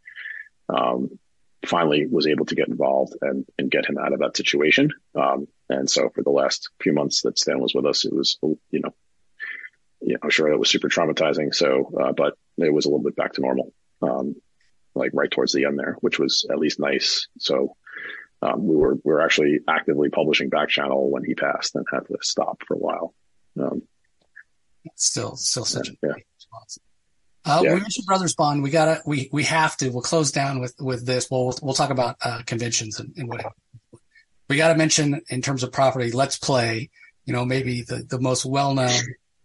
um, 0.69 1.17
finally 1.65 2.07
was 2.07 2.27
able 2.27 2.45
to 2.45 2.55
get 2.55 2.67
involved 2.67 3.13
and, 3.21 3.45
and 3.57 3.71
get 3.71 3.85
him 3.85 3.97
out 3.97 4.13
of 4.13 4.19
that 4.19 4.37
situation. 4.37 4.89
Um, 5.15 5.47
and 5.69 5.89
so 5.89 6.09
for 6.09 6.23
the 6.23 6.29
last 6.29 6.69
few 6.81 6.93
months 6.93 7.21
that 7.23 7.37
Stan 7.37 7.59
was 7.59 7.73
with 7.73 7.85
us, 7.85 8.05
it 8.05 8.13
was, 8.13 8.37
you 8.41 8.79
know, 8.79 8.93
yeah, 10.01 10.17
I'm 10.23 10.29
sure 10.29 10.49
it 10.49 10.59
was 10.59 10.69
super 10.69 10.87
traumatizing. 10.87 11.53
So, 11.53 11.91
uh, 12.01 12.13
but 12.13 12.35
it 12.57 12.73
was 12.73 12.85
a 12.85 12.89
little 12.89 13.03
bit 13.03 13.15
back 13.15 13.33
to 13.33 13.41
normal, 13.41 13.73
um, 14.01 14.35
like 14.95 15.11
right 15.13 15.29
towards 15.29 15.53
the 15.53 15.65
end 15.65 15.77
there, 15.77 15.97
which 15.99 16.17
was 16.17 16.45
at 16.49 16.59
least 16.59 16.79
nice. 16.79 17.27
So, 17.37 17.75
um, 18.41 18.65
we 18.65 18.77
were, 18.77 18.95
we 18.95 19.11
were 19.11 19.21
actually 19.21 19.59
actively 19.67 20.09
publishing 20.09 20.47
back 20.49 20.69
channel 20.69 21.11
when 21.11 21.25
he 21.25 21.35
passed 21.35 21.75
and 21.75 21.85
had 21.91 22.07
to 22.07 22.17
stop 22.21 22.63
for 22.65 22.75
a 22.75 22.79
while. 22.79 23.13
Um, 23.61 23.81
still, 24.95 25.35
still 25.35 25.65
such 25.65 25.89
a 25.89 25.93
yeah. 26.01 26.13
Uh, 27.45 27.61
yeah. 27.63 27.73
We 27.73 27.79
mentioned 27.79 28.05
Brothers 28.05 28.35
Bond. 28.35 28.61
We 28.61 28.69
gotta, 28.69 29.01
we, 29.05 29.29
we 29.31 29.43
have 29.45 29.77
to, 29.77 29.89
we'll 29.89 30.01
close 30.01 30.31
down 30.31 30.59
with, 30.59 30.75
with 30.79 31.05
this. 31.05 31.29
We'll, 31.31 31.57
we'll 31.61 31.73
talk 31.73 31.89
about, 31.89 32.17
uh, 32.21 32.41
conventions 32.45 32.99
and, 32.99 33.13
and 33.17 33.29
what 33.29 33.45
we 34.49 34.57
got 34.57 34.69
to 34.69 34.75
mention 34.75 35.21
in 35.29 35.41
terms 35.41 35.63
of 35.63 35.71
property. 35.71 36.11
Let's 36.11 36.37
play, 36.37 36.89
you 37.25 37.33
know, 37.33 37.45
maybe 37.45 37.83
the, 37.83 38.03
the 38.07 38.19
most 38.19 38.45
well 38.45 38.73
known, 38.73 38.99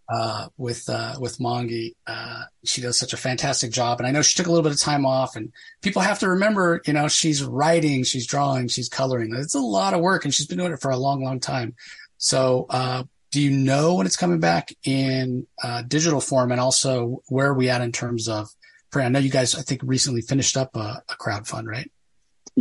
uh, 0.09 0.49
with, 0.59 0.89
uh, 0.89 1.15
with 1.21 1.39
Mongie. 1.39 1.95
Uh, 2.07 2.43
she 2.65 2.81
does 2.81 2.99
such 2.99 3.13
a 3.13 3.17
fantastic 3.17 3.71
job. 3.71 4.01
And 4.01 4.07
I 4.07 4.11
know 4.11 4.23
she 4.23 4.37
took 4.37 4.47
a 4.47 4.51
little 4.51 4.65
bit 4.65 4.73
of 4.73 4.81
time 4.81 5.07
off 5.07 5.37
and 5.37 5.53
people 5.81 6.03
have 6.03 6.19
to 6.19 6.29
remember, 6.31 6.83
you 6.87 6.93
know, 6.93 7.09
she's 7.09 7.43
writing, 7.43 8.03
she's 8.03 8.27
drawing, 8.27 8.69
she's 8.69 8.89
coloring. 8.89 9.33
It's 9.35 9.55
a 9.55 9.61
lot 9.61 9.95
of 9.95 10.01
work 10.01 10.25
and 10.25 10.35
she's 10.35 10.47
been 10.47 10.59
doing 10.59 10.73
it 10.73 10.81
for 10.81 10.91
a 10.91 10.97
long, 10.97 11.23
long 11.23 11.41
time. 11.41 11.75
So, 12.19 12.67
uh, 12.71 13.05
do 13.35 13.43
you 13.43 13.51
know 13.51 13.97
when 13.97 14.07
it's 14.07 14.17
coming 14.17 14.39
back 14.39 14.73
in 14.85 15.45
uh, 15.61 15.83
digital 15.83 16.21
form 16.21 16.53
and 16.53 16.61
also 16.61 17.21
where 17.27 17.49
are 17.49 17.55
we 17.55 17.69
at 17.69 17.81
in 17.81 17.91
terms 17.91 18.29
of 18.29 18.49
i 18.95 19.09
know 19.09 19.19
you 19.19 19.29
guys 19.29 19.57
i 19.57 19.61
think 19.61 19.81
recently 19.83 20.21
finished 20.21 20.57
up 20.57 20.77
a, 20.77 21.03
a 21.09 21.17
crowd 21.17 21.45
fund 21.45 21.67
right 21.67 21.91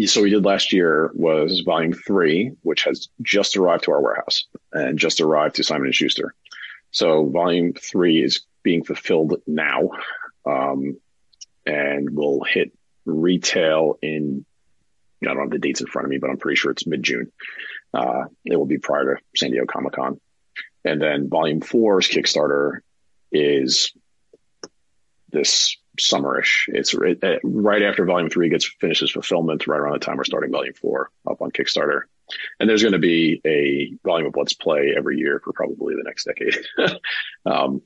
so 0.05 0.23
we 0.23 0.31
did 0.31 0.43
last 0.43 0.73
year 0.73 1.11
was 1.13 1.61
volume 1.63 1.93
three 1.93 2.51
which 2.63 2.85
has 2.85 3.07
just 3.21 3.55
arrived 3.55 3.83
to 3.83 3.91
our 3.91 4.01
warehouse 4.01 4.47
and 4.71 4.97
just 4.97 5.21
arrived 5.21 5.55
to 5.55 5.63
simon 5.63 5.85
and 5.85 5.93
schuster 5.93 6.33
so 6.89 7.27
volume 7.27 7.73
three 7.73 8.23
is 8.23 8.41
being 8.63 8.83
fulfilled 8.83 9.39
now 9.45 9.91
um, 10.47 10.97
and 11.67 12.15
will 12.15 12.43
hit 12.43 12.71
retail 13.05 13.99
in 14.01 14.43
I 15.21 15.27
don't 15.27 15.39
have 15.39 15.51
the 15.51 15.59
dates 15.59 15.79
in 15.79 15.87
front 15.87 16.05
of 16.05 16.09
me, 16.09 16.17
but 16.17 16.29
I'm 16.29 16.35
pretty 16.35 16.57
sure 16.57 16.71
it's 16.71 16.85
mid 16.85 17.01
June. 17.01 17.31
Uh, 17.93 18.25
it 18.43 18.57
will 18.57 18.65
be 18.65 18.77
prior 18.77 19.15
to 19.15 19.21
San 19.37 19.51
Diego 19.51 19.65
Comic 19.65 19.93
Con. 19.93 20.19
And 20.85 21.01
then 21.01 21.29
volume 21.29 21.61
four's 21.61 22.07
Kickstarter 22.07 22.79
is 23.31 23.93
this 25.31 25.77
summerish. 25.99 26.65
It's 26.67 26.93
it, 26.93 27.41
right 27.43 27.81
after 27.81 28.05
volume 28.05 28.29
three 28.29 28.49
gets 28.49 28.65
finishes 28.65 29.11
fulfillment, 29.11 29.67
right 29.67 29.79
around 29.79 29.93
the 29.93 29.99
time 29.99 30.17
we're 30.17 30.23
starting 30.23 30.51
volume 30.51 30.73
four 30.73 31.09
up 31.29 31.41
on 31.41 31.51
Kickstarter. 31.51 32.01
And 32.59 32.69
there's 32.69 32.81
going 32.81 32.93
to 32.93 32.99
be 32.99 33.41
a 33.45 33.97
volume 34.05 34.27
of 34.27 34.35
Let's 34.35 34.53
Play 34.53 34.93
every 34.97 35.17
year 35.17 35.41
for 35.43 35.53
probably 35.53 35.95
the 35.95 36.03
next 36.03 36.25
decade. 36.25 36.57
um, 37.45 37.81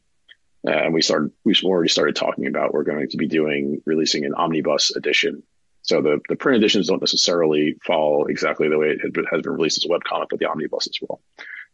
and 0.63 0.93
we 0.93 1.01
started, 1.01 1.31
we've 1.43 1.61
already 1.63 1.89
started 1.89 2.15
talking 2.15 2.47
about 2.47 2.73
we're 2.73 2.83
going 2.83 3.09
to 3.09 3.17
be 3.17 3.27
doing 3.27 3.81
releasing 3.85 4.25
an 4.25 4.33
omnibus 4.33 4.95
edition. 4.95 5.43
So 5.81 6.01
the, 6.01 6.19
the 6.27 6.35
print 6.35 6.57
editions 6.57 6.87
don't 6.87 7.01
necessarily 7.01 7.75
follow 7.85 8.25
exactly 8.25 8.67
the 8.67 8.77
way 8.77 8.89
it 8.89 8.99
has 9.01 9.41
been 9.41 9.53
released 9.53 9.77
as 9.77 9.85
a 9.85 9.87
webcomic, 9.87 10.27
but 10.29 10.39
the 10.39 10.47
omnibuses 10.47 10.99
will. 11.01 11.21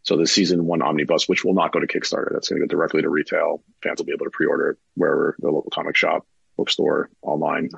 So 0.04 0.18
the 0.18 0.28
season 0.28 0.66
one 0.66 0.82
omnibus, 0.82 1.28
which 1.28 1.44
will 1.44 1.54
not 1.54 1.72
go 1.72 1.80
to 1.80 1.88
Kickstarter, 1.88 2.30
that's 2.32 2.50
going 2.50 2.62
to 2.62 2.68
go 2.68 2.72
directly 2.72 3.02
to 3.02 3.10
retail. 3.10 3.64
Fans 3.82 4.00
will 4.00 4.06
be 4.06 4.12
able 4.12 4.26
to 4.26 4.32
pre-order 4.32 4.72
it 4.72 4.78
wherever 4.96 5.36
the 5.40 5.50
local 5.50 5.72
comic 5.72 5.96
shop, 5.96 6.28
bookstore, 6.58 7.10
online. 7.22 7.70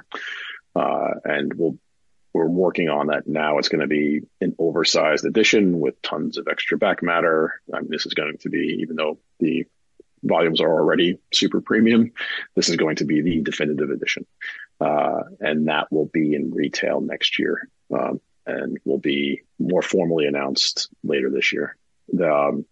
Uh, 0.76 1.12
and 1.24 1.54
we'll, 1.54 1.78
we're 2.34 2.48
working 2.48 2.90
on 2.90 3.08
that 3.08 3.28
now. 3.28 3.60
It's 3.60 3.70
going 3.70 3.82
to 3.82 3.88
be 3.88 4.22
an 4.42 4.56
oversized 4.58 5.24
edition 5.24 5.80
with 5.80 6.02
tons 6.02 6.38
of 6.38 6.48
extra 6.50 6.78
back 6.78 7.04
matter. 7.04 7.62
I 7.74 7.80
mean, 7.80 7.92
this 7.92 8.08
is 8.08 8.16
going 8.16 8.38
to 8.40 8.50
be, 8.50 8.80
even 8.82 8.96
though 8.96 9.20
the 9.40 9.66
volumes 10.24 10.62
are 10.62 10.74
already 10.74 11.20
super 11.32 11.62
premium, 11.62 12.12
this 12.56 12.70
is 12.70 12.76
going 12.76 12.96
to 12.98 13.06
be 13.06 13.22
the 13.22 13.42
definitive 13.42 13.92
edition. 13.92 14.26
Uh, 14.82 15.22
and 15.40 15.68
that 15.68 15.92
will 15.92 16.08
be 16.08 16.34
in 16.34 16.52
retail 16.52 17.02
next 17.02 17.38
year. 17.38 17.70
Um, 17.94 18.20
and 18.48 18.78
will 18.86 19.00
be 19.00 19.42
more 19.58 19.82
formally 19.82 20.28
announced 20.28 20.90
later 21.04 21.32
this 21.32 21.52
year 21.52 21.76
the 22.10 22.32
um, 22.32 22.65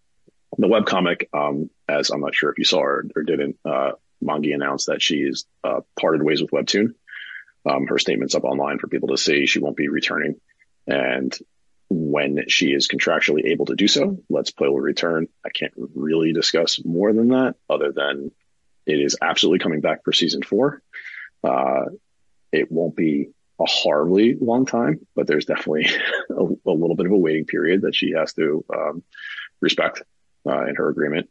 the 0.57 0.67
webcomic, 0.67 1.27
um, 1.33 1.69
as 1.89 2.09
I'm 2.09 2.21
not 2.21 2.35
sure 2.35 2.51
if 2.51 2.59
you 2.59 2.65
saw 2.65 2.79
or, 2.79 3.05
or 3.15 3.23
didn't, 3.23 3.57
uh, 3.65 3.93
Mongie 4.23 4.53
announced 4.53 4.87
that 4.87 5.01
she's 5.01 5.45
uh, 5.63 5.81
parted 5.99 6.23
ways 6.23 6.41
with 6.41 6.51
Webtoon. 6.51 6.93
Um, 7.65 7.87
her 7.87 7.97
statement's 7.97 8.35
up 8.35 8.43
online 8.43 8.77
for 8.77 8.87
people 8.87 9.09
to 9.09 9.17
see. 9.17 9.45
She 9.45 9.59
won't 9.59 9.77
be 9.77 9.87
returning, 9.87 10.35
and 10.85 11.35
when 11.89 12.45
she 12.47 12.67
is 12.67 12.87
contractually 12.87 13.51
able 13.51 13.65
to 13.67 13.75
do 13.75 13.87
so, 13.87 14.17
Let's 14.29 14.51
Play 14.51 14.67
will 14.67 14.79
return. 14.79 15.27
I 15.45 15.49
can't 15.49 15.73
really 15.95 16.33
discuss 16.33 16.83
more 16.83 17.13
than 17.13 17.29
that, 17.29 17.55
other 17.69 17.91
than 17.91 18.31
it 18.85 18.99
is 18.99 19.17
absolutely 19.21 19.59
coming 19.59 19.81
back 19.81 20.03
for 20.03 20.11
season 20.11 20.41
four. 20.43 20.81
Uh, 21.43 21.85
it 22.51 22.71
won't 22.71 22.95
be 22.95 23.29
a 23.59 23.65
horribly 23.65 24.35
long 24.35 24.65
time, 24.65 25.05
but 25.15 25.27
there's 25.27 25.45
definitely 25.45 25.87
a, 26.29 26.33
a, 26.33 26.71
little 26.71 26.95
bit 26.95 27.05
of 27.05 27.11
a 27.11 27.17
waiting 27.17 27.45
period 27.45 27.83
that 27.83 27.95
she 27.95 28.11
has 28.11 28.33
to 28.33 28.65
um, 28.73 29.03
respect 29.61 30.01
uh, 30.47 30.65
in 30.65 30.75
her 30.75 30.89
agreement. 30.89 31.29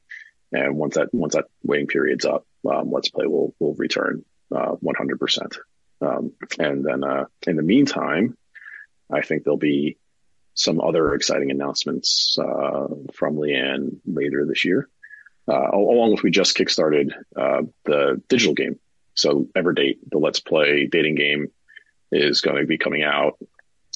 And 0.52 0.76
once 0.76 0.94
that 0.96 1.12
once 1.12 1.34
that 1.34 1.46
waiting 1.62 1.86
period's 1.86 2.26
up, 2.26 2.46
um, 2.70 2.90
Let's 2.90 3.10
Play 3.10 3.26
will 3.26 3.54
will 3.58 3.74
return 3.74 4.24
uh, 4.54 4.74
100%. 4.82 5.56
Um, 6.02 6.32
and 6.58 6.84
then 6.84 7.04
uh, 7.04 7.24
in 7.46 7.56
the 7.56 7.62
meantime, 7.62 8.36
I 9.10 9.22
think 9.22 9.44
there'll 9.44 9.56
be 9.56 9.98
some 10.54 10.80
other 10.80 11.14
exciting 11.14 11.50
announcements 11.50 12.36
uh, 12.38 12.88
from 13.14 13.36
Leanne 13.36 13.98
later 14.06 14.44
this 14.46 14.64
year. 14.64 14.88
Uh, 15.48 15.70
along 15.72 16.12
with 16.12 16.22
we 16.22 16.30
just 16.30 16.56
kickstarted 16.56 17.12
uh, 17.36 17.62
the 17.84 18.22
digital 18.28 18.54
game. 18.54 18.78
So 19.14 19.48
Everdate, 19.56 19.98
the 20.08 20.18
Let's 20.18 20.40
Play 20.40 20.86
dating 20.86 21.16
game 21.16 21.48
is 22.12 22.40
going 22.40 22.58
to 22.58 22.66
be 22.66 22.78
coming 22.78 23.02
out. 23.02 23.38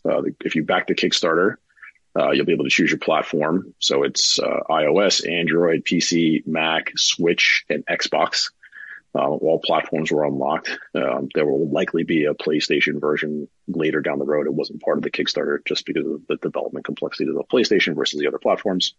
Uh, 0.05 0.23
if 0.41 0.55
you 0.57 0.65
back 0.65 0.87
the 0.87 0.95
Kickstarter, 0.95 1.57
uh, 2.19 2.31
you'll 2.31 2.47
be 2.47 2.53
able 2.53 2.65
to 2.65 2.71
choose 2.71 2.91
your 2.91 2.99
platform. 2.99 3.75
So 3.79 4.03
it's 4.03 4.39
uh, 4.39 4.61
iOS, 4.71 5.31
Android, 5.31 5.85
PC, 5.85 6.47
Mac, 6.47 6.93
Switch, 6.97 7.65
and 7.69 7.85
Xbox. 7.87 8.51
Uh, 9.15 9.29
all 9.29 9.61
platforms 9.65 10.11
were 10.11 10.25
unlocked. 10.25 10.71
Um, 10.95 11.29
there 11.35 11.47
will 11.47 11.69
likely 11.71 12.05
be 12.05 12.25
a 12.25 12.35
PlayStation 12.35 13.01
version 13.01 13.49
later 13.67 14.01
down 14.01 14.19
the 14.19 14.27
road. 14.27 14.47
It 14.47 14.53
wasn't 14.53 14.83
part 14.83 14.99
of 14.99 15.05
the 15.05 15.11
Kickstarter 15.11 15.65
just 15.65 15.87
because 15.87 16.07
of 16.07 16.27
the 16.27 16.37
development 16.37 16.85
complexity 16.85 17.29
of 17.29 17.35
the 17.35 17.45
PlayStation 17.45 17.95
versus 17.95 18.21
the 18.21 18.27
other 18.29 18.39
platforms. 18.39 18.95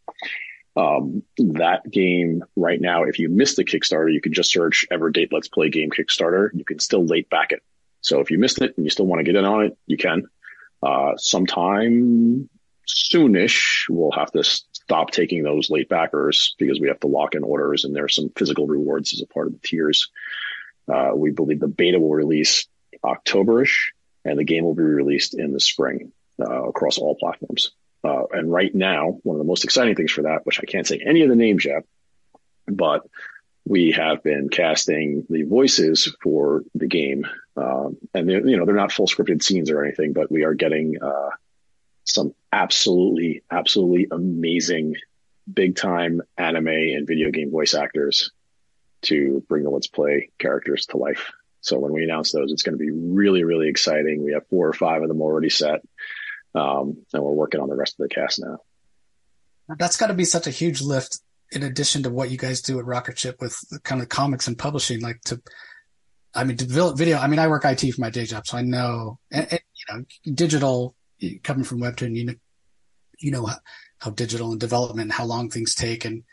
Um, 0.75 1.23
that 1.37 1.89
game 1.89 2.43
right 2.55 2.79
now, 2.79 3.03
if 3.03 3.19
you 3.19 3.29
missed 3.29 3.57
the 3.57 3.65
Kickstarter, 3.65 4.11
you 4.11 4.21
can 4.21 4.33
just 4.33 4.51
search 4.51 4.85
Everdate 4.91 5.29
Let's 5.31 5.47
Play 5.47 5.69
Game 5.69 5.89
Kickstarter. 5.89 6.49
You 6.53 6.65
can 6.65 6.79
still 6.79 7.05
late 7.05 7.29
back 7.29 7.51
it. 7.51 7.63
So 8.07 8.21
if 8.21 8.31
you 8.31 8.39
missed 8.39 8.61
it 8.61 8.73
and 8.77 8.85
you 8.85 8.89
still 8.89 9.05
want 9.05 9.19
to 9.19 9.25
get 9.25 9.37
in 9.37 9.43
on 9.43 9.65
it, 9.65 9.77
you 9.85 9.97
can. 9.97 10.27
Uh, 10.81 11.17
sometime 11.17 12.49
soonish, 12.87 13.83
we'll 13.89 14.11
have 14.11 14.31
to 14.31 14.45
stop 14.45 15.11
taking 15.11 15.43
those 15.43 15.69
late 15.69 15.89
backers 15.89 16.55
because 16.57 16.79
we 16.79 16.87
have 16.87 17.01
to 17.01 17.07
lock 17.07 17.35
in 17.35 17.43
orders 17.43 17.83
and 17.83 17.93
there 17.93 18.05
are 18.05 18.09
some 18.09 18.31
physical 18.37 18.65
rewards 18.65 19.11
as 19.13 19.21
a 19.21 19.25
part 19.25 19.47
of 19.47 19.53
the 19.53 19.59
tiers. 19.59 20.09
Uh, 20.87 21.11
we 21.13 21.31
believe 21.31 21.59
the 21.59 21.67
beta 21.67 21.99
will 21.99 22.13
release 22.13 22.67
Octoberish 23.03 23.87
and 24.23 24.39
the 24.39 24.45
game 24.45 24.63
will 24.63 24.73
be 24.73 24.83
released 24.83 25.33
in 25.33 25.51
the 25.51 25.59
spring 25.59 26.13
uh, 26.39 26.63
across 26.63 26.97
all 26.97 27.15
platforms. 27.15 27.71
Uh, 28.05 28.23
and 28.31 28.49
right 28.49 28.73
now, 28.73 29.19
one 29.23 29.35
of 29.35 29.39
the 29.39 29.47
most 29.47 29.65
exciting 29.65 29.95
things 29.95 30.13
for 30.13 30.21
that, 30.21 30.45
which 30.45 30.61
I 30.61 30.65
can't 30.65 30.87
say 30.87 31.01
any 31.05 31.23
of 31.23 31.29
the 31.29 31.35
names 31.35 31.65
yet, 31.65 31.83
but 32.67 33.05
we 33.67 33.91
have 33.91 34.23
been 34.23 34.49
casting 34.49 35.25
the 35.29 35.43
voices 35.43 36.13
for 36.21 36.63
the 36.73 36.87
game, 36.87 37.27
um, 37.57 37.97
and 38.13 38.29
you 38.29 38.57
know 38.57 38.65
they're 38.65 38.75
not 38.75 38.91
full 38.91 39.07
scripted 39.07 39.43
scenes 39.43 39.69
or 39.69 39.83
anything, 39.83 40.13
but 40.13 40.31
we 40.31 40.43
are 40.43 40.53
getting 40.53 41.01
uh, 41.01 41.29
some 42.05 42.33
absolutely, 42.51 43.43
absolutely 43.51 44.07
amazing, 44.09 44.95
big 45.51 45.75
time 45.75 46.21
anime 46.37 46.67
and 46.67 47.07
video 47.07 47.29
game 47.29 47.51
voice 47.51 47.73
actors 47.73 48.31
to 49.03 49.43
bring 49.49 49.63
the 49.63 49.69
Let's 49.69 49.87
Play 49.87 50.29
characters 50.39 50.85
to 50.87 50.97
life. 50.97 51.31
So 51.59 51.77
when 51.79 51.91
we 51.91 52.03
announce 52.03 52.31
those, 52.31 52.53
it's 52.53 52.63
going 52.63 52.77
to 52.77 52.83
be 52.83 52.91
really, 52.91 53.43
really 53.43 53.67
exciting. 53.67 54.23
We 54.23 54.33
have 54.33 54.47
four 54.47 54.67
or 54.67 54.73
five 54.73 55.01
of 55.01 55.09
them 55.09 55.21
already 55.21 55.49
set, 55.49 55.81
um, 56.55 57.05
and 57.11 57.21
we're 57.21 57.31
working 57.31 57.59
on 57.59 57.67
the 57.67 57.75
rest 57.75 57.99
of 57.99 58.07
the 58.07 58.15
cast 58.15 58.39
now. 58.39 58.59
That's 59.77 59.97
got 59.97 60.07
to 60.07 60.13
be 60.13 60.23
such 60.23 60.47
a 60.47 60.51
huge 60.51 60.81
lift 60.81 61.19
in 61.51 61.63
addition 61.63 62.03
to 62.03 62.09
what 62.09 62.29
you 62.29 62.37
guys 62.37 62.61
do 62.61 62.79
at 62.79 62.85
Rocketship 62.85 63.41
with 63.41 63.57
kind 63.83 64.01
of 64.01 64.09
comics 64.09 64.47
and 64.47 64.57
publishing, 64.57 65.01
like 65.01 65.21
to, 65.25 65.41
I 66.33 66.43
mean, 66.43 66.57
to 66.57 66.93
video, 66.93 67.17
I 67.17 67.27
mean, 67.27 67.39
I 67.39 67.47
work 67.47 67.65
IT 67.65 67.81
for 67.93 68.01
my 68.01 68.09
day 68.09 68.25
job, 68.25 68.45
so 68.45 68.57
I 68.57 68.61
know, 68.61 69.19
and, 69.31 69.47
and, 69.49 69.61
you 69.73 69.95
know, 69.95 70.33
digital 70.33 70.95
coming 71.43 71.63
from 71.63 71.79
Webtoon, 71.79 72.15
you 72.15 72.25
know, 72.25 72.33
you 73.19 73.31
know 73.31 73.45
how, 73.45 73.57
how 73.99 74.11
digital 74.11 74.51
and 74.51 74.59
development, 74.59 75.11
how 75.11 75.25
long 75.25 75.49
things 75.49 75.73
take 75.73 76.05
and 76.05 76.23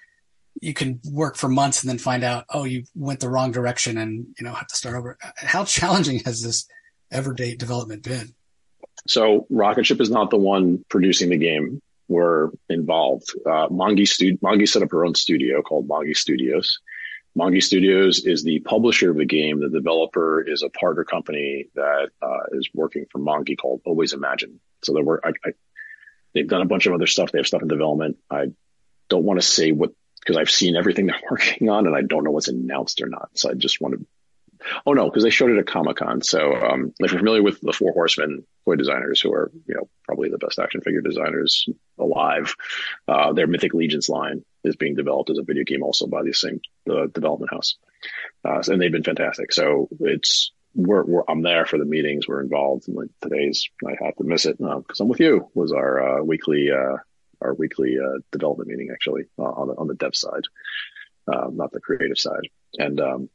you 0.61 0.75
can 0.75 1.01
work 1.11 1.37
for 1.37 1.49
months 1.49 1.83
and 1.83 1.91
then 1.91 1.99
find 1.99 2.23
out, 2.23 2.45
oh, 2.51 2.65
you 2.65 2.85
went 2.95 3.21
the 3.21 3.29
wrong 3.29 3.51
direction 3.51 3.99
and, 3.99 4.27
you 4.39 4.45
know, 4.45 4.53
have 4.53 4.69
to 4.69 4.77
start 4.77 4.97
over. 4.97 5.19
How 5.37 5.65
challenging 5.65 6.21
has 6.25 6.43
this 6.43 6.67
Everdate 7.13 7.59
development 7.59 8.03
been? 8.03 8.35
So 9.07 9.47
Rocketship 9.51 10.01
is 10.01 10.11
not 10.11 10.31
the 10.31 10.37
one 10.37 10.85
producing 10.89 11.31
the 11.31 11.37
game 11.37 11.83
were 12.09 12.53
involved. 12.69 13.29
Uh, 13.47 13.69
Mongie, 13.69 14.09
stu- 14.09 14.39
Mongie 14.39 14.69
set 14.69 14.83
up 14.83 14.91
her 14.91 15.05
own 15.05 15.15
studio 15.15 15.63
called 15.63 15.89
Mongie 15.89 16.17
Studios. 16.17 16.79
Mongie 17.37 17.63
Studios 17.63 18.25
is 18.25 18.45
the 18.45 18.61
publisher 18.61 19.11
of 19.11 19.17
the 19.17 19.25
game. 19.25 19.61
The 19.61 19.69
developer 19.69 20.43
is 20.43 20.63
a 20.63 20.69
partner 20.69 21.05
company 21.05 21.67
that 21.75 22.11
uh, 22.23 22.45
is 22.53 22.69
working 22.75 23.07
for 23.11 23.19
Mongie 23.19 23.59
called 23.59 23.83
Always 23.85 24.13
Imagine. 24.13 24.61
So 24.83 24.93
they 24.93 25.03
were, 25.03 25.21
I, 25.25 25.31
I, 25.45 25.53
they've 26.33 26.49
done 26.49 26.63
a 26.63 26.67
bunch 26.67 26.87
of 26.87 26.95
other 26.95 27.07
stuff. 27.07 27.33
They 27.33 27.39
have 27.39 27.47
stuff 27.47 27.63
in 27.63 27.69
development. 27.69 28.19
I 28.31 28.47
don't 29.09 29.25
want 29.25 29.41
to 29.41 29.47
say 29.47 29.73
what 29.73 29.91
because 30.21 30.37
I've 30.37 30.51
seen 30.51 30.77
everything 30.77 31.07
they're 31.07 31.21
working 31.31 31.69
on 31.69 31.87
and 31.87 31.97
I 31.97 32.03
don't 32.03 32.25
know 32.25 32.31
what's 32.31 32.49
announced 32.49 33.03
or 33.03 33.09
not. 33.09 33.31
So 33.35 33.51
I 33.51 33.55
just 33.55 33.81
want 33.81 33.95
to 33.95 34.07
Oh 34.87 34.93
no, 34.93 35.05
because 35.07 35.23
they 35.23 35.31
showed 35.31 35.51
it 35.51 35.59
at 35.59 35.67
Comic 35.67 35.97
Con. 35.97 36.23
So 36.23 36.55
um, 36.55 36.93
if 36.99 37.13
you're 37.13 37.19
familiar 37.19 37.43
with 37.43 37.61
the 37.61 37.73
Four 37.73 37.93
Horsemen 37.93 38.45
toy 38.65 38.77
designers, 38.77 39.21
who 39.21 39.33
are 39.33 39.51
you 39.67 39.75
know 39.75 39.89
probably 40.05 40.31
the 40.31 40.39
best 40.39 40.59
action 40.59 40.81
figure 40.81 41.01
designers 41.01 41.67
alive, 41.99 42.55
uh, 43.09 43.33
their 43.33 43.47
Mythic 43.47 43.75
Legions 43.75 44.09
line 44.09 44.45
is 44.65 44.77
being 44.77 44.95
developed 44.95 45.31
as 45.31 45.39
a 45.39 45.43
video 45.43 45.65
game 45.65 45.83
also 45.83 46.07
by 46.07 46.23
the 46.23 46.33
same 46.33 46.61
uh, 46.91 47.07
development 47.07 47.53
house, 47.53 47.77
uh, 48.45 48.63
and 48.67 48.81
they've 48.81 48.93
been 48.93 49.03
fantastic. 49.03 49.53
So 49.53 49.89
it's 50.01 50.53
we're, 50.75 51.05
we're, 51.05 51.23
I'm 51.29 51.43
there 51.43 51.67
for 51.67 51.79
the 51.79 51.85
meetings. 51.85 52.27
We're 52.27 52.43
involved. 52.43 52.89
And 52.89 52.97
like 52.97 53.09
today's, 53.23 53.69
I 53.87 53.93
have 54.05 54.17
to 54.17 54.25
miss 54.25 54.47
it 54.47 54.59
because 54.59 55.01
I'm 55.01 55.09
with 55.09 55.21
you. 55.21 55.49
Was 55.55 55.73
our 55.73 56.21
uh, 56.21 56.23
weekly 56.23 56.71
uh, 56.71 56.97
our 57.41 57.55
weekly 57.55 57.97
uh, 57.99 58.19
development 58.33 58.69
meeting 58.69 58.89
actually 58.93 59.25
on 59.39 59.69
the 59.69 59.75
on 59.75 59.87
the 59.87 59.95
dev 59.95 60.17
side, 60.17 60.45
not 61.29 61.73
the 61.73 61.81
creative 61.81 62.19
side, 62.19 62.49
and 62.79 63.01
um, 63.01 63.29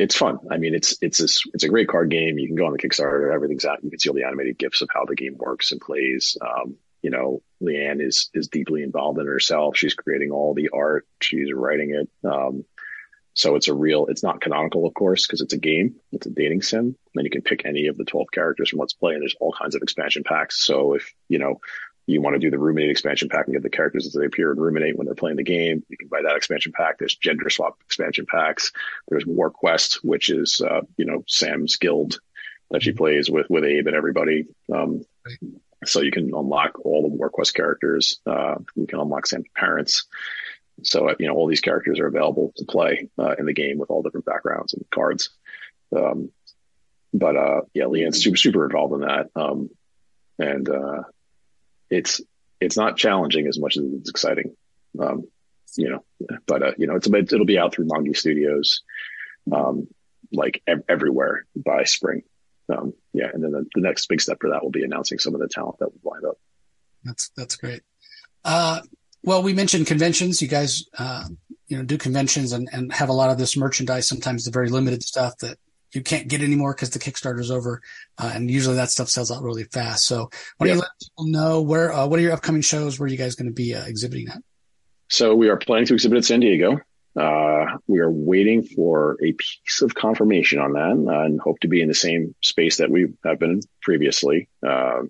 it's 0.00 0.16
fun. 0.16 0.38
I 0.50 0.56
mean, 0.56 0.74
it's 0.74 0.96
it's 1.02 1.20
a, 1.20 1.48
it's 1.52 1.64
a 1.64 1.68
great 1.68 1.88
card 1.88 2.10
game. 2.10 2.38
You 2.38 2.46
can 2.46 2.56
go 2.56 2.64
on 2.64 2.72
the 2.72 2.78
Kickstarter. 2.78 3.34
Everything's 3.34 3.66
out. 3.66 3.84
You 3.84 3.90
can 3.90 3.98
see 3.98 4.08
all 4.08 4.16
the 4.16 4.24
animated 4.24 4.56
gifs 4.56 4.80
of 4.80 4.88
how 4.92 5.04
the 5.04 5.14
game 5.14 5.36
works 5.36 5.72
and 5.72 5.80
plays. 5.80 6.38
Um, 6.40 6.76
you 7.02 7.10
know, 7.10 7.42
Leanne 7.62 8.02
is 8.04 8.30
is 8.34 8.48
deeply 8.48 8.82
involved 8.82 9.18
in 9.18 9.26
herself. 9.26 9.76
She's 9.76 9.94
creating 9.94 10.30
all 10.30 10.54
the 10.54 10.70
art. 10.72 11.06
She's 11.20 11.52
writing 11.52 11.94
it. 11.94 12.28
Um, 12.28 12.64
so 13.34 13.54
it's 13.54 13.68
a 13.68 13.74
real. 13.74 14.06
It's 14.06 14.22
not 14.22 14.40
canonical, 14.40 14.86
of 14.86 14.94
course, 14.94 15.26
because 15.26 15.40
it's 15.40 15.54
a 15.54 15.58
game. 15.58 15.96
It's 16.12 16.26
a 16.26 16.30
dating 16.30 16.62
sim. 16.62 16.96
Then 17.14 17.24
you 17.24 17.30
can 17.30 17.42
pick 17.42 17.64
any 17.64 17.86
of 17.86 17.96
the 17.96 18.04
twelve 18.04 18.28
characters 18.32 18.70
from 18.70 18.80
Let's 18.80 18.92
Play, 18.92 19.14
and 19.14 19.22
there's 19.22 19.36
all 19.40 19.54
kinds 19.56 19.74
of 19.74 19.82
expansion 19.82 20.24
packs. 20.24 20.64
So 20.64 20.94
if 20.94 21.14
you 21.28 21.38
know 21.38 21.60
you 22.06 22.20
want 22.20 22.34
to 22.34 22.40
do 22.40 22.50
the 22.50 22.58
Ruminate 22.58 22.90
expansion 22.90 23.28
pack 23.28 23.46
and 23.46 23.54
get 23.54 23.62
the 23.62 23.70
characters 23.70 24.06
as 24.06 24.12
they 24.12 24.26
appear 24.26 24.50
and 24.50 24.60
Ruminate 24.60 24.96
when 24.96 25.06
they're 25.06 25.14
playing 25.14 25.36
the 25.36 25.44
game, 25.44 25.84
you 25.88 25.96
can 25.96 26.08
buy 26.08 26.22
that 26.22 26.36
expansion 26.36 26.72
pack. 26.72 26.98
There's 26.98 27.14
gender 27.14 27.48
swap 27.50 27.78
expansion 27.84 28.26
packs. 28.26 28.72
There's 29.08 29.26
War 29.26 29.50
Quest, 29.50 30.00
which 30.02 30.28
is, 30.28 30.60
uh, 30.60 30.80
you 30.96 31.04
know, 31.04 31.24
Sam's 31.28 31.76
guild 31.76 32.18
that 32.70 32.82
she 32.82 32.92
plays 32.92 33.30
with, 33.30 33.48
with 33.48 33.64
Abe 33.64 33.86
and 33.86 33.96
everybody. 33.96 34.46
Um, 34.72 35.02
so 35.84 36.02
you 36.02 36.10
can 36.10 36.34
unlock 36.34 36.84
all 36.84 37.02
the 37.02 37.08
War 37.08 37.30
Quest 37.30 37.54
characters. 37.54 38.20
Uh, 38.26 38.56
you 38.74 38.86
can 38.86 39.00
unlock 39.00 39.26
Sam's 39.26 39.46
parents. 39.54 40.06
So, 40.82 41.14
you 41.18 41.26
know, 41.26 41.34
all 41.34 41.46
these 41.46 41.60
characters 41.60 42.00
are 42.00 42.06
available 42.06 42.52
to 42.56 42.64
play, 42.64 43.08
uh, 43.18 43.34
in 43.38 43.46
the 43.46 43.52
game 43.52 43.78
with 43.78 43.90
all 43.90 44.02
different 44.02 44.26
backgrounds 44.26 44.72
and 44.74 44.84
cards. 44.90 45.30
Um, 45.94 46.30
but, 47.12 47.36
uh, 47.36 47.60
yeah, 47.74 47.84
Leanne's 47.84 48.22
super, 48.22 48.36
super 48.36 48.64
involved 48.64 48.94
in 48.94 49.00
that. 49.00 49.30
Um, 49.34 49.70
and, 50.38 50.68
uh, 50.68 51.02
it's 51.90 52.20
it's 52.60 52.76
not 52.76 52.96
challenging 52.96 53.46
as 53.46 53.58
much 53.58 53.76
as 53.76 53.84
it's 53.84 54.10
exciting. 54.10 54.54
Um, 54.98 55.26
you 55.76 55.90
know, 55.90 56.04
but 56.46 56.62
uh, 56.62 56.72
you 56.78 56.86
know, 56.86 56.96
it's 56.96 57.06
a 57.06 57.10
bit, 57.10 57.32
it'll 57.32 57.46
be 57.46 57.58
out 57.58 57.74
through 57.74 57.86
Mongie 57.86 58.16
Studios, 58.16 58.82
um, 59.52 59.88
like 60.32 60.62
ev- 60.66 60.84
everywhere 60.88 61.46
by 61.56 61.84
spring. 61.84 62.22
Um, 62.68 62.92
yeah, 63.12 63.28
and 63.32 63.42
then 63.42 63.52
the, 63.52 63.66
the, 63.74 63.80
next 63.80 64.06
big 64.08 64.20
step 64.20 64.38
for 64.40 64.50
that 64.50 64.62
will 64.62 64.70
be 64.70 64.84
announcing 64.84 65.18
some 65.18 65.34
of 65.34 65.40
the 65.40 65.48
talent 65.48 65.78
that 65.78 65.88
will 65.88 66.12
line 66.12 66.24
up. 66.28 66.38
That's 67.04 67.30
that's 67.36 67.56
great. 67.56 67.82
Uh, 68.44 68.80
well, 69.22 69.42
we 69.42 69.52
mentioned 69.52 69.86
conventions. 69.86 70.40
You 70.40 70.48
guys, 70.48 70.84
uh, 70.98 71.24
you 71.66 71.76
know, 71.76 71.82
do 71.82 71.98
conventions 71.98 72.52
and, 72.52 72.68
and 72.72 72.92
have 72.92 73.08
a 73.08 73.14
lot 73.14 73.30
of 73.30 73.38
this 73.38 73.56
merchandise. 73.56 74.08
Sometimes 74.08 74.44
the 74.44 74.50
very 74.50 74.68
limited 74.68 75.02
stuff 75.02 75.36
that 75.38 75.58
you 75.92 76.02
can't 76.02 76.28
get 76.28 76.40
anymore 76.40 76.72
because 76.72 76.90
the 76.90 76.98
Kickstarter 76.98 77.40
is 77.40 77.50
over, 77.50 77.82
uh, 78.18 78.30
and 78.34 78.50
usually 78.50 78.76
that 78.76 78.90
stuff 78.90 79.08
sells 79.08 79.30
out 79.30 79.42
really 79.42 79.64
fast. 79.64 80.06
So, 80.06 80.30
why 80.56 80.66
don't 80.66 80.76
you 80.76 80.80
let 80.82 80.90
people 81.02 81.26
know 81.26 81.62
where 81.62 81.92
uh, 81.92 82.06
what 82.06 82.18
are 82.18 82.22
your 82.22 82.32
upcoming 82.32 82.62
shows? 82.62 82.98
Where 82.98 83.06
are 83.06 83.10
you 83.10 83.18
guys 83.18 83.34
going 83.34 83.48
to 83.48 83.54
be 83.54 83.74
uh, 83.74 83.84
exhibiting 83.84 84.28
at? 84.28 84.42
So 85.08 85.34
we 85.34 85.48
are 85.48 85.56
planning 85.56 85.86
to 85.86 85.94
exhibit 85.94 86.18
at 86.18 86.24
San 86.24 86.38
Diego. 86.38 86.78
Uh, 87.16 87.78
we 87.86 87.98
are 87.98 88.10
waiting 88.10 88.62
for 88.62 89.16
a 89.22 89.32
piece 89.32 89.82
of 89.82 89.94
confirmation 89.94 90.60
on 90.60 90.72
that, 90.74 91.12
uh, 91.12 91.24
and 91.24 91.40
hope 91.40 91.58
to 91.60 91.68
be 91.68 91.82
in 91.82 91.88
the 91.88 91.94
same 91.94 92.34
space 92.40 92.76
that 92.76 92.90
we 92.90 93.08
have 93.24 93.38
been 93.38 93.60
previously 93.82 94.48
uh, 94.66 95.00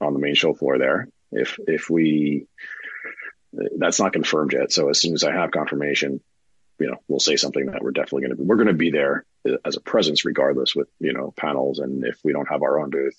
on 0.00 0.12
the 0.12 0.18
main 0.18 0.34
show 0.34 0.52
floor 0.52 0.78
there. 0.78 1.08
If 1.30 1.58
if 1.66 1.88
we 1.88 2.46
that's 3.52 4.00
not 4.00 4.12
confirmed 4.12 4.52
yet. 4.52 4.72
So 4.72 4.88
as 4.90 5.00
soon 5.00 5.14
as 5.14 5.24
I 5.24 5.32
have 5.32 5.50
confirmation, 5.50 6.20
you 6.78 6.88
know, 6.88 6.96
we'll 7.08 7.20
say 7.20 7.36
something 7.36 7.66
that 7.66 7.82
we're 7.82 7.92
definitely 7.92 8.26
going 8.26 8.36
to 8.36 8.42
we're 8.42 8.56
going 8.56 8.66
to 8.68 8.74
be 8.74 8.90
there 8.90 9.24
as 9.64 9.76
a 9.76 9.80
presence 9.80 10.24
regardless 10.24 10.74
with, 10.74 10.88
you 11.00 11.12
know, 11.12 11.32
panels. 11.36 11.78
And 11.78 12.04
if 12.04 12.18
we 12.24 12.32
don't 12.32 12.48
have 12.48 12.62
our 12.62 12.80
own 12.80 12.90
booth, 12.90 13.16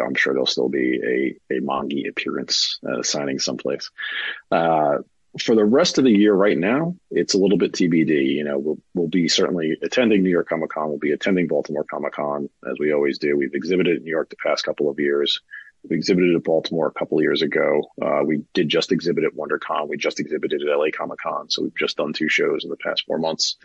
I'm 0.00 0.14
sure 0.14 0.32
there'll 0.32 0.46
still 0.46 0.68
be 0.68 1.36
a, 1.50 1.54
a 1.54 1.60
Mongie 1.60 2.08
appearance 2.08 2.78
uh, 2.88 3.02
signing 3.02 3.38
someplace. 3.38 3.90
For 5.38 5.54
the 5.54 5.64
rest 5.64 5.98
of 5.98 6.04
the 6.04 6.10
year 6.10 6.34
right 6.34 6.58
now, 6.58 6.96
it's 7.10 7.34
a 7.34 7.38
little 7.38 7.58
bit 7.58 7.72
TBD. 7.72 8.34
You 8.34 8.44
know, 8.44 8.58
we'll, 8.58 8.78
we'll 8.94 9.08
be 9.08 9.28
certainly 9.28 9.76
attending 9.80 10.22
New 10.22 10.30
York 10.30 10.48
Comic 10.48 10.70
Con. 10.70 10.88
We'll 10.88 10.98
be 10.98 11.12
attending 11.12 11.46
Baltimore 11.46 11.84
Comic 11.84 12.14
Con 12.14 12.50
as 12.68 12.76
we 12.80 12.92
always 12.92 13.18
do. 13.18 13.36
We've 13.36 13.54
exhibited 13.54 13.98
in 13.98 14.02
New 14.02 14.10
York 14.10 14.30
the 14.30 14.36
past 14.36 14.64
couple 14.64 14.90
of 14.90 14.98
years. 14.98 15.40
We 15.88 15.96
exhibited 15.96 16.34
at 16.34 16.44
Baltimore 16.44 16.88
a 16.88 16.98
couple 16.98 17.18
of 17.18 17.22
years 17.22 17.42
ago. 17.42 17.82
Uh, 18.02 18.22
we 18.24 18.42
did 18.54 18.68
just 18.68 18.92
exhibit 18.92 19.24
at 19.24 19.34
WonderCon. 19.34 19.88
We 19.88 19.96
just 19.96 20.20
exhibited 20.20 20.62
at 20.62 20.76
LA 20.76 20.86
Comic 20.92 21.20
Con. 21.20 21.48
So 21.48 21.62
we've 21.62 21.76
just 21.76 21.96
done 21.96 22.12
two 22.12 22.28
shows 22.28 22.64
in 22.64 22.70
the 22.70 22.76
past 22.76 23.04
four 23.06 23.18
months. 23.18 23.56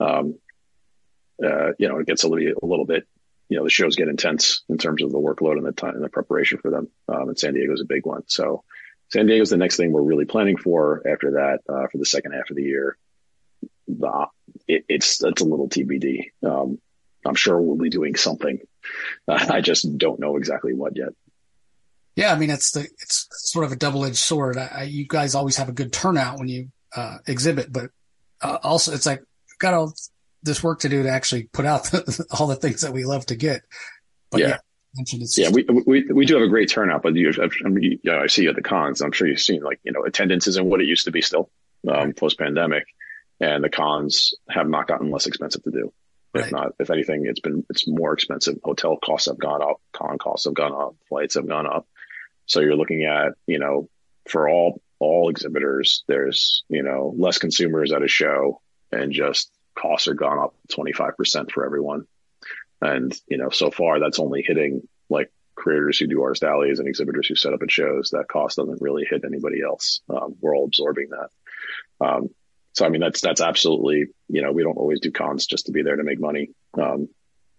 Um, 0.00 0.38
uh, 1.44 1.72
you 1.78 1.88
know, 1.88 1.98
it 1.98 2.06
gets 2.06 2.24
a 2.24 2.28
little, 2.28 2.54
a 2.62 2.66
little 2.66 2.86
bit, 2.86 3.06
you 3.48 3.58
know, 3.58 3.64
the 3.64 3.70
shows 3.70 3.96
get 3.96 4.08
intense 4.08 4.64
in 4.68 4.78
terms 4.78 5.02
of 5.02 5.12
the 5.12 5.18
workload 5.18 5.58
and 5.58 5.66
the 5.66 5.72
time 5.72 5.94
and 5.94 6.02
the 6.02 6.08
preparation 6.08 6.58
for 6.58 6.70
them. 6.70 6.88
Um, 7.08 7.28
and 7.28 7.38
San 7.38 7.54
Diego 7.54 7.74
is 7.74 7.80
a 7.80 7.86
big 7.86 8.06
one. 8.06 8.22
So 8.26 8.64
San 9.14 9.26
Diego 9.26 9.42
is 9.42 9.50
the 9.50 9.56
next 9.56 9.76
thing 9.76 9.92
we're 9.92 10.02
really 10.02 10.24
planning 10.24 10.56
for 10.56 11.00
after 11.08 11.30
that, 11.32 11.60
uh, 11.72 11.86
for 11.86 11.98
the 11.98 12.04
second 12.04 12.32
half 12.32 12.50
of 12.50 12.56
the 12.56 12.64
year. 12.64 12.98
it, 14.66 14.84
it's 14.88 15.22
it's 15.22 15.40
a 15.40 15.44
little 15.44 15.68
TBD. 15.68 16.32
Um, 16.44 16.80
I'm 17.24 17.36
sure 17.36 17.60
we'll 17.60 17.76
be 17.76 17.90
doing 17.90 18.16
something. 18.16 18.58
Uh, 19.28 19.46
I 19.50 19.60
just 19.60 19.98
don't 19.98 20.18
know 20.18 20.36
exactly 20.36 20.74
what 20.74 20.96
yet. 20.96 21.10
Yeah, 22.16 22.32
I 22.32 22.36
mean 22.36 22.50
it's 22.50 22.72
the 22.72 22.80
it's 22.80 23.28
sort 23.30 23.64
of 23.64 23.70
a 23.70 23.76
double 23.76 24.04
edged 24.04 24.16
sword. 24.16 24.56
I, 24.56 24.70
I, 24.78 24.82
you 24.82 25.06
guys 25.06 25.36
always 25.36 25.58
have 25.58 25.68
a 25.68 25.72
good 25.72 25.92
turnout 25.92 26.40
when 26.40 26.48
you 26.48 26.72
uh, 26.96 27.18
exhibit, 27.24 27.72
but 27.72 27.90
uh, 28.42 28.58
also 28.64 28.92
it's 28.92 29.06
like 29.06 29.22
got 29.60 29.74
all 29.74 29.94
this 30.42 30.60
work 30.60 30.80
to 30.80 30.88
do 30.88 31.04
to 31.04 31.08
actually 31.08 31.44
put 31.44 31.66
out 31.66 31.84
the, 31.84 32.26
all 32.36 32.48
the 32.48 32.56
things 32.56 32.80
that 32.80 32.92
we 32.92 33.04
love 33.04 33.26
to 33.26 33.36
get. 33.36 33.62
But 34.32 34.40
yeah. 34.40 34.48
yeah 34.48 34.58
yeah, 35.36 35.50
we, 35.50 35.64
we 35.64 36.04
we 36.04 36.26
do 36.26 36.34
have 36.34 36.44
a 36.44 36.48
great 36.48 36.68
turnout, 36.68 37.02
but 37.02 37.14
you, 37.14 37.32
I, 37.40 37.68
mean, 37.68 37.98
you 38.02 38.12
know, 38.12 38.20
I 38.20 38.26
see 38.26 38.44
you 38.44 38.50
at 38.50 38.56
the 38.56 38.62
cons. 38.62 39.00
I'm 39.00 39.12
sure 39.12 39.26
you've 39.26 39.40
seen 39.40 39.62
like 39.62 39.80
you 39.82 39.92
know 39.92 40.04
attendance 40.04 40.46
isn't 40.46 40.64
what 40.64 40.80
it 40.80 40.86
used 40.86 41.06
to 41.06 41.10
be 41.10 41.20
still 41.20 41.50
um, 41.88 42.12
post 42.12 42.38
pandemic, 42.38 42.86
and 43.40 43.64
the 43.64 43.70
cons 43.70 44.34
have 44.48 44.68
not 44.68 44.86
gotten 44.86 45.10
less 45.10 45.26
expensive 45.26 45.62
to 45.64 45.70
do. 45.70 45.92
Right. 46.32 46.44
If 46.44 46.52
not, 46.52 46.72
if 46.78 46.90
anything, 46.90 47.26
it's 47.26 47.40
been 47.40 47.64
it's 47.70 47.88
more 47.88 48.12
expensive. 48.12 48.58
Hotel 48.62 48.96
costs 48.96 49.28
have 49.28 49.38
gone 49.38 49.62
up, 49.62 49.80
con 49.92 50.18
costs 50.18 50.46
have 50.46 50.54
gone 50.54 50.72
up, 50.72 50.96
flights 51.08 51.34
have 51.34 51.48
gone 51.48 51.66
up. 51.66 51.86
So 52.46 52.60
you're 52.60 52.76
looking 52.76 53.04
at 53.04 53.32
you 53.46 53.58
know 53.58 53.88
for 54.28 54.48
all 54.48 54.80
all 54.98 55.28
exhibitors, 55.28 56.04
there's 56.06 56.64
you 56.68 56.82
know 56.82 57.14
less 57.16 57.38
consumers 57.38 57.92
at 57.92 58.02
a 58.02 58.08
show, 58.08 58.60
and 58.92 59.12
just 59.12 59.50
costs 59.74 60.08
are 60.08 60.14
gone 60.14 60.38
up 60.38 60.54
25% 60.72 61.50
for 61.50 61.64
everyone. 61.64 62.06
And, 62.84 63.18
you 63.28 63.38
know, 63.38 63.48
so 63.48 63.70
far 63.70 63.98
that's 63.98 64.18
only 64.18 64.44
hitting 64.46 64.86
like 65.08 65.32
creators 65.54 65.98
who 65.98 66.06
do 66.06 66.22
artist 66.22 66.44
alleys 66.44 66.78
and 66.78 66.86
exhibitors 66.86 67.26
who 67.26 67.34
set 67.34 67.54
up 67.54 67.62
at 67.62 67.70
shows. 67.70 68.10
That 68.10 68.28
cost 68.28 68.58
doesn't 68.58 68.82
really 68.82 69.06
hit 69.08 69.22
anybody 69.24 69.62
else. 69.66 70.00
Um, 70.10 70.36
we're 70.40 70.54
all 70.54 70.66
absorbing 70.66 71.08
that. 71.10 72.06
Um, 72.06 72.28
so, 72.74 72.84
I 72.84 72.90
mean, 72.90 73.00
that's, 73.00 73.22
that's 73.22 73.40
absolutely, 73.40 74.06
you 74.28 74.42
know, 74.42 74.52
we 74.52 74.62
don't 74.62 74.76
always 74.76 75.00
do 75.00 75.10
cons 75.10 75.46
just 75.46 75.66
to 75.66 75.72
be 75.72 75.82
there 75.82 75.96
to 75.96 76.02
make 76.02 76.20
money. 76.20 76.50
Um, 76.74 77.08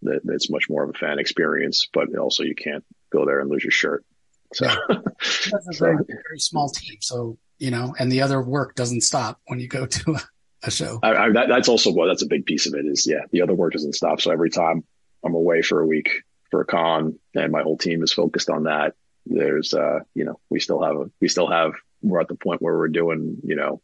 that, 0.03 0.21
it's 0.25 0.51
much 0.51 0.69
more 0.69 0.83
of 0.83 0.91
a 0.91 0.93
fan 0.93 1.17
experience, 1.17 1.87
but 1.91 2.15
also 2.15 2.43
you 2.43 2.53
can't 2.53 2.83
go 3.11 3.25
there 3.25 3.39
and 3.39 3.49
lose 3.49 3.63
your 3.63 3.71
shirt. 3.71 4.05
So, 4.53 4.67
that's 5.19 5.67
a 5.71 5.77
very, 5.79 5.97
very 6.05 6.39
small 6.39 6.69
team. 6.69 6.97
So, 7.01 7.39
you 7.57 7.71
know, 7.71 7.95
and 7.97 8.11
the 8.11 8.21
other 8.21 8.39
work 8.43 8.75
doesn't 8.75 9.01
stop 9.01 9.39
when 9.47 9.59
you 9.59 9.67
go 9.67 9.87
to 9.87 10.11
a, 10.11 10.21
a 10.63 10.71
show. 10.71 10.99
I, 11.01 11.15
I, 11.15 11.31
that, 11.31 11.47
that's 11.47 11.67
also 11.67 11.91
well, 11.91 12.07
that's 12.07 12.21
a 12.21 12.27
big 12.27 12.45
piece 12.45 12.67
of 12.67 12.75
it 12.75 12.85
is, 12.85 13.07
yeah, 13.09 13.21
the 13.31 13.41
other 13.41 13.55
work 13.55 13.73
doesn't 13.73 13.93
stop. 13.93 14.21
So 14.21 14.31
every 14.31 14.51
time 14.51 14.83
I'm 15.25 15.33
away 15.33 15.61
for 15.61 15.81
a 15.81 15.87
week 15.87 16.23
for 16.51 16.61
a 16.61 16.65
con 16.65 17.19
and 17.33 17.51
my 17.51 17.63
whole 17.63 17.77
team 17.77 18.03
is 18.03 18.13
focused 18.13 18.49
on 18.49 18.63
that. 18.63 18.93
There's, 19.25 19.73
uh, 19.73 19.99
you 20.13 20.23
know, 20.23 20.39
we 20.49 20.59
still 20.59 20.81
have, 20.83 20.95
a, 20.95 21.11
we 21.19 21.27
still 21.27 21.49
have, 21.49 21.73
we're 22.01 22.21
at 22.21 22.27
the 22.27 22.35
point 22.35 22.61
where 22.61 22.77
we're 22.77 22.87
doing, 22.89 23.37
you 23.43 23.55
know, 23.55 23.81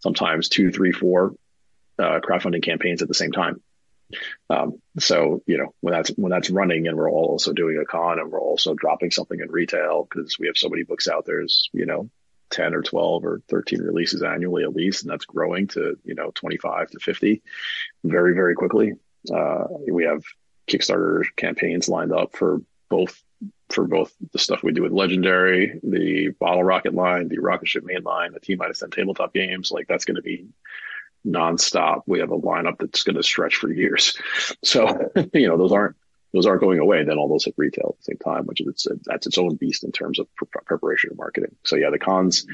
sometimes 0.00 0.48
two, 0.48 0.70
three, 0.70 0.92
four, 0.92 1.34
uh, 1.98 2.20
crowdfunding 2.20 2.62
campaigns 2.62 3.00
at 3.00 3.08
the 3.08 3.14
same 3.14 3.32
time. 3.32 3.62
Um, 4.50 4.82
so, 4.98 5.42
you 5.46 5.56
know, 5.56 5.74
when 5.80 5.94
that's, 5.94 6.10
when 6.10 6.30
that's 6.30 6.50
running 6.50 6.86
and 6.86 6.96
we're 6.98 7.10
also 7.10 7.54
doing 7.54 7.78
a 7.78 7.86
con 7.86 8.18
and 8.18 8.30
we're 8.30 8.40
also 8.40 8.74
dropping 8.74 9.10
something 9.10 9.40
in 9.40 9.50
retail 9.50 10.06
because 10.08 10.38
we 10.38 10.46
have 10.46 10.58
so 10.58 10.68
many 10.68 10.82
books 10.82 11.08
out, 11.08 11.24
there's, 11.24 11.70
you 11.72 11.86
know, 11.86 12.10
10 12.50 12.74
or 12.74 12.82
12 12.82 13.24
or 13.24 13.42
13 13.48 13.80
releases 13.80 14.22
annually 14.22 14.64
at 14.64 14.74
least, 14.74 15.02
and 15.02 15.10
that's 15.10 15.24
growing 15.24 15.66
to, 15.68 15.98
you 16.04 16.14
know, 16.14 16.30
25 16.34 16.90
to 16.90 16.98
50 16.98 17.42
very, 18.04 18.34
very 18.34 18.54
quickly. 18.54 18.92
Uh, 19.34 19.64
we 19.90 20.04
have 20.04 20.22
Kickstarter 20.68 21.24
campaigns 21.36 21.88
lined 21.88 22.12
up 22.12 22.36
for 22.36 22.60
both 22.88 23.22
for 23.70 23.86
both 23.86 24.14
the 24.32 24.38
stuff 24.38 24.62
we 24.62 24.72
do 24.72 24.82
with 24.82 24.92
Legendary, 24.92 25.80
the 25.82 26.28
Bottle 26.38 26.62
Rocket 26.62 26.94
line, 26.94 27.28
the 27.28 27.38
Rocketship 27.38 27.84
main 27.84 28.02
line, 28.02 28.32
the 28.32 28.40
T 28.40 28.54
minus 28.56 28.80
10 28.80 28.90
tabletop 28.90 29.32
games. 29.34 29.70
Like 29.70 29.86
that's 29.88 30.04
going 30.04 30.16
to 30.16 30.22
be 30.22 30.46
nonstop. 31.26 32.02
We 32.06 32.20
have 32.20 32.30
a 32.30 32.38
lineup 32.38 32.78
that's 32.78 33.02
going 33.02 33.16
to 33.16 33.22
stretch 33.22 33.56
for 33.56 33.72
years. 33.72 34.16
So, 34.64 35.10
you 35.32 35.48
know, 35.48 35.56
those 35.58 35.72
aren't, 35.72 35.96
those 36.32 36.46
aren't 36.46 36.60
going 36.60 36.78
away. 36.78 37.04
Then 37.04 37.18
all 37.18 37.28
those 37.28 37.44
hit 37.44 37.54
retail 37.56 37.94
at 37.94 37.98
the 37.98 38.12
same 38.12 38.18
time, 38.18 38.44
which 38.44 38.60
is, 38.60 38.86
that's 39.04 39.26
its 39.26 39.38
own 39.38 39.56
beast 39.56 39.84
in 39.84 39.92
terms 39.92 40.18
of 40.18 40.26
preparation 40.66 41.10
and 41.10 41.18
marketing. 41.18 41.54
So 41.64 41.76
yeah, 41.76 41.90
the 41.90 41.98
cons, 41.98 42.46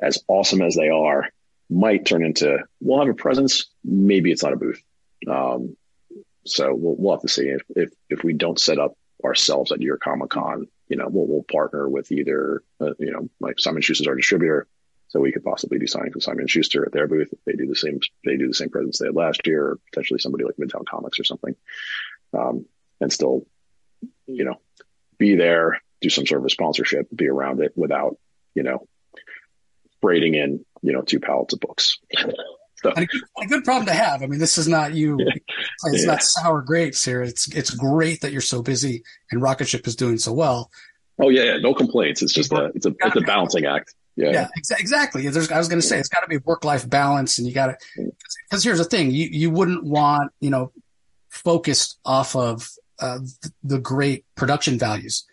as 0.00 0.22
awesome 0.28 0.60
as 0.60 0.74
they 0.74 0.88
are, 0.88 1.28
might 1.70 2.04
turn 2.04 2.24
into, 2.24 2.58
we'll 2.80 2.98
have 2.98 3.08
a 3.08 3.14
presence. 3.14 3.70
Maybe 3.84 4.30
it's 4.30 4.42
not 4.42 4.52
a 4.52 4.56
booth. 4.56 4.82
Um, 5.28 5.76
so 6.44 6.74
we'll, 6.74 6.96
we'll 6.98 7.14
have 7.14 7.22
to 7.22 7.28
see 7.28 7.48
if, 7.48 7.62
if, 7.76 7.90
if 8.08 8.24
we 8.24 8.32
don't 8.32 8.60
set 8.60 8.78
up 8.78 8.96
ourselves 9.24 9.72
at 9.72 9.80
your 9.80 9.96
Comic 9.96 10.30
Con, 10.30 10.66
you 10.88 10.96
know, 10.96 11.08
we'll, 11.08 11.26
we'll 11.26 11.44
partner 11.44 11.88
with 11.88 12.10
either, 12.12 12.62
uh, 12.80 12.92
you 12.98 13.12
know, 13.12 13.28
like 13.40 13.58
Simon 13.58 13.82
Schuster's 13.82 14.08
our 14.08 14.16
distributor. 14.16 14.66
So 15.08 15.20
we 15.20 15.32
could 15.32 15.44
possibly 15.44 15.78
do 15.78 15.86
signing 15.86 16.10
for 16.10 16.20
Simon 16.20 16.46
Schuster 16.46 16.86
at 16.86 16.92
their 16.92 17.06
booth 17.06 17.32
if 17.32 17.38
they 17.44 17.52
do 17.52 17.66
the 17.66 17.76
same, 17.76 18.00
they 18.24 18.36
do 18.36 18.48
the 18.48 18.54
same 18.54 18.70
presence 18.70 18.98
they 18.98 19.06
had 19.06 19.14
last 19.14 19.46
year, 19.46 19.62
or 19.62 19.78
potentially 19.90 20.18
somebody 20.18 20.44
like 20.44 20.56
Midtown 20.56 20.86
Comics 20.86 21.20
or 21.20 21.24
something. 21.24 21.54
Um, 22.32 22.64
and 23.00 23.12
still, 23.12 23.46
you 24.26 24.44
know, 24.44 24.56
be 25.18 25.36
there, 25.36 25.82
do 26.00 26.08
some 26.08 26.26
sort 26.26 26.42
of 26.42 26.50
sponsorship, 26.50 27.08
be 27.14 27.28
around 27.28 27.60
it 27.60 27.72
without, 27.76 28.16
you 28.54 28.62
know, 28.62 28.88
braiding 30.00 30.34
in, 30.34 30.64
you 30.80 30.92
know, 30.92 31.02
two 31.02 31.20
pallets 31.20 31.52
of 31.54 31.60
books. 31.60 31.98
So. 32.82 32.90
A, 32.90 33.06
good, 33.06 33.22
a, 33.40 33.46
good, 33.46 33.64
problem 33.64 33.86
to 33.86 33.92
have. 33.92 34.22
I 34.22 34.26
mean, 34.26 34.40
this 34.40 34.58
is 34.58 34.68
not 34.68 34.94
you. 34.94 35.18
Yeah. 35.84 35.92
It's 35.92 36.04
yeah. 36.04 36.12
not 36.12 36.22
sour 36.22 36.62
grapes 36.62 37.04
here. 37.04 37.22
It's 37.22 37.52
it's 37.54 37.70
great 37.70 38.20
that 38.20 38.32
you're 38.32 38.40
so 38.40 38.62
busy 38.62 39.02
and 39.30 39.42
Rocketship 39.42 39.86
is 39.86 39.96
doing 39.96 40.18
so 40.18 40.32
well. 40.32 40.70
Oh 41.20 41.28
yeah, 41.28 41.42
yeah. 41.42 41.56
no 41.58 41.74
complaints. 41.74 42.22
It's 42.22 42.32
just 42.32 42.52
a 42.52 42.70
it's 42.74 42.86
a 42.86 42.94
it's 43.00 43.16
a 43.16 43.20
balancing 43.20 43.64
act. 43.64 43.94
Yeah, 44.16 44.30
yeah, 44.30 44.48
ex- 44.56 44.70
exactly. 44.80 45.28
There's, 45.28 45.50
I 45.50 45.58
was 45.58 45.68
going 45.68 45.80
to 45.80 45.86
say 45.86 45.98
it's 45.98 46.08
got 46.08 46.20
to 46.20 46.28
be 46.28 46.38
work 46.38 46.64
life 46.64 46.88
balance, 46.88 47.38
and 47.38 47.46
you 47.46 47.54
got 47.54 47.66
to 47.66 48.12
because 48.48 48.62
here's 48.62 48.78
the 48.78 48.84
thing: 48.84 49.10
you 49.10 49.28
you 49.30 49.50
wouldn't 49.50 49.84
want 49.84 50.32
you 50.40 50.50
know 50.50 50.72
focused 51.30 51.98
off 52.04 52.36
of 52.36 52.68
uh, 53.00 53.18
the 53.64 53.78
great 53.78 54.24
production 54.36 54.78
values 54.78 55.24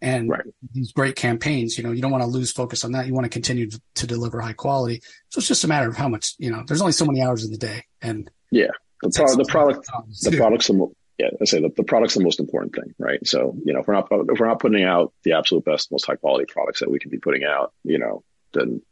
and 0.00 0.28
right. 0.28 0.44
these 0.72 0.92
great 0.92 1.16
campaigns. 1.16 1.76
You 1.76 1.84
know, 1.84 1.92
you 1.92 2.02
don't 2.02 2.10
want 2.10 2.22
to 2.22 2.28
lose 2.28 2.52
focus 2.52 2.84
on 2.84 2.92
that. 2.92 3.06
You 3.06 3.14
want 3.14 3.24
to 3.24 3.30
continue 3.30 3.68
to, 3.68 3.80
to, 3.96 4.06
deliver 4.06 4.40
high 4.40 4.52
quality. 4.52 5.02
So 5.30 5.38
it's 5.38 5.48
just 5.48 5.64
a 5.64 5.68
matter 5.68 5.88
of 5.88 5.96
how 5.96 6.08
much, 6.08 6.34
you 6.38 6.50
know, 6.50 6.62
there's 6.66 6.80
only 6.80 6.92
so 6.92 7.04
many 7.04 7.22
hours 7.22 7.44
in 7.44 7.50
the 7.50 7.58
day. 7.58 7.84
And 8.00 8.30
yeah, 8.50 8.70
the, 9.02 9.10
pro- 9.10 9.36
the 9.36 9.44
product, 9.44 9.88
the 10.22 10.36
product's 10.36 10.68
the, 10.68 10.86
yeah, 11.18 11.30
I 11.40 11.44
say 11.44 11.60
the, 11.60 11.70
the 11.76 11.82
product's 11.82 12.14
the 12.14 12.22
most 12.22 12.38
important 12.38 12.74
thing, 12.74 12.94
right? 12.98 13.24
So, 13.26 13.56
you 13.64 13.72
know, 13.72 13.80
if 13.80 13.88
we're 13.88 13.94
not, 13.94 14.08
if 14.10 14.38
we're 14.38 14.46
not 14.46 14.60
putting 14.60 14.84
out 14.84 15.12
the 15.24 15.32
absolute 15.32 15.64
best, 15.64 15.90
most 15.90 16.06
high 16.06 16.16
quality 16.16 16.46
products 16.46 16.80
that 16.80 16.90
we 16.90 17.00
can 17.00 17.10
be 17.10 17.18
putting 17.18 17.44
out, 17.44 17.72
you 17.82 17.98
know, 17.98 18.22
then 18.54 18.82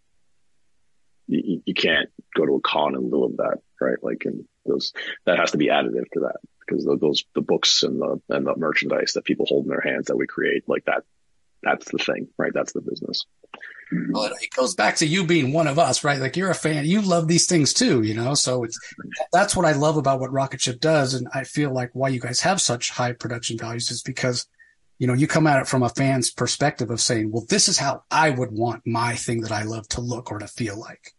you, 1.29 1.63
you 1.65 1.75
can't 1.75 2.09
go 2.37 2.47
to 2.47 2.55
a 2.55 2.61
con 2.61 2.95
in 2.95 3.11
lieu 3.11 3.25
of 3.25 3.37
that, 3.37 3.59
right? 3.81 3.99
Like, 4.03 4.25
and 4.25 4.45
those, 4.65 4.93
that 5.25 5.39
has 5.39 5.53
to 5.53 5.59
be 5.59 5.69
additive 5.69 6.11
to 6.15 6.21
that 6.21 6.37
because 6.67 6.85
those 6.85 7.25
the 7.35 7.41
books 7.41 7.83
and 7.83 8.01
the 8.01 8.21
and 8.29 8.47
the 8.47 8.57
merchandise 8.57 9.13
that 9.13 9.25
people 9.25 9.47
hold 9.47 9.65
in 9.65 9.71
their 9.71 9.81
hands 9.81 10.07
that 10.07 10.17
we 10.17 10.27
create 10.27 10.65
like 10.69 10.85
that 10.87 11.05
that's 11.63 11.91
the 11.91 11.99
thing 11.99 12.29
right? 12.39 12.53
That's 12.55 12.73
the 12.73 12.81
business. 12.81 13.25
Well 14.11 14.25
it 14.25 14.51
goes 14.55 14.75
back 14.75 14.97
to 14.97 15.07
you 15.07 15.25
being 15.27 15.53
one 15.53 15.67
of 15.67 15.79
us 15.79 16.05
right? 16.05 16.21
Like 16.21 16.37
you're 16.37 16.51
a 16.51 16.55
fan 16.55 16.85
you 16.85 17.01
love 17.01 17.29
these 17.29 17.47
things 17.47 17.73
too 17.73 18.03
you 18.03 18.15
know? 18.15 18.35
So 18.35 18.65
it's 18.65 18.79
that's 19.33 19.57
what 19.57 19.67
i 19.67 19.73
love 19.73 19.97
about 19.97 20.21
what 20.21 20.33
rocketship 20.33 20.81
does 20.81 21.15
and 21.15 21.29
i 21.33 21.45
feel 21.45 21.73
like 21.73 21.91
why 21.93 22.09
you 22.09 22.21
guys 22.21 22.41
have 22.41 22.61
such 22.61 22.91
high 22.91 23.13
production 23.13 23.59
values 23.59 23.91
is 23.91 24.03
because 24.03 24.47
you 24.99 25.07
know 25.07 25.15
you 25.15 25.27
come 25.27 25.47
at 25.47 25.61
it 25.61 25.67
from 25.67 25.83
a 25.83 25.89
fan's 25.89 26.31
perspective 26.31 26.91
of 26.91 27.01
saying 27.01 27.31
well 27.31 27.45
this 27.49 27.69
is 27.69 27.79
how 27.79 28.03
i 28.11 28.31
would 28.31 28.53
want 28.53 28.87
my 28.87 29.15
thing 29.15 29.41
that 29.41 29.53
i 29.53 29.63
love 29.63 29.89
to 29.89 30.01
look 30.01 30.31
or 30.31 30.39
to 30.39 30.47
feel 30.47 30.79
like. 30.79 31.13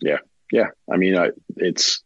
Yeah. 0.00 0.18
Yeah. 0.52 0.68
I 0.90 0.96
mean 0.96 1.16
I, 1.16 1.30
it's 1.56 2.02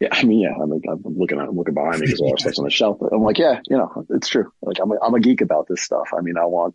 yeah, 0.00 0.08
I 0.12 0.24
mean, 0.24 0.40
yeah, 0.40 0.54
I'm, 0.54 0.72
I'm 0.72 1.18
looking 1.18 1.38
at, 1.38 1.48
I'm 1.48 1.56
looking 1.56 1.74
behind 1.74 2.00
me 2.00 2.06
because 2.06 2.20
all 2.20 2.32
our 2.32 2.38
stuff's 2.38 2.58
on 2.58 2.64
the 2.64 2.70
shelf. 2.70 2.98
But 3.00 3.12
I'm 3.12 3.22
like, 3.22 3.38
yeah, 3.38 3.60
you 3.68 3.78
know, 3.78 4.04
it's 4.10 4.28
true. 4.28 4.52
Like 4.60 4.78
I'm, 4.80 4.92
a, 4.92 4.96
I'm 5.02 5.14
a 5.14 5.20
geek 5.20 5.40
about 5.40 5.68
this 5.68 5.82
stuff. 5.82 6.10
I 6.16 6.20
mean, 6.20 6.36
I 6.36 6.44
want, 6.44 6.74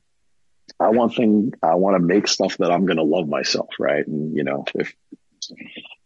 I 0.79 0.89
want 0.89 1.15
thing, 1.15 1.53
I 1.61 1.75
want 1.75 1.95
to 1.95 1.99
make 1.99 2.27
stuff 2.27 2.57
that 2.57 2.71
I'm 2.71 2.85
going 2.85 2.97
to 2.97 3.03
love 3.03 3.27
myself, 3.27 3.69
right? 3.79 4.05
And 4.05 4.35
you 4.35 4.43
know, 4.43 4.65
if, 4.73 4.95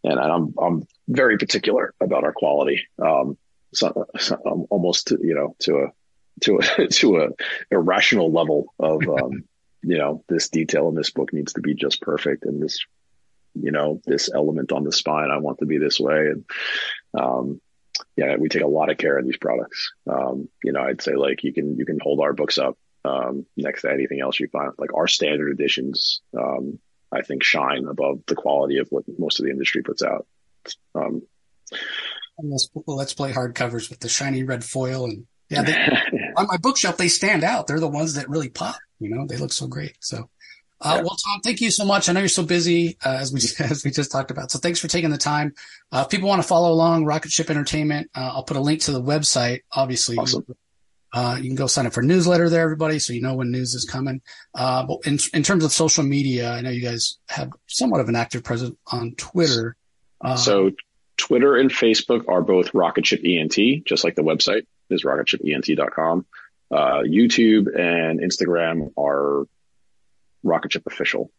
and 0.04 0.18
I'm, 0.18 0.54
I'm 0.60 0.86
very 1.08 1.38
particular 1.38 1.94
about 2.00 2.24
our 2.24 2.32
quality. 2.32 2.86
Um, 3.02 3.38
so, 3.72 4.06
so 4.18 4.38
I'm 4.44 4.66
almost, 4.70 5.10
you 5.10 5.34
know, 5.34 5.56
to 5.60 5.76
a, 5.76 5.92
to 6.42 6.58
a, 6.58 6.88
to 6.88 7.20
a 7.20 7.28
irrational 7.70 8.30
level 8.30 8.74
of, 8.78 9.02
um, 9.08 9.44
you 9.82 9.98
know, 9.98 10.22
this 10.28 10.50
detail 10.50 10.88
in 10.88 10.94
this 10.94 11.10
book 11.10 11.32
needs 11.32 11.54
to 11.54 11.60
be 11.60 11.74
just 11.74 12.02
perfect, 12.02 12.44
and 12.44 12.62
this 12.62 12.84
you 13.60 13.72
know, 13.72 14.00
this 14.04 14.30
element 14.32 14.72
on 14.72 14.84
the 14.84 14.92
spine. 14.92 15.30
I 15.30 15.38
want 15.38 15.58
to 15.58 15.66
be 15.66 15.78
this 15.78 15.98
way. 15.98 16.26
And, 16.26 16.44
um, 17.16 17.60
yeah, 18.16 18.36
we 18.36 18.48
take 18.48 18.62
a 18.62 18.68
lot 18.68 18.90
of 18.90 18.98
care 18.98 19.18
in 19.18 19.26
these 19.26 19.38
products. 19.38 19.92
Um, 20.10 20.48
you 20.62 20.72
know, 20.72 20.80
I'd 20.80 21.02
say 21.02 21.14
like 21.14 21.44
you 21.44 21.52
can, 21.52 21.76
you 21.78 21.86
can 21.86 21.98
hold 22.00 22.20
our 22.20 22.32
books 22.32 22.58
up, 22.58 22.76
um, 23.04 23.46
next 23.56 23.82
to 23.82 23.92
anything 23.92 24.20
else 24.20 24.38
you 24.38 24.48
find. 24.48 24.72
Like 24.78 24.94
our 24.94 25.08
standard 25.08 25.52
editions, 25.52 26.20
um, 26.36 26.78
I 27.12 27.22
think 27.22 27.42
shine 27.42 27.86
above 27.86 28.20
the 28.26 28.34
quality 28.34 28.78
of 28.78 28.88
what 28.90 29.04
most 29.18 29.40
of 29.40 29.46
the 29.46 29.52
industry 29.52 29.82
puts 29.82 30.02
out. 30.02 30.26
Um, 30.94 31.22
let's, 32.42 32.68
let's 32.86 33.14
play 33.14 33.32
hardcovers 33.32 33.88
with 33.88 34.00
the 34.00 34.08
shiny 34.08 34.42
red 34.42 34.64
foil 34.64 35.04
and 35.04 35.26
yeah, 35.48 35.62
they, 35.62 35.74
on 36.36 36.46
my 36.48 36.56
bookshelf, 36.56 36.96
they 36.96 37.08
stand 37.08 37.44
out. 37.44 37.66
They're 37.66 37.80
the 37.80 37.88
ones 37.88 38.14
that 38.14 38.28
really 38.28 38.48
pop, 38.48 38.76
you 38.98 39.10
know, 39.10 39.26
they 39.26 39.36
look 39.36 39.52
so 39.52 39.66
great. 39.66 39.96
So 40.00 40.28
Uh, 40.80 40.94
yeah. 40.96 41.02
Well, 41.02 41.16
Tom, 41.16 41.40
thank 41.42 41.60
you 41.60 41.70
so 41.70 41.84
much. 41.84 42.08
I 42.08 42.12
know 42.12 42.20
you're 42.20 42.28
so 42.28 42.44
busy, 42.44 42.98
uh, 43.04 43.16
as 43.20 43.32
we 43.32 43.40
as 43.64 43.84
we 43.84 43.90
just 43.90 44.12
talked 44.12 44.30
about. 44.30 44.50
So 44.50 44.58
thanks 44.58 44.78
for 44.78 44.88
taking 44.88 45.10
the 45.10 45.18
time. 45.18 45.54
Uh, 45.90 46.02
if 46.04 46.10
people 46.10 46.28
want 46.28 46.42
to 46.42 46.48
follow 46.48 46.72
along, 46.72 47.04
Rocketship 47.04 47.50
Entertainment, 47.50 48.10
uh, 48.14 48.32
I'll 48.34 48.44
put 48.44 48.56
a 48.56 48.60
link 48.60 48.82
to 48.82 48.92
the 48.92 49.02
website. 49.02 49.62
Obviously, 49.72 50.16
awesome. 50.16 50.44
Uh, 51.12 51.36
you 51.40 51.48
can 51.48 51.54
go 51.54 51.66
sign 51.66 51.86
up 51.86 51.94
for 51.94 52.02
newsletter 52.02 52.50
there, 52.50 52.62
everybody, 52.62 52.98
so 52.98 53.12
you 53.14 53.22
know 53.22 53.34
when 53.34 53.50
news 53.50 53.74
is 53.74 53.84
coming. 53.84 54.20
Uh, 54.54 54.84
but 54.84 54.98
in 55.06 55.18
in 55.32 55.42
terms 55.42 55.64
of 55.64 55.72
social 55.72 56.04
media, 56.04 56.50
I 56.50 56.60
know 56.60 56.70
you 56.70 56.82
guys 56.82 57.18
have 57.28 57.50
somewhat 57.66 58.00
of 58.00 58.08
an 58.08 58.16
active 58.16 58.44
presence 58.44 58.76
on 58.88 59.14
Twitter. 59.16 59.76
so 60.36 60.72
Twitter 61.16 61.56
and 61.56 61.70
Facebook 61.70 62.28
are 62.28 62.42
both 62.42 62.74
Rocketship 62.74 63.22
ENT, 63.24 63.86
just 63.86 64.04
like 64.04 64.14
the 64.14 64.22
website 64.22 64.66
is 64.90 65.04
rocketshipent.com. 65.04 66.26
Uh, 66.70 67.02
YouTube 67.02 67.78
and 67.78 68.20
Instagram 68.20 68.92
are 68.98 69.46
Rocketship 70.42 70.82
Official. 70.86 71.30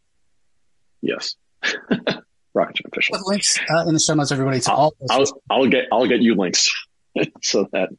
Yes. 1.02 1.36
Rocketship 2.54 2.88
Official. 2.92 3.18
Put 3.18 3.28
links 3.28 3.60
uh, 3.70 3.88
in 3.88 3.94
the 3.94 4.00
show 4.00 4.14
notes, 4.14 4.32
everybody. 4.32 4.60
To 4.62 4.72
I'll, 4.72 4.78
all 4.78 4.96
I'll, 5.10 5.42
I'll, 5.50 5.68
get 5.68 5.86
I'll 5.92 6.08
get 6.08 6.22
you 6.22 6.36
links 6.36 6.72
so 7.42 7.68
that 7.72 7.90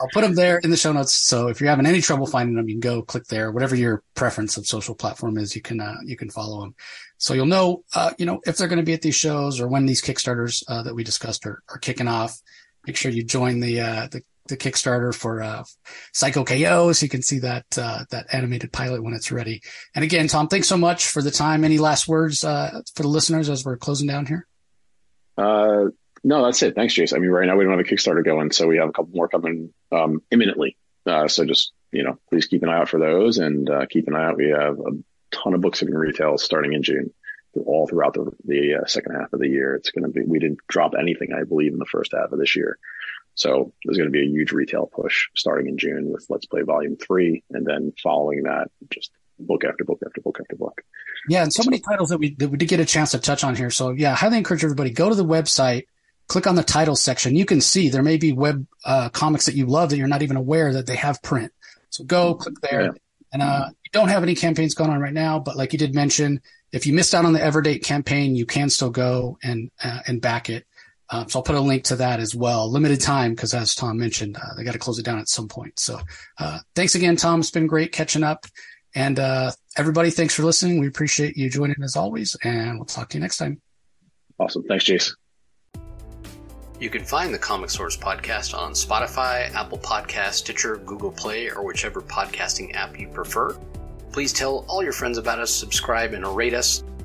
I'll 0.00 0.08
put 0.12 0.22
them 0.22 0.34
there 0.34 0.58
in 0.58 0.70
the 0.70 0.76
show 0.76 0.92
notes. 0.92 1.14
So 1.14 1.48
if 1.48 1.60
you're 1.60 1.70
having 1.70 1.86
any 1.86 2.00
trouble 2.00 2.26
finding 2.26 2.56
them, 2.56 2.68
you 2.68 2.74
can 2.74 2.80
go 2.80 3.02
click 3.02 3.24
there. 3.24 3.50
Whatever 3.50 3.74
your 3.74 4.02
preference 4.14 4.56
of 4.56 4.66
social 4.66 4.94
platform 4.94 5.38
is, 5.38 5.56
you 5.56 5.62
can 5.62 5.80
uh, 5.80 5.96
you 6.04 6.16
can 6.16 6.30
follow 6.30 6.60
them. 6.60 6.74
So 7.18 7.34
you'll 7.34 7.46
know 7.46 7.84
uh, 7.94 8.12
you 8.18 8.26
know 8.26 8.40
if 8.46 8.56
they're 8.56 8.68
going 8.68 8.78
to 8.78 8.84
be 8.84 8.92
at 8.92 9.02
these 9.02 9.16
shows 9.16 9.60
or 9.60 9.68
when 9.68 9.86
these 9.86 10.02
Kickstarters 10.02 10.62
uh, 10.68 10.82
that 10.82 10.94
we 10.94 11.04
discussed 11.04 11.46
are, 11.46 11.62
are 11.68 11.78
kicking 11.78 12.08
off. 12.08 12.40
Make 12.86 12.96
sure 12.96 13.10
you 13.10 13.24
join 13.24 13.60
the 13.60 13.80
uh, 13.80 14.08
the 14.10 14.22
the 14.48 14.56
Kickstarter 14.56 15.14
for 15.14 15.42
uh, 15.42 15.64
Psycho 16.12 16.44
KO, 16.44 16.92
so 16.92 17.04
you 17.04 17.08
can 17.08 17.22
see 17.22 17.40
that 17.40 17.66
uh, 17.78 18.04
that 18.10 18.26
animated 18.32 18.72
pilot 18.72 19.02
when 19.02 19.14
it's 19.14 19.30
ready. 19.30 19.62
And 19.94 20.04
again, 20.04 20.28
Tom, 20.28 20.48
thanks 20.48 20.68
so 20.68 20.76
much 20.76 21.08
for 21.08 21.22
the 21.22 21.30
time. 21.30 21.64
Any 21.64 21.78
last 21.78 22.08
words 22.08 22.44
uh, 22.44 22.82
for 22.94 23.02
the 23.02 23.08
listeners 23.08 23.48
as 23.48 23.64
we're 23.64 23.76
closing 23.76 24.08
down 24.08 24.26
here? 24.26 24.46
Uh, 25.36 25.86
no, 26.24 26.44
that's 26.44 26.62
it. 26.62 26.74
Thanks, 26.74 26.94
Jason. 26.94 27.16
I 27.16 27.20
mean, 27.20 27.30
right 27.30 27.46
now 27.46 27.56
we 27.56 27.64
don't 27.64 27.76
have 27.76 27.80
a 27.80 27.88
Kickstarter 27.88 28.24
going, 28.24 28.50
so 28.50 28.66
we 28.66 28.78
have 28.78 28.88
a 28.88 28.92
couple 28.92 29.12
more 29.14 29.28
coming 29.28 29.72
um, 29.90 30.22
imminently. 30.30 30.76
Uh, 31.06 31.28
so 31.28 31.44
just 31.44 31.72
you 31.90 32.02
know, 32.02 32.18
please 32.30 32.46
keep 32.46 32.62
an 32.62 32.68
eye 32.68 32.78
out 32.78 32.88
for 32.88 32.98
those, 32.98 33.38
and 33.38 33.68
uh, 33.68 33.86
keep 33.86 34.08
an 34.08 34.16
eye 34.16 34.26
out. 34.26 34.36
We 34.36 34.48
have 34.50 34.78
a 34.78 34.92
ton 35.30 35.54
of 35.54 35.60
books 35.60 35.82
in 35.82 35.92
retail 35.92 36.38
starting 36.38 36.72
in 36.72 36.82
June 36.82 37.12
all 37.66 37.86
throughout 37.86 38.14
the, 38.14 38.30
the 38.44 38.74
uh, 38.82 38.86
second 38.86 39.14
half 39.14 39.32
of 39.32 39.40
the 39.40 39.48
year. 39.48 39.74
It's 39.74 39.90
going 39.90 40.04
to 40.04 40.10
be, 40.10 40.22
we 40.24 40.38
didn't 40.38 40.58
drop 40.68 40.92
anything, 40.98 41.32
I 41.32 41.44
believe, 41.44 41.72
in 41.72 41.78
the 41.78 41.84
first 41.84 42.12
half 42.12 42.32
of 42.32 42.38
this 42.38 42.56
year. 42.56 42.78
So 43.34 43.72
there's 43.84 43.96
going 43.96 44.08
to 44.08 44.12
be 44.12 44.22
a 44.22 44.28
huge 44.28 44.52
retail 44.52 44.86
push 44.86 45.28
starting 45.34 45.68
in 45.68 45.78
June 45.78 46.12
with 46.12 46.26
Let's 46.28 46.46
Play 46.46 46.62
Volume 46.62 46.96
3. 46.96 47.42
And 47.50 47.66
then 47.66 47.92
following 48.02 48.42
that, 48.42 48.70
just 48.90 49.10
book 49.38 49.64
after 49.64 49.84
book 49.84 50.00
after 50.06 50.20
book 50.20 50.38
after 50.40 50.56
book. 50.56 50.82
Yeah. 51.28 51.42
And 51.42 51.52
so, 51.52 51.62
so 51.62 51.70
many 51.70 51.80
titles 51.80 52.10
that 52.10 52.18
we, 52.18 52.34
that 52.36 52.48
we 52.48 52.58
did 52.58 52.68
get 52.68 52.80
a 52.80 52.84
chance 52.84 53.12
to 53.12 53.18
touch 53.18 53.42
on 53.42 53.56
here. 53.56 53.70
So 53.70 53.90
yeah, 53.90 54.12
I 54.12 54.14
highly 54.14 54.38
encourage 54.38 54.64
everybody, 54.64 54.90
go 54.90 55.08
to 55.08 55.14
the 55.14 55.24
website, 55.24 55.86
click 56.28 56.46
on 56.46 56.54
the 56.54 56.62
title 56.62 56.96
section. 56.96 57.36
You 57.36 57.44
can 57.44 57.60
see 57.60 57.88
there 57.88 58.02
may 58.02 58.16
be 58.16 58.32
web 58.32 58.66
uh, 58.84 59.08
comics 59.08 59.46
that 59.46 59.54
you 59.54 59.66
love 59.66 59.90
that 59.90 59.96
you're 59.96 60.08
not 60.08 60.22
even 60.22 60.36
aware 60.36 60.72
that 60.74 60.86
they 60.86 60.96
have 60.96 61.22
print. 61.22 61.52
So 61.90 62.04
go 62.04 62.34
click 62.34 62.54
there. 62.62 62.82
Yeah. 62.82 62.90
And 63.32 63.42
uh, 63.42 63.68
you 63.70 63.90
don't 63.92 64.08
have 64.08 64.22
any 64.22 64.34
campaigns 64.34 64.74
going 64.74 64.90
on 64.90 65.00
right 65.00 65.12
now, 65.12 65.38
but 65.38 65.56
like 65.56 65.72
you 65.72 65.78
did 65.78 65.94
mention, 65.94 66.42
if 66.70 66.86
you 66.86 66.92
missed 66.92 67.14
out 67.14 67.24
on 67.24 67.32
the 67.32 67.38
Everdate 67.38 67.82
campaign, 67.82 68.34
you 68.34 68.46
can 68.46 68.70
still 68.70 68.90
go 68.90 69.38
and 69.42 69.70
uh, 69.82 70.00
and 70.06 70.20
back 70.20 70.48
it. 70.50 70.66
Um, 71.12 71.28
so 71.28 71.38
I'll 71.38 71.42
put 71.42 71.54
a 71.54 71.60
link 71.60 71.84
to 71.84 71.96
that 71.96 72.20
as 72.20 72.34
well. 72.34 72.70
Limited 72.70 73.00
time 73.00 73.32
because, 73.32 73.52
as 73.52 73.74
Tom 73.74 73.98
mentioned, 73.98 74.36
uh, 74.36 74.54
they 74.56 74.64
got 74.64 74.72
to 74.72 74.78
close 74.78 74.98
it 74.98 75.04
down 75.04 75.18
at 75.18 75.28
some 75.28 75.46
point. 75.46 75.78
So 75.78 76.00
uh, 76.38 76.58
thanks 76.74 76.94
again, 76.94 77.16
Tom. 77.16 77.40
It's 77.40 77.50
been 77.50 77.66
great 77.66 77.92
catching 77.92 78.24
up. 78.24 78.46
And 78.94 79.18
uh, 79.18 79.52
everybody, 79.76 80.10
thanks 80.10 80.34
for 80.34 80.42
listening. 80.42 80.80
We 80.80 80.88
appreciate 80.88 81.36
you 81.36 81.50
joining 81.50 81.76
as 81.82 81.96
always, 81.96 82.36
and 82.42 82.78
we'll 82.78 82.86
talk 82.86 83.10
to 83.10 83.18
you 83.18 83.22
next 83.22 83.36
time. 83.36 83.60
Awesome. 84.38 84.64
Thanks, 84.64 84.84
Jace. 84.84 85.14
You 86.80 86.90
can 86.90 87.04
find 87.04 87.32
the 87.32 87.38
Comic 87.38 87.70
Source 87.70 87.96
podcast 87.96 88.58
on 88.58 88.72
Spotify, 88.72 89.52
Apple 89.54 89.78
Podcast, 89.78 90.32
Stitcher, 90.32 90.78
Google 90.78 91.12
Play, 91.12 91.48
or 91.48 91.62
whichever 91.64 92.00
podcasting 92.00 92.74
app 92.74 92.98
you 92.98 93.08
prefer. 93.08 93.56
Please 94.12 94.32
tell 94.32 94.64
all 94.68 94.82
your 94.82 94.92
friends 94.92 95.16
about 95.16 95.38
us, 95.38 95.54
subscribe, 95.54 96.12
and 96.12 96.26
rate 96.26 96.54
us. 96.54 96.82